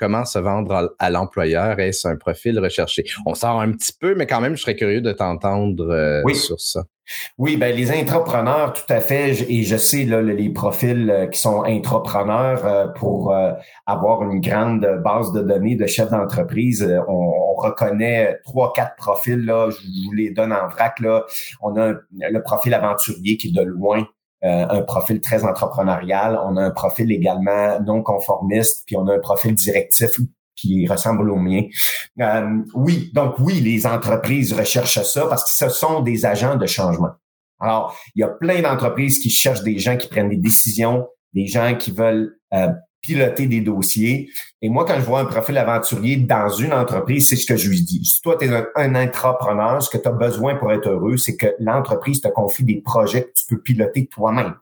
Comment 0.00 0.24
se 0.24 0.38
vendre 0.38 0.94
à, 0.98 1.10
l'employeur? 1.10 1.78
Est-ce 1.78 2.08
un 2.08 2.16
profil 2.16 2.58
recherché? 2.58 3.04
On 3.26 3.34
sort 3.34 3.60
un 3.60 3.70
petit 3.72 3.92
peu, 3.92 4.14
mais 4.14 4.26
quand 4.26 4.40
même, 4.40 4.56
je 4.56 4.62
serais 4.62 4.74
curieux 4.74 5.02
de 5.02 5.12
t'entendre 5.12 5.88
euh, 5.90 6.26
sur 6.32 6.58
ça. 6.58 6.84
Oui, 7.38 7.56
ben 7.56 7.74
les 7.74 7.90
intrapreneurs, 7.90 8.72
tout 8.72 8.90
à 8.90 9.00
fait. 9.00 9.32
Et 9.50 9.62
je 9.62 9.76
sais 9.76 10.04
là, 10.04 10.22
les 10.22 10.48
profils 10.48 11.10
euh, 11.10 11.26
qui 11.26 11.38
sont 11.38 11.64
intrapreneurs 11.64 12.64
euh, 12.64 12.86
pour 12.86 13.34
avoir 13.86 14.22
une 14.22 14.40
grande 14.40 14.86
base 15.04 15.32
de 15.32 15.42
données 15.42 15.76
de 15.76 15.86
chefs 15.86 16.10
d'entreprise. 16.10 16.88
On, 17.06 17.36
reconnaît 17.60 18.38
trois, 18.44 18.72
quatre 18.72 18.96
profils. 18.96 19.44
Là, 19.44 19.68
je 19.68 19.76
vous 20.06 20.12
les 20.12 20.30
donne 20.30 20.50
en 20.50 20.66
vrac. 20.68 20.98
Là. 21.00 21.26
On 21.60 21.76
a 21.76 21.92
le 22.10 22.42
profil 22.42 22.72
aventurier 22.72 23.36
qui 23.36 23.48
est 23.48 23.52
de 23.52 23.60
loin 23.60 24.06
euh, 24.44 24.66
un 24.68 24.82
profil 24.82 25.20
très 25.20 25.44
entrepreneurial, 25.44 26.40
on 26.44 26.56
a 26.56 26.62
un 26.62 26.70
profil 26.70 27.12
également 27.12 27.78
non 27.80 28.02
conformiste, 28.02 28.84
puis 28.86 28.96
on 28.96 29.06
a 29.06 29.14
un 29.14 29.18
profil 29.18 29.54
directif 29.54 30.18
qui 30.56 30.86
ressemble 30.86 31.30
au 31.30 31.36
mien. 31.36 31.62
Euh, 32.20 32.62
oui, 32.74 33.10
donc 33.14 33.38
oui, 33.38 33.60
les 33.60 33.86
entreprises 33.86 34.52
recherchent 34.52 35.02
ça 35.02 35.26
parce 35.26 35.44
que 35.44 35.66
ce 35.66 35.74
sont 35.74 36.00
des 36.00 36.26
agents 36.26 36.56
de 36.56 36.66
changement. 36.66 37.10
Alors, 37.60 37.94
il 38.14 38.20
y 38.20 38.22
a 38.22 38.28
plein 38.28 38.62
d'entreprises 38.62 39.18
qui 39.18 39.30
cherchent 39.30 39.62
des 39.62 39.78
gens 39.78 39.96
qui 39.96 40.08
prennent 40.08 40.30
des 40.30 40.38
décisions, 40.38 41.06
des 41.34 41.46
gens 41.46 41.76
qui 41.76 41.90
veulent 41.90 42.38
euh, 42.54 42.68
piloter 43.00 43.46
des 43.46 43.60
dossiers. 43.60 44.30
Et 44.62 44.68
moi, 44.68 44.84
quand 44.84 44.96
je 44.96 45.04
vois 45.04 45.20
un 45.20 45.24
profil 45.24 45.56
aventurier 45.58 46.16
dans 46.16 46.48
une 46.48 46.72
entreprise, 46.72 47.28
c'est 47.28 47.36
ce 47.36 47.46
que 47.46 47.56
je 47.56 47.68
lui 47.68 47.82
dis. 47.82 48.04
Si 48.04 48.20
toi, 48.20 48.36
tu 48.38 48.46
es 48.46 48.50
un, 48.76 48.94
entrepreneur, 48.94 49.82
ce 49.82 49.90
que 49.90 49.98
tu 49.98 50.08
as 50.08 50.12
besoin 50.12 50.56
pour 50.56 50.72
être 50.72 50.88
heureux, 50.88 51.16
c'est 51.16 51.36
que 51.36 51.54
l'entreprise 51.58 52.20
te 52.20 52.28
confie 52.28 52.64
des 52.64 52.80
projets 52.80 53.24
que 53.24 53.32
tu 53.34 53.44
peux 53.48 53.60
piloter 53.60 54.06
toi-même. 54.06 54.54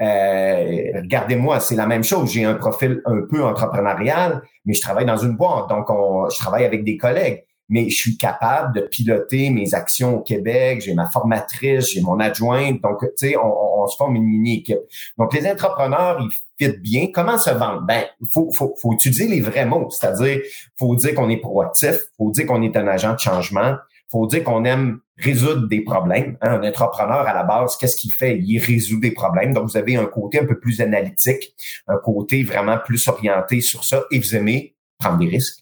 Euh, 0.00 1.00
regardez-moi, 1.02 1.60
c'est 1.60 1.76
la 1.76 1.86
même 1.86 2.04
chose. 2.04 2.30
J'ai 2.30 2.44
un 2.44 2.54
profil 2.54 3.00
un 3.04 3.22
peu 3.30 3.42
entrepreneurial, 3.44 4.42
mais 4.64 4.74
je 4.74 4.80
travaille 4.80 5.06
dans 5.06 5.18
une 5.18 5.36
boîte, 5.36 5.68
donc 5.68 5.86
je 5.88 6.38
travaille 6.38 6.64
avec 6.64 6.84
des 6.84 6.96
collègues 6.96 7.44
mais 7.70 7.88
je 7.88 7.96
suis 7.96 8.16
capable 8.18 8.74
de 8.74 8.82
piloter 8.82 9.48
mes 9.50 9.72
actions 9.74 10.16
au 10.16 10.20
Québec, 10.20 10.82
j'ai 10.84 10.92
ma 10.92 11.10
formatrice, 11.10 11.92
j'ai 11.92 12.02
mon 12.02 12.20
adjointe, 12.20 12.82
donc 12.82 13.00
tu 13.00 13.28
sais, 13.28 13.36
on, 13.36 13.82
on, 13.82 13.86
se 13.86 13.96
forme 13.96 14.16
une 14.16 14.24
mini-équipe. 14.24 14.80
Donc 15.16 15.32
les 15.32 15.50
entrepreneurs, 15.50 16.20
ils 16.20 16.30
fit 16.60 16.76
bien. 16.78 17.06
Comment 17.12 17.38
se 17.38 17.50
vendre? 17.50 17.82
Ben, 17.82 18.04
faut, 18.32 18.50
faut, 18.52 18.74
faut 18.76 18.92
utiliser 18.92 19.26
les 19.26 19.40
vrais 19.40 19.64
mots, 19.64 19.88
c'est-à-dire, 19.90 20.40
faut 20.78 20.94
dire 20.96 21.14
qu'on 21.14 21.30
est 21.30 21.38
proactif, 21.38 21.96
faut 22.18 22.30
dire 22.30 22.46
qu'on 22.46 22.62
est 22.62 22.76
un 22.76 22.86
agent 22.86 23.14
de 23.14 23.18
changement, 23.18 23.76
faut 24.10 24.26
dire 24.26 24.44
qu'on 24.44 24.64
aime 24.64 25.00
résoudre 25.16 25.68
des 25.68 25.82
problèmes. 25.82 26.36
Hein, 26.40 26.60
un 26.60 26.68
entrepreneur, 26.68 27.20
à 27.20 27.32
la 27.32 27.44
base, 27.44 27.76
qu'est-ce 27.76 27.96
qu'il 27.96 28.12
fait? 28.12 28.38
Il 28.38 28.58
résout 28.58 29.00
des 29.00 29.12
problèmes. 29.12 29.52
Donc, 29.52 29.68
vous 29.68 29.76
avez 29.76 29.96
un 29.96 30.06
côté 30.06 30.40
un 30.40 30.46
peu 30.46 30.58
plus 30.58 30.80
analytique, 30.80 31.54
un 31.86 31.98
côté 31.98 32.42
vraiment 32.42 32.78
plus 32.78 33.06
orienté 33.08 33.60
sur 33.60 33.84
ça, 33.84 34.04
et 34.10 34.18
vous 34.18 34.34
aimez 34.34 34.74
prendre 34.98 35.18
des 35.18 35.28
risques. 35.28 35.59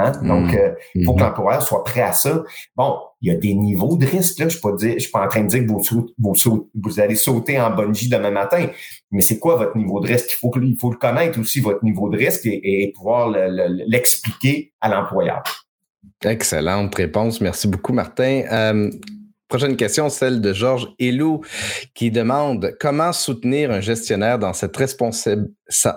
Hein? 0.00 0.12
Donc, 0.22 0.52
mmh. 0.52 0.56
euh, 0.56 0.72
il 0.94 1.04
faut 1.04 1.14
que 1.14 1.20
mmh. 1.20 1.24
l'employeur 1.24 1.62
soit 1.62 1.84
prêt 1.84 2.02
à 2.02 2.12
ça. 2.12 2.42
Bon, 2.76 2.96
il 3.20 3.32
y 3.32 3.34
a 3.34 3.38
des 3.38 3.54
niveaux 3.54 3.96
de 3.96 4.06
risque. 4.06 4.38
Là. 4.38 4.48
Je 4.48 4.58
ne 4.58 4.78
suis, 4.78 5.00
suis 5.00 5.10
pas 5.10 5.24
en 5.24 5.28
train 5.28 5.42
de 5.42 5.48
dire 5.48 5.66
que 5.66 5.70
vous, 5.70 6.68
vous, 6.74 7.00
allez 7.00 7.16
sauter 7.16 7.60
en 7.60 7.70
bungee 7.70 8.08
demain 8.08 8.30
matin. 8.30 8.66
Mais 9.10 9.20
c'est 9.20 9.38
quoi 9.38 9.56
votre 9.56 9.76
niveau 9.76 10.00
de 10.00 10.08
risque? 10.08 10.30
Il 10.32 10.36
faut, 10.36 10.52
il 10.60 10.76
faut 10.78 10.90
le 10.90 10.96
connaître 10.96 11.38
aussi, 11.38 11.60
votre 11.60 11.84
niveau 11.84 12.08
de 12.08 12.16
risque, 12.16 12.46
et, 12.46 12.92
pouvoir 12.94 13.30
l'expliquer 13.30 14.72
à 14.80 14.88
l'employeur. 14.88 15.42
Excellente 16.24 16.94
réponse. 16.94 17.40
Merci 17.40 17.68
beaucoup, 17.68 17.92
Martin. 17.92 18.42
Euh, 18.50 18.90
prochaine 19.50 19.76
question, 19.76 20.08
celle 20.08 20.40
de 20.40 20.54
Georges 20.54 20.94
Elou, 20.98 21.42
qui 21.94 22.10
demande 22.10 22.74
comment 22.80 23.12
soutenir 23.12 23.70
un 23.70 23.80
gestionnaire 23.80 24.38
dans 24.38 24.54
cette, 24.54 24.78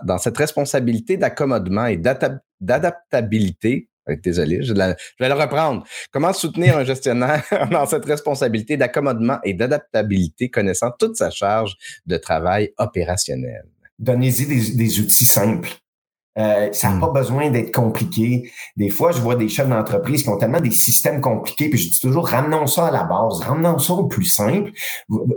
dans 0.03 0.17
cette 0.17 0.37
responsabilité 0.37 1.15
d'accommodement 1.17 1.85
et 1.85 1.97
d'adaptabilité 1.97 3.89
Désolé, 4.07 4.61
je, 4.63 4.73
vais 4.73 5.29
le 5.29 5.33
reprendre. 5.33 5.85
Comment 6.11 6.33
soutenir 6.33 6.77
un 6.77 6.83
gestionnaire 6.83 7.43
dans 7.71 7.85
cette 7.85 8.05
responsabilité 8.05 8.75
d'accommodement 8.75 9.39
et 9.43 9.53
d'adaptabilité 9.53 10.49
connaissant 10.49 10.91
toute 10.97 11.15
sa 11.15 11.29
charge 11.29 11.75
de 12.05 12.17
travail 12.17 12.71
opérationnel? 12.77 13.63
Donnez-y 13.99 14.75
des, 14.75 14.99
outils 14.99 15.25
simples. 15.25 15.69
Euh, 16.39 16.69
ça 16.71 16.89
n'a 16.89 16.95
hmm. 16.95 16.99
pas 16.99 17.09
besoin 17.11 17.49
d'être 17.51 17.73
compliqué. 17.73 18.51
Des 18.75 18.89
fois, 18.89 19.11
je 19.11 19.21
vois 19.21 19.35
des 19.35 19.49
chefs 19.49 19.69
d'entreprise 19.69 20.23
qui 20.23 20.29
ont 20.29 20.37
tellement 20.37 20.61
des 20.61 20.71
systèmes 20.71 21.21
compliqués, 21.21 21.69
puis 21.69 21.77
je 21.77 21.89
dis 21.91 21.99
toujours, 21.99 22.27
ramenons 22.27 22.65
ça 22.65 22.87
à 22.87 22.91
la 22.91 23.03
base, 23.03 23.39
ramenons 23.41 23.77
ça 23.77 23.93
au 23.93 24.07
plus 24.07 24.25
simple. 24.25 24.71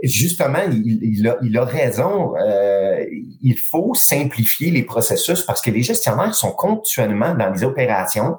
Justement, 0.03 0.59
il, 0.71 1.27
a, 1.27 1.37
il 1.43 1.57
a, 1.57 1.65
raison. 1.65 2.33
Euh, 2.37 3.05
il 3.41 3.57
faut 3.57 3.93
simplifier 3.93 4.71
les 4.71 4.83
processus 4.83 5.43
parce 5.43 5.61
que 5.61 5.69
les 5.69 5.83
gestionnaires 5.83 6.33
sont 6.33 6.51
continuellement 6.51 7.35
dans 7.35 7.51
les 7.51 7.63
opérations. 7.63 8.37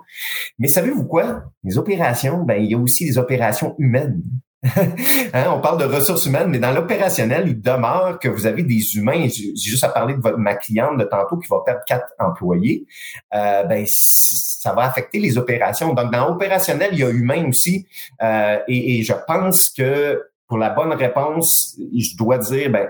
Mais 0.59 0.68
savez-vous 0.68 1.05
quoi? 1.05 1.42
Les 1.62 1.79
opérations, 1.79 2.42
ben, 2.42 2.62
il 2.62 2.71
y 2.71 2.75
a 2.75 2.79
aussi 2.79 3.05
des 3.05 3.18
opérations 3.18 3.77
humaines. 3.79 4.23
Hein, 5.35 5.53
on 5.53 5.61
parle 5.61 5.79
de 5.79 5.85
ressources 5.85 6.27
humaines, 6.27 6.49
mais 6.49 6.59
dans 6.59 6.73
l'opérationnel, 6.73 7.44
il 7.47 7.61
demeure 7.61 8.18
que 8.18 8.29
vous 8.29 8.47
avez 8.47 8.62
des 8.62 8.97
humains. 8.97 9.29
J'ai 9.29 9.55
juste 9.55 9.85
à 9.85 9.88
parler 9.88 10.14
de 10.14 10.31
ma 10.31 10.55
cliente 10.55 10.99
de 10.99 11.05
tantôt 11.05 11.37
qui 11.37 11.49
va 11.49 11.59
perdre 11.64 11.83
quatre 11.87 12.12
employés. 12.18 12.87
Euh, 13.35 13.64
ben, 13.64 13.87
ça 13.87 14.73
va 14.73 14.83
affecter 14.83 15.21
les 15.21 15.38
opérations. 15.38 15.92
Donc, 15.94 16.11
dans 16.11 16.29
l'opérationnel, 16.29 16.90
il 16.92 16.99
y 16.99 17.05
a 17.05 17.11
humain 17.11 17.47
aussi. 17.49 17.87
Euh, 18.23 18.59
et, 18.68 19.03
je 19.03 19.12
pense 19.27 19.68
que 19.71 20.23
pour 20.49 20.59
la 20.59 20.71
bonne 20.71 20.92
réponse, 20.92 21.77
je 21.97 22.16
dois 22.16 22.38
dire, 22.38 22.71
ben, 22.71 22.88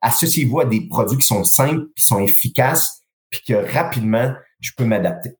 associez-vous 0.00 0.60
à 0.60 0.64
des 0.64 0.86
produits 0.88 1.18
qui 1.18 1.26
sont 1.26 1.44
simples, 1.44 1.86
qui 1.96 2.04
sont 2.04 2.20
efficaces, 2.20 3.02
puis 3.30 3.40
que 3.48 3.54
rapidement, 3.72 4.32
je 4.60 4.70
peux 4.76 4.84
m'adapter. 4.84 5.30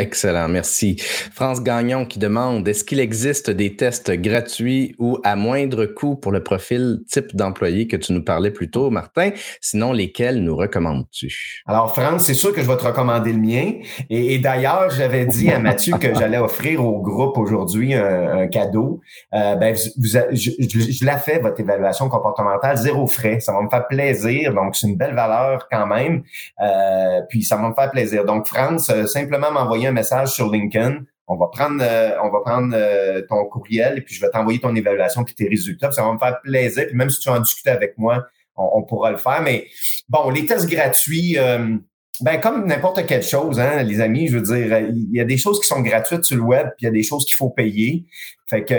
Excellent, 0.00 0.48
merci. 0.48 0.96
France 0.96 1.62
Gagnon 1.62 2.06
qui 2.06 2.18
demande 2.18 2.66
est-ce 2.66 2.84
qu'il 2.84 3.00
existe 3.00 3.50
des 3.50 3.76
tests 3.76 4.10
gratuits 4.10 4.94
ou 4.98 5.18
à 5.24 5.36
moindre 5.36 5.84
coût 5.84 6.16
pour 6.16 6.32
le 6.32 6.42
profil 6.42 7.00
type 7.06 7.36
d'employé 7.36 7.86
que 7.86 7.98
tu 7.98 8.14
nous 8.14 8.24
parlais 8.24 8.50
plus 8.50 8.70
tôt, 8.70 8.88
Martin? 8.88 9.32
Sinon, 9.60 9.92
lesquels 9.92 10.42
nous 10.42 10.56
recommandes-tu? 10.56 11.62
Alors, 11.66 11.94
France, 11.94 12.22
c'est 12.22 12.34
sûr 12.34 12.54
que 12.54 12.62
je 12.62 12.66
vais 12.66 12.78
te 12.78 12.84
recommander 12.84 13.34
le 13.34 13.40
mien. 13.40 13.72
Et, 14.08 14.38
d'ailleurs, 14.38 14.88
j'avais 14.88 15.26
dit 15.26 15.50
à 15.50 15.58
Mathieu 15.58 15.98
que 15.98 16.14
j'allais 16.14 16.38
offrir 16.38 16.82
au 16.82 17.02
groupe 17.02 17.36
aujourd'hui 17.36 17.92
un, 17.92 18.46
cadeau. 18.46 19.02
Euh, 19.34 19.56
ben, 19.56 19.76
je, 19.76 21.04
l'ai 21.04 21.18
fait, 21.18 21.40
votre 21.40 21.60
évaluation 21.60 22.08
comportementale, 22.08 22.78
zéro 22.78 23.06
frais. 23.06 23.38
Ça 23.40 23.52
va 23.52 23.60
me 23.60 23.68
faire 23.68 23.86
plaisir. 23.86 24.54
Donc, 24.54 24.76
c'est 24.76 24.88
une 24.88 24.96
belle 24.96 25.14
valeur 25.14 25.68
quand 25.70 25.86
même. 25.86 26.22
Euh, 26.62 27.20
puis, 27.28 27.42
ça 27.42 27.56
va 27.56 27.68
me 27.68 27.74
faire 27.74 27.90
plaisir. 27.90 28.24
Donc, 28.24 28.46
France, 28.46 28.88
euh, 28.88 29.04
simplement 29.04 29.50
m'envoyer 29.50 29.89
message 29.92 30.30
sur 30.30 30.50
LinkedIn. 30.50 31.04
On 31.26 31.36
va 31.36 31.46
prendre, 31.46 31.80
euh, 31.80 32.10
on 32.22 32.30
va 32.30 32.40
prendre 32.40 32.74
euh, 32.74 33.22
ton 33.28 33.44
courriel 33.44 33.98
et 33.98 34.00
puis 34.00 34.14
je 34.14 34.20
vais 34.20 34.30
t'envoyer 34.30 34.58
ton 34.58 34.74
évaluation 34.74 35.22
puis 35.22 35.34
tes 35.34 35.48
résultats. 35.48 35.92
Ça 35.92 36.02
va 36.02 36.12
me 36.12 36.18
faire 36.18 36.40
plaisir. 36.42 36.86
Puis 36.88 36.96
même 36.96 37.10
si 37.10 37.20
tu 37.20 37.28
en 37.28 37.38
discutes 37.38 37.68
avec 37.68 37.96
moi, 37.98 38.26
on, 38.56 38.82
pourra 38.82 39.10
le 39.10 39.16
faire. 39.16 39.40
Mais 39.42 39.68
bon, 40.08 40.28
les 40.30 40.44
tests 40.44 40.68
gratuits, 40.68 41.38
euh, 41.38 41.76
ben 42.20 42.38
comme 42.40 42.66
n'importe 42.66 43.06
quelle 43.06 43.22
chose, 43.22 43.58
hein, 43.58 43.82
les 43.82 44.00
amis, 44.00 44.28
je 44.28 44.38
veux 44.38 44.42
dire, 44.42 44.80
il 44.90 45.10
y 45.12 45.20
a 45.20 45.24
des 45.24 45.38
choses 45.38 45.60
qui 45.60 45.66
sont 45.66 45.80
gratuites 45.80 46.24
sur 46.24 46.36
le 46.36 46.42
web, 46.42 46.66
puis 46.76 46.82
il 46.82 46.84
y 46.84 46.88
a 46.88 46.92
des 46.92 47.02
choses 47.02 47.24
qu'il 47.24 47.36
faut 47.36 47.48
payer. 47.48 48.04
Fait 48.48 48.64
que 48.64 48.74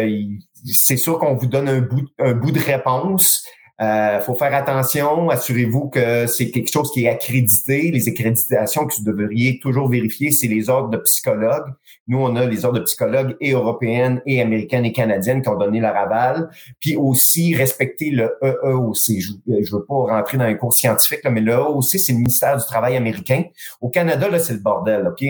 c'est 0.65 0.97
sûr 0.97 1.17
qu'on 1.17 1.35
vous 1.35 1.47
donne 1.47 1.69
un 1.69 1.81
bout, 1.81 2.05
un 2.19 2.33
bout 2.33 2.51
de 2.51 2.59
réponse. 2.59 3.43
Euh, 3.81 4.19
faut 4.19 4.35
faire 4.35 4.53
attention. 4.53 5.29
Assurez-vous 5.29 5.89
que 5.89 6.27
c'est 6.27 6.51
quelque 6.51 6.71
chose 6.71 6.91
qui 6.91 7.05
est 7.05 7.09
accrédité. 7.09 7.89
Les 7.91 8.07
accréditations 8.07 8.85
que 8.85 8.93
vous 8.95 9.03
devriez 9.03 9.59
toujours 9.59 9.87
vérifier, 9.87 10.31
c'est 10.31 10.47
les 10.47 10.69
ordres 10.69 10.89
de 10.89 10.97
psychologues. 10.97 11.73
Nous, 12.07 12.19
on 12.19 12.35
a 12.35 12.45
les 12.45 12.63
ordres 12.63 12.77
de 12.79 12.83
psychologues 12.83 13.35
et 13.41 13.53
européennes 13.53 14.21
et 14.27 14.39
américaines 14.39 14.85
et 14.85 14.91
canadiennes 14.91 15.41
qui 15.41 15.49
ont 15.49 15.57
donné 15.57 15.79
leur 15.79 15.95
aval. 15.95 16.49
Puis 16.79 16.95
aussi 16.95 17.55
respecter 17.55 18.11
le 18.11 18.37
EEOC. 18.43 19.19
Je 19.19 19.31
ne 19.47 19.71
veux 19.71 19.85
pas 19.85 19.95
rentrer 19.95 20.37
dans 20.37 20.43
un 20.43 20.53
cours 20.53 20.73
scientifique, 20.73 21.23
là, 21.23 21.31
mais 21.31 21.41
le 21.41 21.53
EEOC, 21.53 21.83
c'est 21.83 22.11
le 22.11 22.19
ministère 22.19 22.57
du 22.57 22.65
Travail 22.65 22.95
américain. 22.95 23.43
Au 23.79 23.89
Canada, 23.89 24.29
là, 24.29 24.37
c'est 24.37 24.53
le 24.53 24.59
bordel. 24.59 25.07
Ok, 25.07 25.25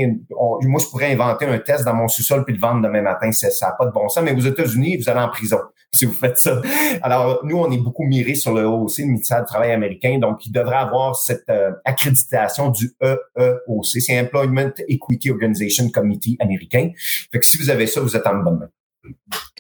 moi, 0.64 0.82
je 0.82 0.88
pourrais 0.88 1.14
inventer 1.14 1.46
un 1.46 1.60
test 1.60 1.86
dans 1.86 1.94
mon 1.94 2.10
sous-sol 2.10 2.44
puis 2.44 2.54
le 2.54 2.60
vendre 2.60 2.82
demain 2.82 3.02
matin. 3.02 3.32
Ça 3.32 3.48
n'a 3.68 3.72
pas 3.74 3.86
de 3.86 3.92
bon 3.92 4.10
sens. 4.10 4.24
Mais 4.24 4.36
aux 4.36 4.40
États-Unis, 4.40 4.98
vous 4.98 5.08
allez 5.08 5.22
en 5.22 5.30
prison 5.30 5.60
si 5.94 6.06
vous 6.06 6.14
faites 6.14 6.38
ça. 6.38 6.62
Alors, 7.02 7.42
nous, 7.44 7.58
on 7.58 7.72
est 7.72 7.78
beaucoup 7.78 8.04
mirés 8.04 8.36
sur 8.41 8.54
le 8.54 8.67
OOC, 8.67 8.97
le 8.99 9.06
ministère 9.06 9.39
du 9.39 9.45
Travail 9.45 9.71
américain, 9.71 10.17
donc 10.19 10.45
il 10.45 10.51
devrait 10.51 10.77
avoir 10.77 11.15
cette 11.15 11.49
euh, 11.49 11.71
accréditation 11.86 12.69
du 12.69 12.93
EEOC. 13.01 13.86
C'est 13.86 14.19
Employment 14.19 14.71
Equity 14.88 15.32
Organization 15.32 15.89
Committee 15.89 16.38
américain. 16.39 16.91
Fait 17.32 17.39
que 17.39 17.45
si 17.45 17.58
vous 17.58 17.69
avez 17.69 17.88
ça, 17.88 18.01
vous 18.01 18.15
êtes 18.15 18.27
en 18.27 18.38
bonne 18.38 18.60
main. 18.60 18.69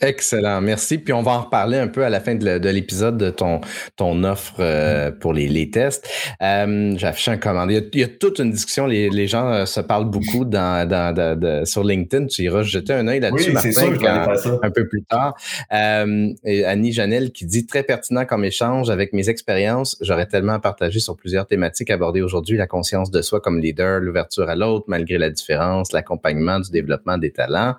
Excellent, 0.01 0.61
merci. 0.61 0.97
Puis 0.97 1.13
on 1.13 1.21
va 1.21 1.31
en 1.33 1.41
reparler 1.41 1.77
un 1.77 1.87
peu 1.87 2.03
à 2.03 2.09
la 2.09 2.19
fin 2.19 2.33
de 2.33 2.69
l'épisode 2.69 3.17
de 3.17 3.29
ton, 3.29 3.61
ton 3.95 4.23
offre 4.23 4.55
euh, 4.59 5.11
pour 5.11 5.31
les, 5.31 5.47
les 5.47 5.69
tests. 5.69 6.09
Euh, 6.41 6.95
J'ai 6.97 7.05
affiché 7.05 7.29
un 7.29 7.37
commandé. 7.37 7.87
Il, 7.93 7.99
y, 7.99 8.03
a, 8.03 8.07
toute 8.07 8.39
une 8.39 8.49
discussion. 8.49 8.87
Les, 8.87 9.11
les 9.11 9.27
gens 9.27 9.47
euh, 9.47 9.65
se 9.65 9.79
parlent 9.79 10.09
beaucoup 10.09 10.43
dans, 10.43 10.87
dans, 10.87 11.65
sur 11.65 11.83
LinkedIn. 11.83 12.25
Tu 12.27 12.43
iras 12.43 12.63
jeter 12.63 12.93
un 12.93 13.07
œil 13.07 13.19
là-dessus, 13.19 13.51
Martin, 13.51 14.27
un 14.63 14.71
peu 14.71 14.87
plus 14.87 15.03
tard. 15.03 15.35
Euh, 15.71 16.33
et 16.43 16.65
Annie 16.65 16.93
Janelle 16.93 17.31
qui 17.31 17.45
dit 17.45 17.67
très 17.67 17.83
pertinent 17.83 18.25
comme 18.25 18.43
échange 18.43 18.89
avec 18.89 19.13
mes 19.13 19.29
expériences. 19.29 19.97
J'aurais 20.01 20.25
tellement 20.25 20.53
à 20.53 20.59
partager 20.59 20.99
sur 20.99 21.15
plusieurs 21.15 21.45
thématiques 21.45 21.91
abordées 21.91 22.23
aujourd'hui. 22.23 22.57
La 22.57 22.67
conscience 22.67 23.11
de 23.11 23.21
soi 23.21 23.39
comme 23.39 23.59
leader, 23.59 23.99
l'ouverture 23.99 24.49
à 24.49 24.55
l'autre 24.55 24.85
malgré 24.87 25.19
la 25.19 25.29
différence, 25.29 25.93
l'accompagnement 25.93 26.59
du 26.59 26.71
développement 26.71 27.19
des 27.19 27.31
talents. 27.31 27.75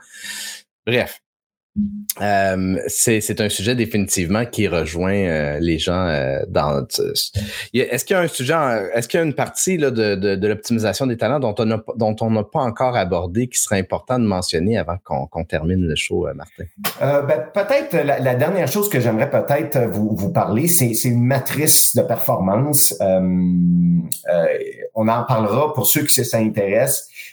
Bref, 0.86 1.20
euh, 2.20 2.76
c'est 2.88 3.40
un 3.40 3.48
sujet 3.48 3.74
définitivement 3.74 4.44
qui 4.44 4.68
rejoint 4.68 5.14
euh, 5.14 5.58
les 5.58 5.78
gens 5.78 6.06
euh, 6.06 6.40
dans. 6.46 6.86
Est-ce 7.72 8.04
qu'il 8.04 8.14
y 8.14 8.18
a 8.18 8.20
un 8.20 8.28
sujet, 8.28 8.54
est-ce 8.92 9.08
qu'il 9.08 9.18
y 9.18 9.22
a 9.22 9.24
une 9.24 9.32
partie 9.32 9.78
là, 9.78 9.90
de, 9.90 10.46
l'optimisation 10.46 11.06
des 11.06 11.16
talents 11.16 11.40
dont 11.40 12.16
on 12.20 12.30
n'a 12.30 12.44
pas 12.44 12.60
encore 12.60 12.96
abordé 12.96 13.48
qui 13.48 13.58
serait 13.58 13.78
important 13.78 14.18
de 14.18 14.26
mentionner 14.26 14.76
avant 14.76 14.98
qu'on 15.02 15.44
termine 15.44 15.86
le 15.86 15.96
show, 15.96 16.28
Martin? 16.34 16.64
Ben, 17.00 17.46
peut-être 17.54 17.96
la, 17.96 18.34
dernière 18.34 18.68
chose 18.68 18.90
que 18.90 19.00
j'aimerais 19.00 19.30
peut-être 19.30 19.78
vous, 19.88 20.30
parler, 20.30 20.68
c'est 20.68 20.92
une 21.04 21.24
matrice 21.24 21.96
de 21.96 22.02
performance. 22.02 22.94
on 23.00 25.08
en 25.08 25.24
parlera 25.24 25.72
pour 25.72 25.86
ceux 25.86 26.02
qui 26.02 26.22
ça. 26.22 26.38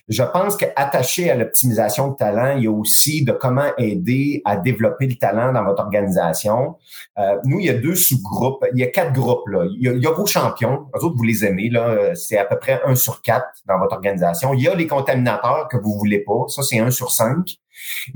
Je 0.09 0.23
pense 0.23 0.57
qu'attaché 0.57 1.29
à 1.29 1.35
l'optimisation 1.35 2.07
de 2.07 2.15
talent, 2.15 2.57
il 2.57 2.63
y 2.63 2.67
a 2.67 2.71
aussi 2.71 3.23
de 3.23 3.31
comment 3.31 3.69
aider 3.77 4.41
à 4.43 4.57
développer 4.57 5.05
le 5.05 5.15
talent 5.15 5.53
dans 5.53 5.63
votre 5.63 5.83
organisation. 5.83 6.77
Euh, 7.19 7.37
nous, 7.43 7.59
il 7.59 7.67
y 7.67 7.69
a 7.69 7.75
deux 7.75 7.93
sous-groupes. 7.93 8.65
Il 8.73 8.79
y 8.79 8.83
a 8.83 8.87
quatre 8.87 9.13
groupes. 9.13 9.47
Là. 9.47 9.65
Il, 9.69 10.01
y 10.01 10.07
a, 10.07 10.11
vos 10.11 10.25
champions. 10.25 10.87
Eux 10.95 11.03
autres, 11.03 11.15
vous 11.15 11.23
les 11.23 11.45
aimez. 11.45 11.69
Là. 11.69 12.15
C'est 12.15 12.39
à 12.39 12.45
peu 12.45 12.57
près 12.57 12.81
un 12.85 12.95
sur 12.95 13.21
quatre 13.21 13.59
dans 13.67 13.77
votre 13.77 13.93
organisation. 13.93 14.55
Il 14.55 14.63
y 14.63 14.67
a 14.67 14.73
les 14.73 14.87
contaminateurs 14.87 15.67
que 15.69 15.77
vous 15.77 15.95
voulez 15.99 16.19
pas. 16.19 16.45
Ça, 16.47 16.63
c'est 16.63 16.79
un 16.79 16.89
sur 16.89 17.11
cinq. 17.11 17.57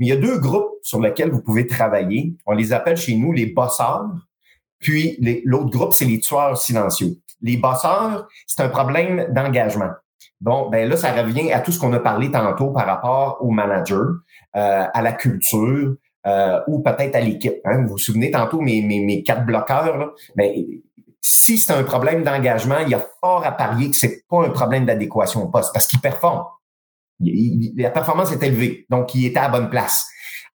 Mais 0.00 0.06
il 0.06 0.08
y 0.08 0.12
a 0.12 0.16
deux 0.16 0.38
groupes 0.38 0.72
sur 0.82 1.00
lesquels 1.00 1.30
vous 1.30 1.42
pouvez 1.42 1.68
travailler. 1.68 2.34
On 2.44 2.52
les 2.54 2.72
appelle 2.72 2.96
chez 2.96 3.14
nous 3.14 3.32
les 3.32 3.46
bosseurs. 3.46 4.06
Puis 4.80 5.16
l'autre 5.44 5.70
groupe, 5.70 5.92
c'est 5.92 6.04
les 6.04 6.18
tueurs 6.18 6.58
silencieux. 6.58 7.18
Les 7.40 7.56
bosseurs, 7.56 8.26
c'est 8.48 8.62
un 8.62 8.68
problème 8.68 9.26
d'engagement. 9.30 9.90
Bon, 10.44 10.68
ben 10.68 10.86
là, 10.86 10.94
ça 10.98 11.10
revient 11.10 11.50
à 11.52 11.60
tout 11.60 11.72
ce 11.72 11.78
qu'on 11.78 11.94
a 11.94 12.00
parlé 12.00 12.30
tantôt 12.30 12.70
par 12.70 12.84
rapport 12.84 13.38
au 13.40 13.50
manager, 13.50 14.04
euh, 14.56 14.84
à 14.92 15.00
la 15.00 15.12
culture 15.14 15.94
euh, 16.26 16.60
ou 16.66 16.82
peut-être 16.82 17.16
à 17.16 17.20
l'équipe. 17.20 17.54
Hein. 17.64 17.84
Vous 17.84 17.92
vous 17.92 17.98
souvenez 17.98 18.30
tantôt 18.30 18.60
mes, 18.60 18.82
mes, 18.82 19.00
mes 19.00 19.22
quatre 19.22 19.46
bloqueurs, 19.46 19.96
là? 19.96 20.10
Ben, 20.36 20.52
si 21.22 21.56
c'est 21.56 21.72
un 21.72 21.82
problème 21.82 22.24
d'engagement, 22.24 22.80
il 22.82 22.90
y 22.90 22.94
a 22.94 23.02
fort 23.22 23.46
à 23.46 23.52
parier 23.52 23.88
que 23.88 23.96
c'est 23.96 24.22
pas 24.28 24.44
un 24.44 24.50
problème 24.50 24.84
d'adéquation 24.84 25.44
au 25.44 25.48
poste 25.48 25.70
parce 25.72 25.86
qu'il 25.86 26.00
performe. 26.00 26.44
la 27.20 27.88
performance 27.88 28.30
est 28.30 28.42
élevée, 28.42 28.84
donc 28.90 29.14
il 29.14 29.24
était 29.24 29.38
à 29.38 29.44
la 29.44 29.48
bonne 29.48 29.70
place 29.70 30.06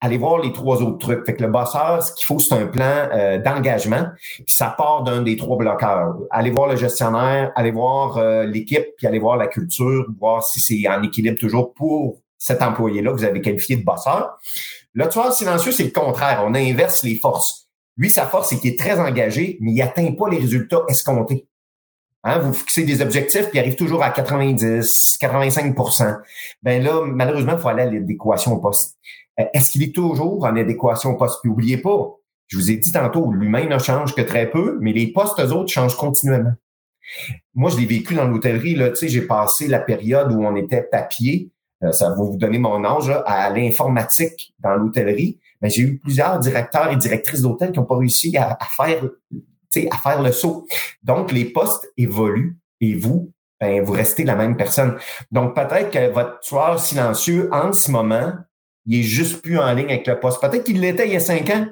allez 0.01 0.19
voir 0.19 0.41
les 0.41 0.53
trois 0.53 0.83
autres 0.83 0.99
trucs. 0.99 1.25
Fait 1.27 1.35
que 1.35 1.43
le 1.43 1.51
bosseur, 1.51 2.03
ce 2.03 2.13
qu'il 2.13 2.27
faut, 2.27 2.39
c'est 2.39 2.55
un 2.55 2.67
plan 2.67 3.09
euh, 3.13 3.39
d'engagement. 3.39 4.07
Puis 4.19 4.55
ça 4.55 4.75
part 4.77 5.03
d'un 5.03 5.23
des 5.23 5.37
trois 5.37 5.57
bloqueurs. 5.57 6.17
Allez 6.31 6.51
voir 6.51 6.69
le 6.69 6.77
gestionnaire, 6.77 7.53
allez 7.55 7.71
voir 7.71 8.19
euh, 8.19 8.45
l'équipe, 8.45 8.87
puis 8.97 9.07
allez 9.07 9.19
voir 9.19 9.37
la 9.37 9.47
culture, 9.47 10.07
voir 10.19 10.45
si 10.45 10.61
c'est 10.61 10.89
en 10.89 11.03
équilibre 11.03 11.39
toujours 11.39 11.73
pour 11.75 12.19
cet 12.39 12.63
employé-là 12.63 13.13
que 13.13 13.17
vous 13.17 13.25
avez 13.25 13.41
qualifié 13.41 13.77
de 13.77 13.85
bosseur. 13.85 14.39
Le 14.93 15.09
tueur 15.09 15.33
silencieux, 15.33 15.73
c'est 15.73 15.85
le 15.85 15.91
contraire. 15.91 16.43
On 16.47 16.55
inverse 16.55 17.03
les 17.03 17.17
forces. 17.17 17.69
Lui, 17.97 18.11
sa 18.11 18.27
force, 18.27 18.51
c'est 18.51 18.57
qu'il 18.57 18.73
est 18.73 18.79
très 18.79 19.01
engagé, 19.01 19.57
mais 19.61 19.73
il 19.73 19.83
atteint 19.83 20.13
pas 20.13 20.29
les 20.29 20.39
résultats 20.39 20.83
escomptés. 20.89 21.47
Hein, 22.25 22.41
vous 22.41 22.53
fixez 22.53 22.83
des 22.83 23.01
objectifs, 23.03 23.49
puis 23.51 23.59
il 23.59 23.61
arrive 23.61 23.77
toujours 23.77 24.03
à 24.03 24.11
90, 24.11 25.19
85% 25.21 26.19
Ben 26.63 26.83
là, 26.83 27.03
malheureusement, 27.07 27.53
il 27.53 27.59
faut 27.59 27.69
aller 27.69 27.83
à 27.83 27.91
l'adéquation 27.91 28.55
au 28.55 28.59
poste. 28.59 28.97
Euh, 29.41 29.45
est-ce 29.53 29.71
qu'il 29.71 29.83
est 29.83 29.95
toujours 29.95 30.45
en 30.45 30.57
adéquation 30.57 31.11
au 31.11 31.17
poste? 31.17 31.39
Puis 31.43 31.51
oubliez 31.51 31.79
pas, 31.79 32.11
je 32.49 32.57
vous 32.57 32.71
ai 32.71 32.77
dit 32.77 32.93
tantôt, 32.93 33.33
l'humain 33.33 33.67
ne 33.67 33.79
change 33.79 34.15
que 34.15 34.23
très 34.23 34.51
peu, 34.51 34.79
mais 34.81 34.93
les 34.93 35.09
postes, 35.09 35.41
eux 35.41 35.53
autres, 35.53 35.73
changent 35.73 35.97
continuellement. 35.97 36.55
Moi, 37.55 37.71
je 37.71 37.77
l'ai 37.77 37.87
vécu 37.87 38.15
dans 38.15 38.27
l'hôtellerie. 38.27 38.75
Là, 38.75 38.91
tu 38.91 38.97
sais, 38.97 39.09
j'ai 39.09 39.23
passé 39.23 39.69
la 39.69 39.79
période 39.79 40.33
où 40.33 40.45
on 40.45 40.57
était 40.57 40.83
papier. 40.83 41.51
ça 41.93 42.09
va 42.11 42.17
vous 42.17 42.37
donner 42.37 42.59
mon 42.59 42.85
âge, 42.85 43.13
à 43.27 43.51
l'informatique 43.51 44.55
dans 44.59 44.75
l'hôtellerie, 44.75 45.39
mais 45.61 45.71
j'ai 45.71 45.83
eu 45.83 45.99
plusieurs 45.99 46.39
directeurs 46.39 46.91
et 46.91 46.97
directrices 46.97 47.43
d'hôtels 47.43 47.73
qui 47.73 47.79
n'ont 47.79 47.87
pas 47.87 47.97
réussi 47.97 48.37
à, 48.37 48.59
faire 48.77 49.03
à 49.91 49.97
faire 49.97 50.23
le 50.23 50.33
saut. 50.33 50.67
Donc, 51.03 51.33
les 51.33 51.45
postes 51.45 51.93
évoluent 51.97 52.57
et 52.81 52.95
vous, 52.95 53.33
ben, 53.61 53.83
vous 53.83 53.93
restez 53.93 54.25
la 54.25 54.35
même 54.35 54.57
personne. 54.57 54.97
Donc, 55.31 55.55
peut-être 55.55 55.91
que 55.91 56.11
votre 56.11 56.41
tueur 56.41 56.81
silencieux, 56.81 57.49
en 57.53 57.73
ce 57.73 57.91
moment, 57.91 58.33
il 58.87 59.01
est 59.01 59.03
juste 59.03 59.43
plus 59.43 59.59
en 59.59 59.73
ligne 59.73 59.87
avec 59.87 60.07
le 60.07 60.19
poste. 60.19 60.41
Peut-être 60.41 60.65
qu'il 60.65 60.81
l'était 60.81 61.07
il 61.07 61.13
y 61.13 61.17
a 61.17 61.21
cinq 61.21 61.51
ans, 61.51 61.67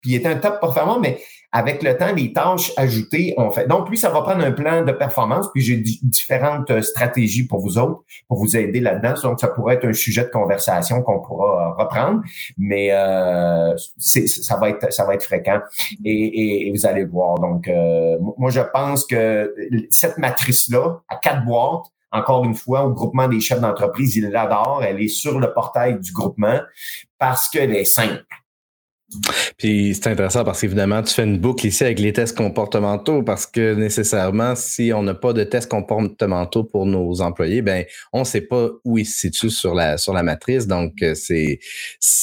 puis 0.00 0.12
il 0.12 0.14
était 0.16 0.28
un 0.28 0.36
top 0.36 0.60
performant, 0.60 1.00
mais 1.00 1.18
avec 1.56 1.84
le 1.84 1.96
temps, 1.96 2.12
les 2.12 2.32
tâches 2.32 2.72
ajoutées 2.76 3.32
ont 3.36 3.52
fait. 3.52 3.68
Donc, 3.68 3.88
lui, 3.88 3.96
ça 3.96 4.10
va 4.10 4.22
prendre 4.22 4.44
un 4.44 4.50
plan 4.50 4.82
de 4.82 4.90
performance, 4.90 5.46
puis 5.54 5.62
j'ai 5.62 5.76
différentes 5.76 6.68
euh, 6.72 6.82
stratégies 6.82 7.46
pour 7.46 7.60
vous 7.60 7.78
autres, 7.78 8.02
pour 8.26 8.38
vous 8.38 8.56
aider 8.56 8.80
là-dedans. 8.80 9.14
Donc, 9.22 9.38
ça 9.38 9.46
pourrait 9.46 9.76
être 9.76 9.86
un 9.86 9.92
sujet 9.92 10.24
de 10.24 10.30
conversation 10.30 11.00
qu'on 11.02 11.20
pourra 11.20 11.68
euh, 11.68 11.82
reprendre, 11.84 12.22
mais 12.58 12.88
euh, 12.90 13.72
ça 13.96 14.56
va 14.56 14.70
être 14.70 14.92
ça 14.92 15.04
va 15.04 15.14
être 15.14 15.22
fréquent 15.22 15.60
et, 16.04 16.72
vous 16.74 16.86
allez 16.86 17.04
voir. 17.04 17.38
Donc, 17.38 17.68
euh, 17.68 18.18
moi, 18.36 18.50
je 18.50 18.60
pense 18.72 19.06
que 19.06 19.54
cette 19.90 20.18
matrice-là, 20.18 21.02
à 21.08 21.16
quatre 21.16 21.44
boîtes, 21.44 21.84
encore 22.14 22.44
une 22.44 22.54
fois, 22.54 22.84
au 22.84 22.92
groupement 22.92 23.28
des 23.28 23.40
chefs 23.40 23.60
d'entreprise, 23.60 24.16
il 24.16 24.30
l'adore. 24.30 24.82
Elle 24.86 25.02
est 25.02 25.08
sur 25.08 25.40
le 25.40 25.52
portail 25.52 26.00
du 26.00 26.12
groupement 26.12 26.60
parce 27.18 27.48
qu'elle 27.48 27.74
est 27.74 27.84
simple 27.84 28.24
puis 29.58 29.94
c'est 29.94 30.08
intéressant 30.08 30.44
parce 30.44 30.60
qu'évidemment, 30.60 31.02
tu 31.02 31.14
fais 31.14 31.24
une 31.24 31.38
boucle 31.38 31.66
ici 31.66 31.84
avec 31.84 31.98
les 31.98 32.12
tests 32.12 32.36
comportementaux 32.36 33.22
parce 33.22 33.46
que 33.46 33.74
nécessairement, 33.74 34.54
si 34.56 34.92
on 34.94 35.02
n'a 35.02 35.14
pas 35.14 35.32
de 35.32 35.44
tests 35.44 35.70
comportementaux 35.70 36.64
pour 36.64 36.86
nos 36.86 37.20
employés, 37.20 37.62
ben 37.62 37.84
on 38.12 38.20
ne 38.20 38.24
sait 38.24 38.40
pas 38.40 38.68
où 38.84 38.98
ils 38.98 39.06
se 39.06 39.18
situent 39.18 39.50
sur 39.50 39.74
la 39.74 39.98
sur 39.98 40.12
la 40.12 40.22
matrice. 40.22 40.66
Donc 40.66 41.02
euh, 41.02 41.14
c'est 41.14 41.60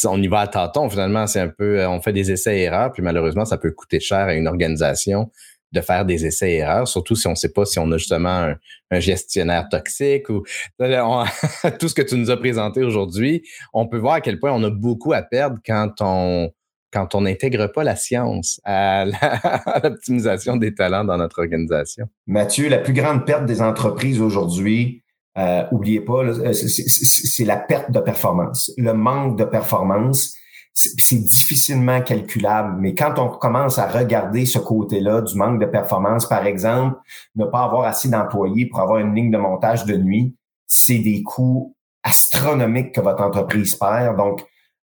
on 0.05 0.21
y 0.21 0.27
va 0.27 0.41
à 0.41 0.47
tâtons 0.47 0.89
finalement. 0.89 1.27
C'est 1.27 1.39
un 1.39 1.49
peu 1.49 1.79
euh, 1.79 1.89
on 1.89 2.01
fait 2.01 2.13
des 2.13 2.31
essais 2.31 2.59
et 2.59 2.63
erreurs 2.63 2.91
puis 2.91 3.03
malheureusement 3.03 3.45
ça 3.45 3.57
peut 3.57 3.71
coûter 3.71 3.99
cher 3.99 4.19
à 4.19 4.33
une 4.33 4.47
organisation 4.47 5.31
de 5.71 5.81
faire 5.81 6.05
des 6.05 6.25
essais 6.25 6.51
et 6.51 6.57
erreurs, 6.57 6.87
surtout 6.87 7.15
si 7.15 7.27
on 7.27 7.31
ne 7.31 7.35
sait 7.35 7.51
pas 7.51 7.65
si 7.65 7.79
on 7.79 7.91
a 7.91 7.97
justement 7.97 8.53
un, 8.91 8.99
gestionnaire 8.99 9.69
toxique 9.69 10.29
ou 10.29 10.43
tout 11.79 11.87
ce 11.87 11.93
que 11.93 12.01
tu 12.01 12.15
nous 12.15 12.29
as 12.29 12.35
présenté 12.35 12.83
aujourd'hui, 12.83 13.41
on 13.73 13.87
peut 13.87 13.97
voir 13.97 14.15
à 14.15 14.21
quel 14.21 14.37
point 14.37 14.51
on 14.51 14.63
a 14.63 14.69
beaucoup 14.69 15.13
à 15.13 15.21
perdre 15.21 15.57
quand 15.65 15.93
on 16.01 16.51
quand 16.91 17.15
on 17.15 17.21
n'intègre 17.21 17.67
pas 17.67 17.85
la 17.85 17.95
science 17.95 18.59
à 18.65 19.05
l'optimisation 19.83 20.57
des 20.57 20.75
talents 20.75 21.05
dans 21.05 21.17
notre 21.17 21.39
organisation. 21.39 22.09
Mathieu, 22.27 22.67
la 22.67 22.79
plus 22.79 22.91
grande 22.91 23.25
perte 23.25 23.45
des 23.45 23.61
entreprises 23.61 24.19
aujourd'hui, 24.19 25.01
euh, 25.37 25.63
oubliez 25.71 26.01
pas, 26.01 26.23
euh, 26.23 26.53
c'est 26.53 27.45
la 27.45 27.57
perte 27.57 27.91
de 27.91 27.99
performance, 27.99 28.73
le 28.77 28.93
manque 28.93 29.37
de 29.37 29.45
performance. 29.45 30.35
C'est 30.73 31.17
difficilement 31.17 32.01
calculable, 32.01 32.77
mais 32.79 32.95
quand 32.95 33.19
on 33.19 33.27
commence 33.27 33.77
à 33.77 33.87
regarder 33.87 34.45
ce 34.45 34.57
côté-là 34.57 35.21
du 35.21 35.35
manque 35.35 35.59
de 35.59 35.65
performance, 35.65 36.27
par 36.29 36.45
exemple, 36.45 36.97
ne 37.35 37.43
pas 37.45 37.63
avoir 37.63 37.83
assez 37.85 38.09
d'employés 38.09 38.67
pour 38.67 38.79
avoir 38.79 38.99
une 38.99 39.13
ligne 39.13 39.31
de 39.31 39.37
montage 39.37 39.83
de 39.83 39.97
nuit, 39.97 40.35
c'est 40.67 40.99
des 40.99 41.23
coûts 41.23 41.75
astronomiques 42.03 42.95
que 42.95 43.01
votre 43.01 43.21
entreprise 43.21 43.75
perd. 43.75 44.15
Donc, 44.15 44.45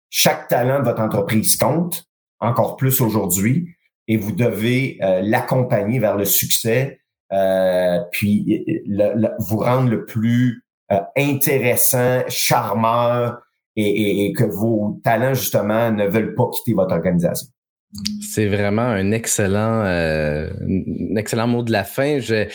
chaque 0.09 0.47
talent 0.47 0.79
de 0.79 0.85
votre 0.85 1.01
entreprise 1.01 1.55
compte, 1.55 2.05
encore 2.39 2.77
plus 2.77 2.99
aujourd'hui, 3.01 3.75
et 4.07 4.17
vous 4.17 4.31
devez 4.31 4.97
euh, 5.01 5.21
l'accompagner 5.23 5.99
vers 5.99 6.15
le 6.15 6.25
succès, 6.25 6.99
euh, 7.31 7.99
puis 8.11 8.65
vous 9.39 9.57
rendre 9.57 9.89
le 9.89 10.05
plus 10.05 10.63
euh, 10.91 10.99
intéressant, 11.17 12.21
charmeur, 12.27 13.41
et, 13.75 14.25
et, 14.25 14.33
que 14.33 14.43
vos 14.43 14.99
talents, 15.03 15.33
justement, 15.33 15.91
ne 15.91 16.07
veulent 16.07 16.35
pas 16.35 16.49
quitter 16.49 16.73
votre 16.73 16.93
organisation. 16.93 17.47
C'est 18.21 18.47
vraiment 18.47 18.81
un 18.81 19.11
excellent, 19.11 19.83
euh, 19.85 20.49
un 20.67 21.15
excellent 21.15 21.47
mot 21.47 21.63
de 21.63 21.71
la 21.71 21.83
fin. 21.83 22.19
Euh, 22.29 22.45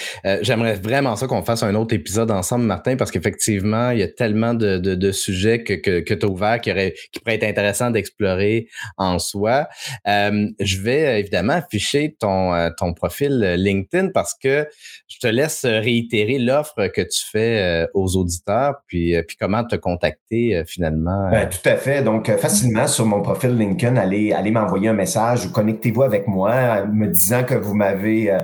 j'aimerais 0.43 0.75
vraiment 0.75 1.17
ça 1.17 1.27
qu'on 1.27 1.43
fasse 1.43 1.63
un 1.63 1.75
autre 1.75 1.95
épisode 1.95 2.31
ensemble, 2.31 2.65
Martin, 2.65 2.97
parce 2.97 3.11
qu'effectivement, 3.11 3.91
il 3.91 4.01
y 4.01 4.03
a 4.03 4.09
tellement 4.09 4.53
de, 4.53 4.77
de, 4.79 4.95
de 4.95 5.13
sujets 5.13 5.63
que, 5.63 5.75
que, 5.75 6.01
que 6.01 6.13
tu 6.13 6.27
as 6.27 6.29
ouverts 6.29 6.61
qui, 6.61 6.71
pourraient 6.71 7.37
être 7.37 7.45
intéressants 7.45 7.91
d'explorer 7.91 8.69
en 8.99 9.19
soi. 9.19 9.69
Euh, 10.07 10.49
je 10.61 10.81
vais 10.83 11.21
évidemment 11.21 11.55
afficher 11.55 12.15
ton, 12.19 12.71
ton 12.77 12.93
profil 12.93 13.41
LinkedIn 13.57 14.09
parce 14.13 14.35
que 14.35 14.67
je 15.09 15.19
te 15.19 15.27
laisse 15.27 15.65
réitérer 15.65 16.39
l'offre 16.39 16.89
que 16.89 17.01
tu 17.01 17.21
fais 17.31 17.87
aux 17.95 18.17
auditeurs, 18.17 18.75
puis, 18.87 19.15
puis 19.27 19.37
comment 19.39 19.65
te 19.65 19.77
contacter 19.77 20.63
finalement. 20.67 21.31
Ben, 21.31 21.49
tout 21.49 21.67
à 21.69 21.77
fait. 21.77 22.03
Donc, 22.03 22.31
facilement 22.37 22.87
sur 22.87 23.07
mon 23.07 23.23
profil 23.23 23.57
LinkedIn, 23.57 23.97
allez, 23.97 24.33
allez 24.33 24.51
m'envoyer 24.51 24.89
un 24.89 24.95
message 24.95 25.30
ou 25.35 25.51
connectez-vous 25.51 26.03
avec 26.03 26.27
moi 26.27 26.85
me 26.87 27.07
disant 27.09 27.45
que 27.45 27.55
vous 27.55 27.75
m'avez 27.75 28.31
euh, 28.31 28.39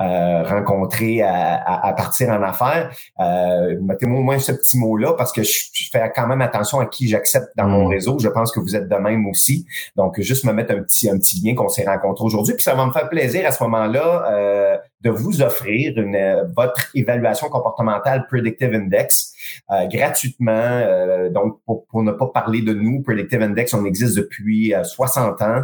euh, 0.00 0.42
rencontré 0.44 1.22
à, 1.22 1.92
partir 1.96 2.30
en 2.30 2.42
affaires. 2.42 2.90
Euh, 3.20 3.76
Mettez-moi 3.80 4.20
au 4.20 4.22
moins 4.22 4.38
ce 4.38 4.52
petit 4.52 4.78
mot-là 4.78 5.14
parce 5.14 5.32
que 5.32 5.42
je, 5.42 5.88
fais 5.90 6.12
quand 6.14 6.26
même 6.26 6.40
attention 6.40 6.80
à 6.80 6.86
qui 6.86 7.08
j'accepte 7.08 7.48
dans 7.56 7.66
mon 7.66 7.86
mm. 7.86 7.90
réseau. 7.90 8.18
Je 8.18 8.28
pense 8.28 8.52
que 8.52 8.60
vous 8.60 8.76
êtes 8.76 8.88
de 8.88 8.96
même 8.96 9.26
aussi. 9.26 9.66
Donc, 9.96 10.20
juste 10.20 10.44
me 10.44 10.52
mettre 10.52 10.74
un 10.74 10.82
petit, 10.82 11.08
un 11.10 11.18
petit 11.18 11.40
lien 11.44 11.54
qu'on 11.54 11.68
s'est 11.68 11.86
rencontré 11.86 12.24
aujourd'hui. 12.24 12.54
Puis 12.54 12.62
ça 12.62 12.74
va 12.74 12.86
me 12.86 12.92
faire 12.92 13.08
plaisir 13.08 13.46
à 13.46 13.52
ce 13.52 13.62
moment-là 13.64 14.30
euh, 14.30 14.76
de 15.02 15.10
vous 15.10 15.42
offrir 15.42 15.96
une, 15.96 16.52
votre 16.56 16.88
évaluation 16.94 17.48
comportementale 17.48 18.26
Predictive 18.28 18.74
Index 18.74 19.32
euh, 19.70 19.86
gratuitement. 19.86 20.52
Euh, 20.52 21.30
donc, 21.30 21.58
pour, 21.64 21.86
pour, 21.86 22.02
ne 22.02 22.12
pas 22.12 22.26
parler 22.26 22.62
de 22.62 22.72
nous, 22.72 23.02
Predictive 23.02 23.42
Index, 23.42 23.74
on 23.74 23.84
existe 23.84 24.16
depuis 24.16 24.72
60 24.82 25.42
ans. 25.42 25.62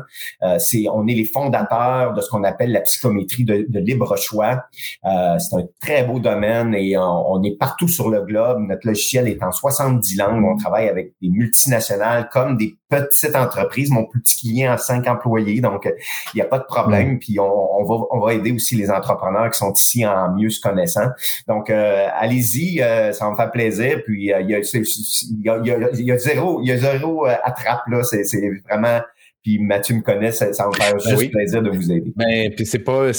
c'est, 0.59 0.87
on 0.93 1.07
est 1.07 1.15
les 1.15 1.25
fondateurs 1.25 2.13
de 2.13 2.21
ce 2.21 2.29
qu'on 2.29 2.45
appelle 2.45 2.73
la 2.73 2.81
psychométrie 2.81 3.45
de, 3.45 3.67
de 3.69 3.79
libre 3.79 4.17
choix. 4.17 4.65
c'est 5.03 5.57
un 5.57 5.67
très 5.81 6.05
beau 6.05 6.19
domaine 6.19 6.75
et 6.75 6.97
on, 6.97 7.33
on, 7.33 7.43
est 7.43 7.57
partout 7.57 7.89
sur 7.89 8.11
le 8.11 8.23
globe. 8.23 8.59
Notre 8.61 8.87
logiciel 8.87 9.29
est 9.29 9.43
en 9.43 9.53
70 9.53 10.17
langues. 10.17 10.45
On 10.45 10.57
travaille 10.57 10.89
avec 10.89 11.13
des 11.23 11.29
multinationales 11.29 12.29
comme 12.31 12.57
des 12.57 12.75
petites 12.89 13.37
entreprises. 13.37 13.91
Mon 13.91 14.05
plus 14.05 14.21
petit 14.21 14.37
client 14.37 14.73
a 14.73 14.79
cinq 14.79 15.07
employés, 15.07 15.61
donc 15.61 15.89
il 16.33 16.37
n'y 16.37 16.43
a 16.43 16.47
pas 16.47 16.59
de 16.59 16.65
problème. 16.65 17.19
Puis 17.19 17.39
on, 17.39 17.65
on, 17.81 17.85
va, 17.85 18.05
on 18.11 18.21
va 18.21 18.35
aider 18.35 18.53
aussi 18.53 18.77
les 18.77 18.91
entrepreneurs 18.91 19.51
qui 19.51 19.59
sont 19.59 19.73
ici 19.73 20.07
en 20.07 20.33
mieux 20.33 20.51
se 20.51 20.61
connaissant. 20.61 21.09
Donc, 21.49 21.71
euh, 21.71 22.07
allez-y, 22.15 22.81
euh, 22.81 23.13
ça 23.13 23.27
va 23.27 23.31
me 23.33 23.37
faire 23.37 23.51
plaisir. 23.51 23.64
Puis, 24.05 24.23
il 24.23 24.25
y, 24.25 24.33
a, 24.33 24.41
y, 24.41 24.55
a, 24.55 26.19
zéro, 26.19 26.61
il 26.63 26.69
y 26.69 26.73
a 26.73 26.79
zéro 26.79 27.27
euh, 27.27 27.35
attrape, 27.43 27.87
là. 27.89 28.03
C'est 28.03 28.25
vraiment 28.69 29.01
puis 29.45 29.59
Mathieu 29.59 29.97
me 29.97 30.01
connaît, 30.01 30.33
ça, 30.33 30.51
ça 30.55 30.65
va 30.65 30.71
me 30.71 30.75
faire 30.75 30.95
ben 30.95 31.19
juste 31.19 31.31
plaisir 31.31 31.63
de 31.63 31.69
vous 31.69 31.93
aider. 31.93 32.13
Ben, 32.17 32.51
puis 32.55 32.65
c'est 32.65 32.79
pas, 32.79 33.11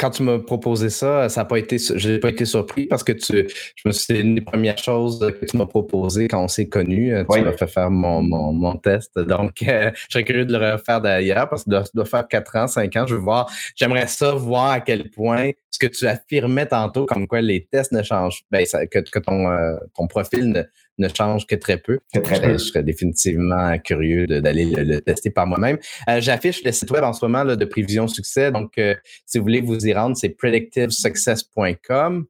quand 0.00 0.10
tu 0.10 0.24
m'as 0.24 0.40
proposé 0.40 0.90
ça, 0.90 1.28
ça 1.28 1.42
n'a 1.42 1.44
pas 1.44 1.60
été, 1.60 1.76
j'ai 1.94 2.18
pas 2.18 2.30
été 2.30 2.44
surpris 2.44 2.86
parce 2.86 3.04
que 3.04 3.12
tu, 3.12 3.48
je 3.76 3.82
me 3.88 3.92
suis, 3.92 4.20
une 4.20 4.34
des 4.34 4.40
premières 4.40 4.78
choses 4.78 5.20
que 5.20 5.46
tu 5.46 5.56
m'as 5.56 5.66
proposé 5.66 6.26
quand 6.26 6.42
on 6.42 6.48
s'est 6.48 6.68
connus. 6.68 7.14
Tu 7.30 7.40
m'as 7.40 7.52
fait 7.52 7.68
faire 7.68 7.88
mon, 7.88 8.20
mon, 8.20 8.52
mon 8.52 8.74
test. 8.76 9.16
Donc, 9.16 9.62
euh, 9.62 9.92
je 9.94 10.12
serais 10.12 10.24
curieux 10.24 10.44
de 10.44 10.52
le 10.52 10.72
refaire 10.72 11.00
d'ailleurs 11.00 11.48
parce 11.48 11.62
que 11.62 11.70
ça 11.70 11.84
doit, 11.94 12.04
faire 12.04 12.26
4 12.26 12.56
ans, 12.56 12.66
5 12.66 12.96
ans. 12.96 13.06
Je 13.06 13.14
veux 13.14 13.20
voir, 13.20 13.48
j'aimerais 13.76 14.08
ça 14.08 14.32
voir 14.32 14.72
à 14.72 14.80
quel 14.80 15.08
point 15.08 15.52
ce 15.70 15.78
que 15.78 15.86
tu 15.86 16.08
affirmais 16.08 16.66
tantôt, 16.66 17.06
comme 17.06 17.28
quoi 17.28 17.40
les 17.42 17.64
tests 17.64 17.92
ne 17.92 18.02
changent, 18.02 18.42
ben, 18.50 18.66
que, 18.90 18.98
que 18.98 19.18
ton, 19.20 19.48
euh, 19.48 19.76
ton 19.94 20.08
profil 20.08 20.50
ne, 20.50 20.62
ne 21.00 21.08
change 21.08 21.46
que 21.46 21.56
très 21.56 21.78
peu. 21.78 21.98
je, 22.14 22.20
serais, 22.58 22.82
définitivement 22.82 23.78
curieux 23.78 24.26
d'aller 24.26 24.66
le, 24.66 25.00
tester 25.00 25.30
par 25.30 25.46
moi-même. 25.46 25.78
Euh, 26.08 26.20
j'affiche 26.20 26.62
le 26.64 26.72
site 26.72 26.90
web 26.90 27.04
en 27.04 27.12
ce 27.12 27.24
moment 27.24 27.44
là, 27.44 27.56
de 27.56 27.64
Prévision 27.64 28.06
Succès. 28.06 28.52
Donc, 28.52 28.78
euh, 28.78 28.94
si 29.26 29.38
vous 29.38 29.44
voulez 29.44 29.60
vous 29.60 29.86
y 29.86 29.92
rendre, 29.92 30.16
c'est 30.16 30.30
predictivesuccess.com. 30.30 32.26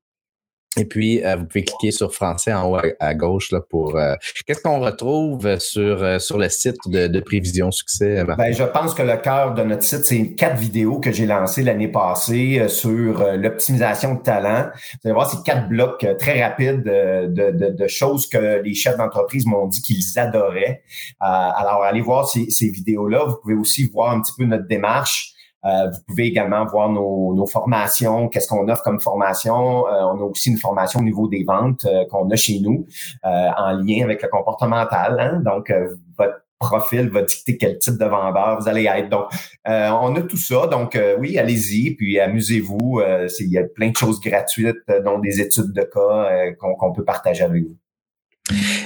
Et 0.77 0.85
puis, 0.85 1.25
euh, 1.25 1.35
vous 1.35 1.47
pouvez 1.47 1.65
cliquer 1.65 1.91
sur 1.91 2.15
français 2.15 2.53
en 2.53 2.71
haut 2.71 2.79
à, 3.01 3.15
gauche 3.15 3.51
là, 3.51 3.61
pour. 3.61 3.97
Euh, 3.97 4.15
qu'est-ce 4.47 4.63
qu'on 4.63 4.79
retrouve 4.79 5.59
sur, 5.59 6.01
euh, 6.01 6.21
sur 6.21 6.39
le 6.39 6.49
site 6.49 6.77
de, 6.87 7.09
de 7.09 7.21
Prévision 7.21 7.73
Succès, 7.73 8.23
Ben, 8.39 8.53
je 8.53 8.63
pense 8.63 8.95
que 8.95 9.03
le 9.03 9.17
cœur 9.17 9.55
de 9.55 9.65
notre 9.65 9.83
site, 9.83 10.05
c'est 10.05 10.35
quatre 10.35 10.57
vidéos 10.57 11.01
que 11.01 11.11
j'ai 11.11 11.27
lancées 11.27 11.65
l'année 11.65 11.89
passée 11.89 12.69
sur 12.69 13.25
l'optimisation 13.37 14.15
de 14.15 14.23
talent. 14.23 14.69
Vous 14.93 15.01
allez 15.09 15.13
voir, 15.13 15.29
c'est 15.29 15.43
quatre 15.45 15.69
blocs 15.69 16.07
très 16.21 16.41
rapides 16.41 16.85
de, 16.85 17.27
de, 17.27 17.71
de, 17.71 17.87
choses 17.89 18.29
que 18.29 18.63
les 18.63 18.75
chefs 18.75 18.97
d'entreprise 18.97 19.47
m'ont 19.47 19.67
dit 19.67 19.83
qu'ils 19.83 20.19
adoraient. 20.21 20.83
alors, 21.19 21.83
allez 21.83 22.01
voir 22.01 22.29
ces, 22.29 22.49
ces 22.51 22.69
vidéos-là. 22.69 23.25
Vous 23.27 23.37
pouvez 23.43 23.55
aussi 23.55 23.91
voir 23.93 24.13
un 24.13 24.21
petit 24.21 24.33
peu 24.39 24.45
notre 24.45 24.69
démarche. 24.69 25.35
Euh, 25.65 25.91
vous 25.91 25.99
pouvez 26.09 26.25
également 26.25 26.65
voir 26.65 26.89
nos, 26.89 27.35
nos 27.35 27.47
formations, 27.47 28.29
qu'est-ce 28.29 28.49
qu'on 28.49 28.69
offre 28.69 28.83
comme 28.83 29.01
formation. 29.01 29.87
Euh, 29.89 30.05
on 30.05 30.21
a 30.21 30.25
aussi 30.25 30.51
une 30.51 30.59
formation 30.59 31.01
au 31.01 31.05
niveau 31.05 31.29
des 31.29 31.45
ventes 31.45 31.85
euh, 31.85 32.05
qu'on 32.11 32.29
a 32.31 32.37
chez 32.37 32.61
nous 32.61 32.87
en 33.23 33.73
lien 33.73 34.05
avec 34.05 34.23
le 34.23 34.29
comportemental. 34.29 35.21
Hein? 35.21 35.41
Donc, 35.45 35.73
votre 36.19 36.45
profil 36.59 37.09
va 37.09 37.23
dicter 37.23 37.57
quel 37.57 37.79
type 37.79 37.99
de 37.99 38.05
vendeur 38.05 38.59
vous 38.61 38.69
allez 38.69 38.85
être. 38.85 39.09
Donc, 39.09 39.27
on 39.67 40.17
a 40.17 40.23
tout 40.23 40.37
ça. 40.37 40.67
Donc, 40.67 40.99
oui, 41.19 41.39
allez-y, 41.39 41.95
puis 41.95 42.19
amusez-vous. 42.19 43.03
il 43.41 43.51
y 43.51 43.59
a 43.59 43.65
plein 43.65 43.91
de 43.91 43.97
choses 43.97 44.21
gratuites, 44.21 44.77
dont 45.05 45.19
des 45.19 45.41
études 45.41 45.73
de 45.73 45.83
cas 45.83 46.53
qu'on 46.59 46.93
peut 46.93 47.05
partager 47.05 47.45
avec 47.45 47.65
vous. 47.65 47.77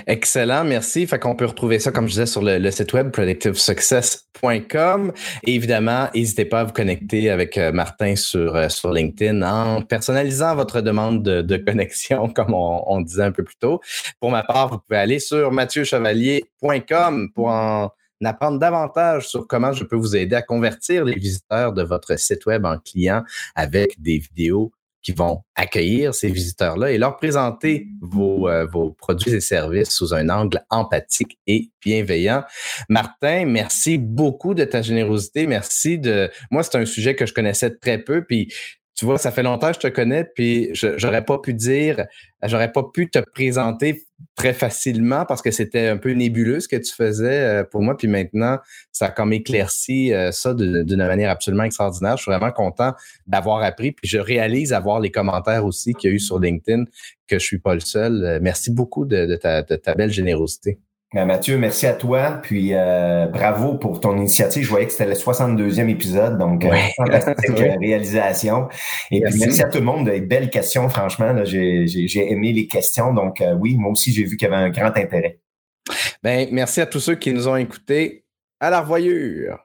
Excellent, 0.07 0.65
merci. 0.65 1.07
Fait 1.07 1.19
qu'on 1.19 1.35
peut 1.35 1.47
retrouver 1.47 1.79
ça, 1.79 1.93
comme 1.93 2.07
je 2.07 2.13
disais, 2.13 2.27
sur 2.27 2.43
le, 2.43 2.71
site 2.71 2.93
web 2.93 3.11
predictivesuccess.com. 3.11 5.13
évidemment, 5.47 6.09
n'hésitez 6.15 6.45
pas 6.45 6.61
à 6.61 6.65
vous 6.65 6.73
connecter 6.73 7.31
avec 7.31 7.57
euh, 7.57 7.73
Martin 7.73 8.17
sur, 8.17 8.57
euh, 8.57 8.69
sur 8.69 8.93
LinkedIn 8.93 9.43
en 9.43 9.83
personnalisant 9.83 10.55
votre 10.55 10.81
demande 10.81 11.23
de, 11.23 11.57
connexion, 11.57 12.29
comme 12.35 12.55
on, 12.55 13.01
disait 13.01 13.25
un 13.25 13.33
peu 13.33 13.45
plus 13.45 13.57
tôt. 13.57 13.81
Pour 14.21 14.31
ma 14.31 14.43
part, 14.43 14.69
vous 14.69 14.79
pouvez 14.79 14.99
aller 14.99 15.19
sur 15.19 15.53
mathieuchevalier.com 15.53 17.31
pour 17.35 17.49
en 17.49 17.91
apprendre 18.25 18.59
davantage 18.59 19.29
sur 19.29 19.47
comment 19.47 19.73
je 19.73 19.85
peux 19.85 19.97
vous 19.97 20.17
aider 20.17 20.37
à 20.37 20.43
convertir 20.43 21.05
les 21.05 21.15
visiteurs 21.15 21.73
de 21.73 21.83
votre 21.83 22.19
site 22.19 22.47
web 22.47 22.65
en 22.65 22.79
clients 22.79 23.23
avec 23.55 24.01
des 24.01 24.19
vidéos 24.19 24.73
qui 25.05 25.13
vont 25.13 25.43
accueillir 25.55 26.15
ces 26.15 26.31
visiteurs-là 26.31 26.91
et 26.91 26.99
leur 26.99 27.17
présenter 27.17 27.87
vos, 28.01 28.49
euh, 28.49 28.65
vos 28.65 28.91
produits 28.91 29.33
et 29.33 29.41
services 29.41 29.91
sous 29.91 30.15
un 30.15 30.31
angle 30.31 30.63
empathique 30.71 31.39
et 31.47 31.71
bienveillant. 31.85 32.43
Martin, 32.89 33.45
merci 33.45 33.99
beaucoup 33.99 34.55
de 34.55 34.65
ta 34.65 34.81
générosité. 34.81 35.47
Merci 35.47 35.99
de. 35.99 36.31
Moi, 36.51 36.63
c'est 36.63 36.79
un 36.79 36.87
sujet 36.87 37.15
que 37.15 37.27
je 37.27 37.35
connaissais 37.35 37.71
très 37.71 37.99
peu, 37.99 38.25
puis 38.25 38.53
tu 38.97 39.05
vois, 39.05 39.19
ça 39.19 39.33
fait 39.33 39.43
longtemps 39.43 39.69
que 39.69 39.75
je 39.75 39.81
te 39.81 39.89
connais, 39.89 40.25
puis 40.25 40.71
j'aurais 40.73 41.25
pas 41.25 41.39
pu 41.39 41.53
dire, 41.53 42.07
j'aurais 42.43 42.71
pas 42.71 42.85
pu 42.93 43.11
te 43.11 43.19
présenter 43.19 44.07
très 44.35 44.53
facilement 44.53 45.25
parce 45.25 45.43
que 45.43 45.51
c'était 45.51 45.89
un 45.89 45.97
peu 45.97 46.13
nébuleux 46.13 46.61
ce 46.61 46.69
que 46.69 46.77
tu 46.77 46.93
faisais 46.93 47.41
euh, 47.41 47.65
pour 47.65 47.83
moi. 47.83 47.97
Puis 47.97 48.09
maintenant, 48.09 48.59
ça 48.93 49.07
a 49.07 49.11
comme 49.11 49.33
éclairci 49.33 50.13
euh, 50.13 50.33
ça 50.33 50.55
d'une 50.55 50.97
manière 50.97 51.31
absolument 51.31 51.65
extraordinaire. 51.65 52.17
Je 52.17 52.23
suis 52.23 52.31
vraiment 52.31 52.53
content 52.53 52.93
d'avoir 53.27 53.63
appris. 53.63 53.93
Puis 53.93 54.09
je 54.09 54.19
réalise 54.19 54.73
avoir 54.73 55.01
les 55.01 55.11
commentaires 55.11 55.65
aussi 55.65 55.95
qu'il 55.95 56.11
y 56.11 56.13
a 56.13 56.17
eu 56.17 56.21
sur 56.21 56.39
LinkedIn 56.39 56.85
que 57.27 57.39
je 57.39 57.45
suis 57.45 57.59
pas 57.59 57.75
le 57.75 57.81
seul. 57.81 58.25
Euh, 58.25 58.39
merci 58.41 58.71
beaucoup 58.71 59.05
de 59.05 59.37
ta 59.37 59.95
belle 59.95 60.11
générosité. 60.11 60.79
Ben, 61.15 61.27
Mathieu, 61.27 61.57
merci 61.59 61.87
à 61.87 61.93
toi. 61.93 62.41
Puis 62.43 62.71
euh, 62.75 63.27
bravo 63.29 63.75
pour 63.79 64.01
ton 64.01 64.17
initiative. 64.17 64.65
Je 64.65 64.69
voyais 64.69 64.87
que 64.87 64.91
c'était 64.91 65.07
le 65.07 65.15
62e 65.15 65.89
épisode, 65.89 66.39
donc 66.39 66.65
euh, 66.65 66.75
fantastique 66.97 67.51
euh, 67.61 67.77
réalisation. 67.81 68.69
Et 69.13 69.21
merci. 69.21 69.39
puis 69.39 69.47
merci 69.47 69.63
à 69.63 69.69
tout 69.69 69.79
le 69.79 69.85
monde. 69.85 70.07
Des 70.07 70.21
belles 70.21 70.51
questions, 70.51 70.89
franchement. 70.89 71.45
J'ai 71.45 72.33
aimé 72.33 72.53
les 72.53 72.67
questions. 72.67 73.15
Donc 73.15 73.41
oui, 73.61 73.77
moi 73.77 73.93
aussi, 73.93 74.13
j'ai 74.13 74.25
vu 74.25 74.37
qu'il 74.37 74.49
y 74.49 74.53
avait 74.53 74.61
un 74.61 74.71
grand 74.71 74.97
intérêt. 74.97 75.39
Ben, 76.25 76.49
merci 76.51 76.81
à 76.81 76.87
tous 76.87 77.01
ceux 77.01 77.15
qui 77.15 77.33
nous 77.33 77.47
ont 77.47 77.57
écoutés. 77.57 78.25
À 78.59 78.71
la 78.71 78.81
revoyure. 78.81 79.64